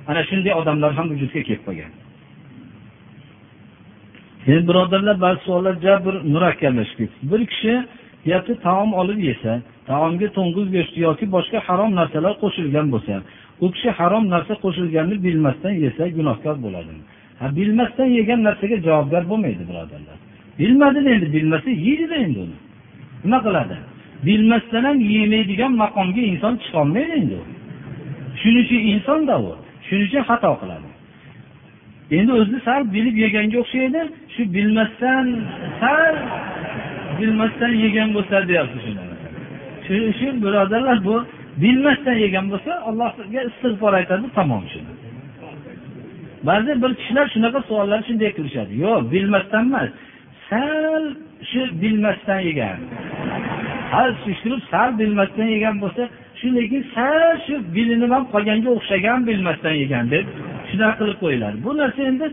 ana 0.10 0.22
shunday 0.30 0.54
odamlar 0.62 0.92
ham 0.98 1.06
vujudga 1.12 1.42
kelib 1.48 1.64
qolgan. 1.68 1.92
Endi 4.52 4.64
birodarlar 4.70 5.16
ba'zi 5.26 5.40
savollar 5.46 5.76
juda 5.82 5.96
bir 6.06 6.16
murakkablashib 6.34 6.98
ketdi 7.00 7.16
bir 7.32 7.42
kishi 7.52 7.74
deyapti 8.26 8.54
taom 8.68 8.90
olib 9.02 9.20
yesa 9.30 9.52
taomga 9.90 10.28
to'ng'iz 10.38 10.68
go'shti 10.76 10.98
yoki 11.08 11.26
boshqa 11.36 11.58
harom 11.68 11.92
narsalar 12.00 12.34
qo'shilgan 12.44 12.88
bo'lsa 12.94 13.14
u 13.64 13.72
kishi 13.74 13.90
harom 14.00 14.26
narsa 14.34 14.54
qo'shilganini 14.64 15.18
bilmasdan 15.26 15.74
yesa 15.86 16.04
gunohkor 16.18 16.56
bo'ladimi? 16.66 17.04
Ha 17.40 17.46
bilmasdan 17.58 18.10
yegan 18.20 18.40
narsaga 18.48 18.78
javobgar 18.88 19.24
bo'lmaydi 19.32 19.64
birodarlar. 19.70 20.18
Bilmadida 20.60 21.10
endi 21.16 21.28
bilmasa 21.36 21.70
yeydida 21.86 22.16
endi 22.26 22.40
uni. 22.46 22.58
Nima 23.24 23.40
qiladi? 23.46 23.76
Bilmasdan 24.28 24.84
ham 24.88 24.98
yemaydigan 25.16 25.72
maqomga 25.84 26.22
inson 26.32 26.54
chiqolmaydi 26.64 27.14
endi 27.22 27.38
shuning 28.42 28.64
uchun 28.66 28.82
insonda 28.94 29.36
u. 29.48 29.50
Shuning 29.88 30.08
uchun 30.10 30.24
xato 30.30 30.52
qiladi. 30.62 30.90
Endi 32.18 32.32
o'zini 32.40 32.60
sal 32.68 32.82
bilib 32.96 33.16
yeganga 33.24 33.58
o'xshaydi. 33.64 34.02
Shu 34.34 34.42
bilmasdan 34.56 35.26
sal 35.82 36.16
bilmasdan 37.20 37.74
yegan 37.84 38.10
bo'lsa 38.16 38.38
deyapti 38.50 38.78
shuning 39.86 40.08
uchun 40.14 40.34
birodarlar 40.44 40.98
bu 41.08 41.16
bilmasdan 41.62 42.18
yegan 42.26 42.46
bo'lsa 42.54 42.72
allohga 42.90 43.42
istig'for 43.50 43.94
aytadi 44.00 44.26
tamom 44.38 44.64
shuni 44.74 44.94
ba'zi 46.50 46.82
bir 46.82 46.92
kishilar 47.00 47.26
shunaqa 47.36 47.60
savollar 47.70 48.00
shunday 48.08 48.32
qilishadi. 48.38 48.74
Yo'q 48.86 49.00
bilmasdan 49.14 49.64
emas. 49.70 49.90
Sal 50.50 51.04
shu 51.50 51.62
bilmasdan 51.82 52.40
yegan. 52.50 52.78
Sal 53.92 54.10
surishtirib 54.22 54.62
sal 54.72 54.90
bilmasdan 55.00 55.48
yegan 55.56 55.76
bo'lsa 55.84 56.04
shu 56.40 56.48
lekin 56.58 56.82
sal 56.96 57.32
shu 57.46 57.56
bilinib 57.76 58.12
ham 58.16 58.24
qolganga 58.34 58.70
o'xshagan 58.78 59.20
bilmasdan 59.30 59.76
yegan 59.84 60.06
deb 60.14 60.26
shunaqa 60.70 60.96
qilib 61.00 61.18
qo'yiladi. 61.24 61.58
Bu 61.66 61.72
narsa 61.82 62.02
endi 62.12 62.26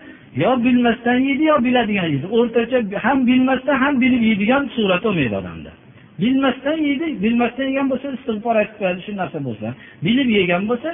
yo 0.42 0.50
bilmasdan 0.64 1.18
yeydi 1.28 1.44
yo 1.52 1.56
biladigan 1.66 2.08
yeydi. 2.12 2.26
O'rtacha 2.38 2.78
ham 3.04 3.18
bilmasdan 3.28 3.76
ham 3.82 3.94
bilib 4.02 4.22
yeydigan 4.28 4.62
surat 4.76 5.02
bo'lmaydi 5.06 5.36
odamda. 5.42 5.70
Bilmasdan 6.20 6.78
yeydi 6.88 7.06
bilmasdan 7.22 7.66
yegan 7.70 7.86
bo'lsa 7.92 8.06
istig'for 8.16 8.54
aytib 8.60 8.76
qo'yadi 8.80 9.00
shu 9.06 9.12
narsa 9.20 9.38
bo'lsa. 9.48 9.66
Bilib 10.06 10.28
yegan 10.38 10.62
bo'lsa 10.70 10.90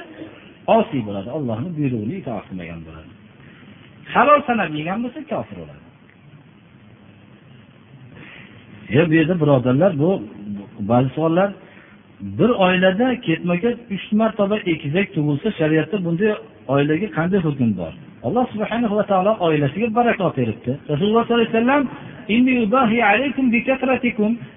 osiy 0.77 1.01
bo'ladi 1.07 1.29
ollohni 1.37 1.69
buyrug'ini 1.77 2.15
itoat 2.21 2.45
qilmagan 2.49 2.79
bo'ladi. 2.87 3.09
Halol 4.13 4.41
sanab 4.49 4.71
yegan 4.79 4.99
bo'lsa 5.03 5.19
kofir 5.31 5.57
bo'ladi. 5.61 5.83
E 8.97 9.01
bu 9.09 9.13
yerda 9.19 9.35
birodarlar 9.41 9.91
bu 10.03 10.09
ba'zi 10.91 11.09
savollar 11.15 11.49
bir 12.39 12.49
oilada 12.65 13.07
ketma 13.21 13.55
ket 13.63 13.77
uch 13.95 14.05
martaba 14.21 14.57
egizak 14.71 15.07
tug'ilsa 15.15 15.47
shariatda 15.59 15.97
bunday 16.05 16.31
oilaga 16.73 17.07
qanday 17.17 17.39
hukm 17.47 17.69
bor? 17.81 17.93
Alloh 18.27 18.45
subhana 18.53 18.87
va 18.99 19.03
taolo 19.11 19.33
oilasiga 19.47 19.87
barakot 19.99 20.33
beribdi. 20.39 20.71
Rasululloh 20.91 21.23
sollallohu 21.25 21.49
alayhi 21.49 21.57
vasallam 21.57 21.83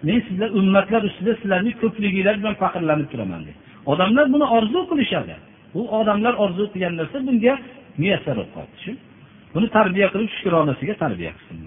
men 0.08 0.18
sizlar 0.26 0.50
ummatlar 0.60 1.02
ustida 1.08 1.32
sizlarni 1.40 1.72
ko'pliginglar 1.82 2.34
bilan 2.40 2.54
faxrlanib 2.62 3.08
turaman 3.12 3.40
dedi. 3.46 3.58
Odamlar 3.92 4.26
buni 4.34 4.46
orzu 4.56 4.80
qilishadi. 4.90 5.34
Bu 5.74 5.80
odamlar 5.98 6.34
orzu 6.44 6.64
qilgan 6.72 6.94
narsa 7.00 7.18
bunga 7.28 7.54
muyassar 8.00 8.34
bo'lib 8.38 8.52
qoldi 8.56 8.76
shu 8.84 8.92
buni 9.54 9.66
tarbiya 9.76 10.06
qilib 10.12 10.30
shukronasiga 10.36 10.94
tarbiya 11.02 11.32
qilsin 11.38 11.58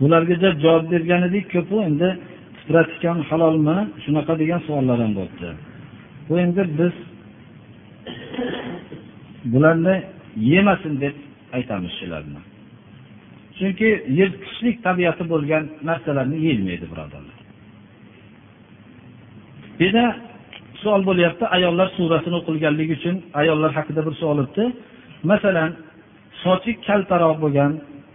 bularga 0.00 0.34
javob 0.64 0.84
bergan 0.92 1.22
edik 1.28 1.46
ko'pu 1.54 1.76
endi 1.88 2.08
tipratikan 2.58 3.18
halolmi 3.28 3.78
shunaqa 4.04 4.32
degan 4.42 4.60
savollar 4.66 4.98
ham 5.04 5.12
bo'libdi. 5.18 5.50
Bu 6.28 6.34
endi 6.44 6.62
biz 6.78 6.94
bularni 9.52 9.96
yemasin 10.36 10.94
deb 11.00 11.14
aytamiz 11.56 11.92
shularni. 12.00 12.40
Chunki 13.58 13.88
yirtqichlik 14.18 14.76
tabiati 14.86 15.24
bo'lgan 15.32 15.64
narsalarni 15.88 16.36
yeyilmaydi 16.46 16.86
birodarlar. 16.92 17.38
Yana 19.82 20.06
savol 20.82 21.02
bo'lyapti 21.08 21.44
ayollar 21.56 21.88
surasini 21.96 22.36
o'qilganligi 22.40 22.92
uchun 22.98 23.16
ayollar 23.40 23.70
haqida 23.78 24.00
bir 24.06 24.14
savol 24.20 24.38
o'tdi. 24.44 24.64
Masalan 25.30 25.70
sochi 26.44 26.72
kaltaroq 26.86 27.36
bo'lgan 27.44 27.72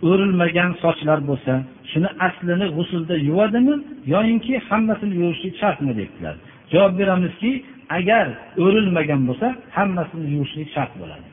o'rilmagan 0.09 0.71
sochlar 0.83 1.19
bo'lsa 1.29 1.53
shuni 1.91 2.09
aslini 2.27 2.67
g'usulda 2.77 3.15
yuvadimi 3.29 3.75
yoyinki 4.13 4.53
hammasini 4.69 5.13
yuvishlik 5.21 5.53
shartmi 5.61 5.93
debdilar. 5.99 6.35
Javob 6.73 6.93
beramizki 6.99 7.51
agar 7.97 8.25
o'rilmagan 8.63 9.21
bo'lsa 9.29 9.47
hammasini 9.77 10.27
yuvishlik 10.35 10.69
shart 10.75 10.93
bo'ladi. 11.01 11.27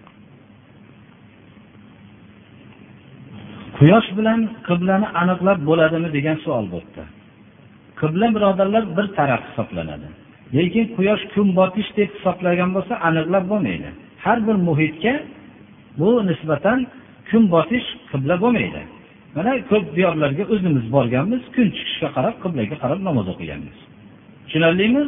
Quyosh 3.78 4.08
bilan 4.18 4.40
qiblani 4.68 5.06
aniqlab 5.20 5.58
bo'ladimi 5.68 6.08
degan 6.16 6.36
savol 6.44 6.66
bo'libdi 6.74 7.04
qibla 8.00 8.26
birodarlar 8.34 8.84
bir 8.96 9.06
taraf 9.18 9.42
hisoblanadi. 9.48 10.08
Lekin 10.56 10.84
quyosh 10.96 11.22
kun 11.34 11.48
botish 11.58 11.90
deb 11.98 12.10
hisoblagan 12.16 12.70
bo'lsa 12.76 12.94
aniqlab 13.08 13.44
bo'lmaydi. 13.52 13.88
Har 14.24 14.38
bir 14.46 14.56
muhitga 14.68 15.14
bu 16.00 16.10
nisbatan 16.30 16.78
kun 17.30 17.42
botish 17.54 17.86
qibla 18.10 18.34
bo'lmaydi. 18.44 18.82
Mana 19.36 19.52
ko'p 19.70 19.86
diyorlarga 19.96 20.44
o'zimiz 20.54 20.84
borganmiz 20.96 21.42
kun 21.54 21.66
chiqishga 21.76 22.08
qarab 22.16 22.34
qiblaga 22.44 22.76
qarab 22.82 23.00
namoz 23.08 23.26
o'qiganmiz. 23.32 23.76
Tushunarlimi? 24.44 25.02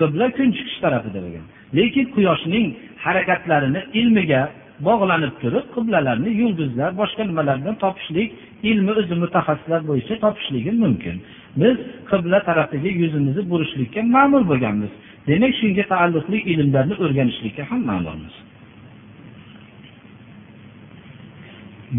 Qibla 0.00 0.26
kun 0.36 0.48
chiqish 0.56 0.78
tarafida 0.84 1.18
bo'lgan 1.24 1.44
lekin 1.78 2.04
quyoshning 2.14 2.66
harakatlarini 3.04 3.80
ilmiga 4.00 4.42
bog'lanib 4.88 5.32
turib 5.42 5.66
qiblalarni 5.74 6.30
yulduzlar 6.40 6.90
boshqa 7.00 7.22
nimalardan 7.30 7.74
topishlik 7.84 8.28
ilmi 8.70 8.92
o'zi 9.00 9.14
mutaxassislar 9.22 9.80
bo'yicha 9.90 10.14
topishligi 10.24 10.72
mumkin. 10.82 11.16
Biz 11.60 11.76
qibla 12.10 12.38
tarafiga 12.48 12.90
yuzimizni 13.02 13.42
burishlikka 13.52 14.00
ma'mur 14.16 14.42
bo'lganmiz. 14.50 14.92
Demak 15.28 15.52
shunga 15.60 15.84
taalluqli 15.92 16.38
ilmlarni 16.52 16.94
o'rganishlikka 17.04 17.62
ham 17.70 17.80
ma'murmiz. 17.90 18.34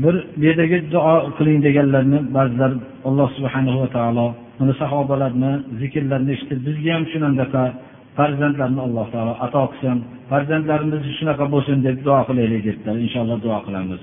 Bir 0.03 0.15
bu 0.37 0.43
yerdagi 0.45 0.77
duo 0.93 1.15
qiling 1.37 1.59
deganlarni 1.67 2.19
ba'zilar 2.35 2.71
alloh 3.07 3.29
subhanahu 3.37 3.77
va 3.83 3.89
taolo 3.97 4.27
mana 4.59 4.73
sahobalarni 4.81 5.51
zikrlarini 5.79 6.31
eshitib 6.35 6.59
bizga 6.67 6.91
ham 6.95 7.03
shunaqa 7.11 7.63
farzandlarni 8.17 8.81
alloh 8.87 9.07
taolo 9.13 9.33
ato 9.45 9.63
qilsin. 9.71 9.97
Farzandlarimiz 10.31 11.01
shunaqa 11.17 11.45
bo'lsin 11.53 11.77
deb 11.87 11.97
duo 12.05 12.19
qilaylik 12.29 12.61
dedilar 12.67 12.95
inshaalloh 13.05 13.37
duo 13.45 13.59
qilamiz. 13.67 14.01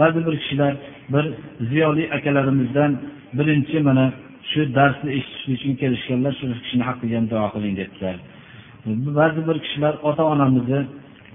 Ba'zi 0.00 0.20
bir 0.26 0.34
kishilar 0.42 0.72
bir 1.14 1.24
ziyoli 1.70 2.04
akalarimizdan 2.16 2.90
birinchi 3.38 3.78
mana 3.88 4.06
shu 4.50 4.60
darsni 4.78 5.10
eshitish 5.18 5.52
uchun 5.56 5.72
kelishganlar 5.80 6.32
shu 6.38 6.44
kishini 6.64 6.84
haqqiga 6.88 7.16
ham 7.18 7.26
duo 7.32 7.46
qiling 7.54 7.74
dedilar 7.80 8.16
ba'zi 9.18 9.40
bir 9.48 9.56
kishilar 9.64 9.94
ota 10.08 10.22
onamizni 10.32 10.80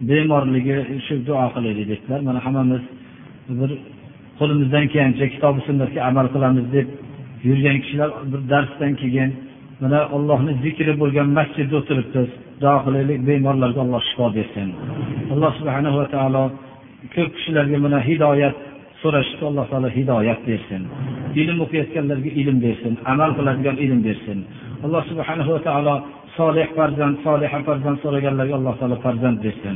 bemorligi 0.09 0.77
shu 1.05 1.13
duo 1.27 1.45
qilaylik 1.55 1.85
dedilar 1.93 2.19
mana 2.27 2.39
hammamiz 2.45 2.83
bir 3.59 3.71
qo'limizdan 4.39 4.85
kelgancha 4.93 5.25
kitobi 5.33 5.59
sunnatga 5.67 5.99
amal 6.09 6.27
qilamiz 6.35 6.65
deb 6.75 6.87
yurgan 7.47 7.77
kishilar 7.83 8.09
bir 8.31 8.41
darsdan 8.51 8.91
keyin 9.01 9.29
mana 9.83 9.99
allohni 10.15 10.53
zikri 10.63 10.93
bo'lgan 11.01 11.27
masjidda 11.37 11.75
o'tiribmiz 11.81 12.29
duo 12.61 12.77
qilaylik 12.85 13.19
bemorlarga 13.27 13.79
alloh 13.85 14.01
shifo 14.09 14.27
bersin. 14.37 14.69
Alloh 15.33 15.51
subhanahu 15.59 15.95
va 16.01 16.05
taolo 16.15 16.43
ko'p 17.15 17.29
kishilarga 17.35 17.77
mana 17.85 17.99
hidoyat 18.09 18.55
so'rashibdi 19.01 19.43
alloh 19.51 19.65
taolo 19.71 19.89
hidoyat 19.97 20.39
bersin. 20.49 20.81
Ilm 21.41 21.57
o'qiyotganlarga 21.65 22.31
ilm 22.41 22.57
bersin 22.65 22.93
amal 23.11 23.29
qiladigan 23.37 23.77
ilm 23.85 23.99
bersin. 24.07 24.39
Alloh 24.85 25.03
subhanahu 25.11 25.49
va 25.55 25.61
taolo 25.67 25.95
solih 26.37 26.67
farzand 26.77 27.15
soliha 27.25 27.57
farzand 27.67 27.97
so'raganlarga 28.03 28.55
alloh 28.59 28.75
taolo 28.79 28.97
farzand 29.05 29.37
bersin. 29.45 29.75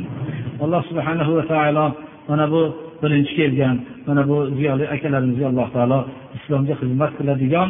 Alloh 0.64 0.82
subhanahu 0.90 1.32
va 1.38 1.44
taolo 1.54 1.86
mana 2.30 2.46
bu 2.54 2.62
birinchi 3.02 3.34
kelgan 3.40 3.76
mana 4.08 4.22
bu 4.30 4.38
ziyoli 4.58 4.86
akalarimizga 4.96 5.46
alloh 5.52 5.68
taolo 5.76 6.00
islomga 6.38 6.74
xizmat 6.82 7.12
qiladigan 7.20 7.70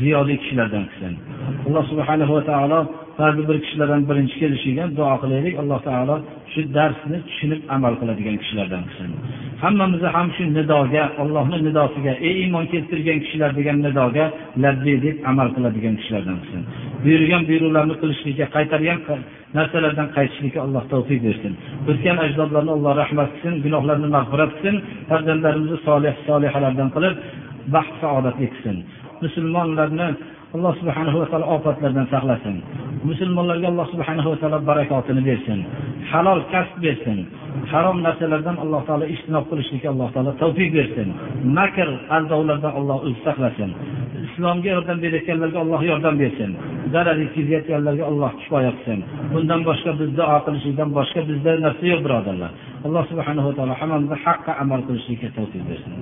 ziyoli 0.00 0.34
kishilardan 0.42 0.84
qilsin 0.90 1.14
alloh 1.66 1.84
subhanahu 1.92 2.32
va 2.36 2.42
taolo 2.50 2.80
ba'zi 3.20 3.42
bir 3.48 3.56
kishilardan 3.64 4.02
birinchi 4.10 4.36
kelishiga 4.42 4.84
duo 4.98 5.14
qilaylik. 5.22 5.54
Alloh 5.62 5.80
taolo 5.88 6.16
shu 6.52 6.60
darsni 6.76 7.18
tushunib 7.28 7.60
amal 7.76 7.94
qiladigan 8.00 8.36
kishilardan 8.42 8.82
qilsin 8.88 9.10
hammamizni 9.62 10.08
ham 10.16 10.28
shu 10.36 10.42
nidoga 10.58 11.04
allohni 11.22 11.58
nidosiga 11.68 12.12
ey 12.26 12.34
iymon 12.42 12.64
keltirgan 12.72 13.18
kishilar 13.24 13.50
degan 13.58 13.78
nidoga 13.86 14.24
labbiy 14.64 14.96
deb 15.04 15.16
amal 15.30 15.48
qiladigan 15.56 15.94
kishilardan 16.00 16.36
qilsin 16.42 16.62
buyurgan 17.04 17.42
buyruqlarni 17.50 17.94
qilishlikka 18.02 18.46
qaytargan 18.56 18.98
narsalardan 19.56 20.08
qaytishlikka 20.16 20.58
alloh 20.66 20.82
tavfiq 20.92 21.20
bersin. 21.26 21.52
O'tgan 21.90 22.16
ajdodlarni 22.26 22.72
alloh 22.76 22.92
rahmat 23.02 23.28
qilsin 23.34 23.54
gunohlarni 23.64 24.08
mag'firat 24.16 24.50
qilsin 24.54 24.76
farzandlarimizni 25.10 25.78
solih 25.88 26.14
solihalardan 26.28 26.88
qilib 26.96 27.14
baxt 27.74 27.94
saodatli 28.02 28.46
qilsin 28.52 28.76
musulmonlarni 29.24 30.08
alloh 30.54 30.72
subhanahu 30.80 31.16
va 31.22 31.26
taolo 31.32 31.46
ofatlardan 31.56 32.06
saqlasin. 32.14 32.56
Musulmonlarga 33.10 33.66
alloh 33.72 33.86
subhanahu 33.92 34.28
va 34.32 34.36
taolo 34.42 34.58
barakotini 34.70 35.22
bersin. 35.28 35.58
Halol 36.10 36.40
kasb 36.52 36.76
bersin. 36.84 37.18
Harom 37.72 37.98
narsalardan 38.06 38.56
alloh 38.64 38.82
taolo 38.88 39.04
ijtinob 39.14 39.44
qilishlikka 39.50 39.88
alloh 39.94 40.08
taolo 40.14 40.32
tavfiq 40.42 40.70
bersin. 40.78 41.08
Makr 41.58 41.88
aldovlardan 42.16 42.72
alloh 42.78 42.98
o'zi 43.06 43.20
saqlasin. 43.26 43.70
Islomga 44.26 44.68
yordam 44.74 44.98
berayotganlarga 45.04 45.58
alloh 45.64 45.80
yordam 45.90 46.14
bersin. 46.22 46.50
Zarar 46.92 47.16
yetkazayotganlarga 47.22 48.04
alloh 48.10 48.30
kifoya 48.40 48.72
qilsin. 48.76 49.00
Bundan 49.32 49.60
boshqa 49.68 49.90
biz 50.00 50.10
duo 50.18 50.36
qilishlikdan 50.46 50.88
boshqa 50.98 51.20
bizda 51.30 51.50
narsa 51.64 51.84
yo'q 51.92 52.00
birodarlar. 52.06 52.50
Alloh 52.86 53.02
subhanahu 53.10 53.46
va 53.48 53.54
taolo 53.58 53.74
hammamizni 53.80 54.16
haqqa 54.24 54.52
amal 54.62 54.80
qilishlikka 54.88 55.28
tavfiq 55.36 55.62
bersin. 55.70 55.92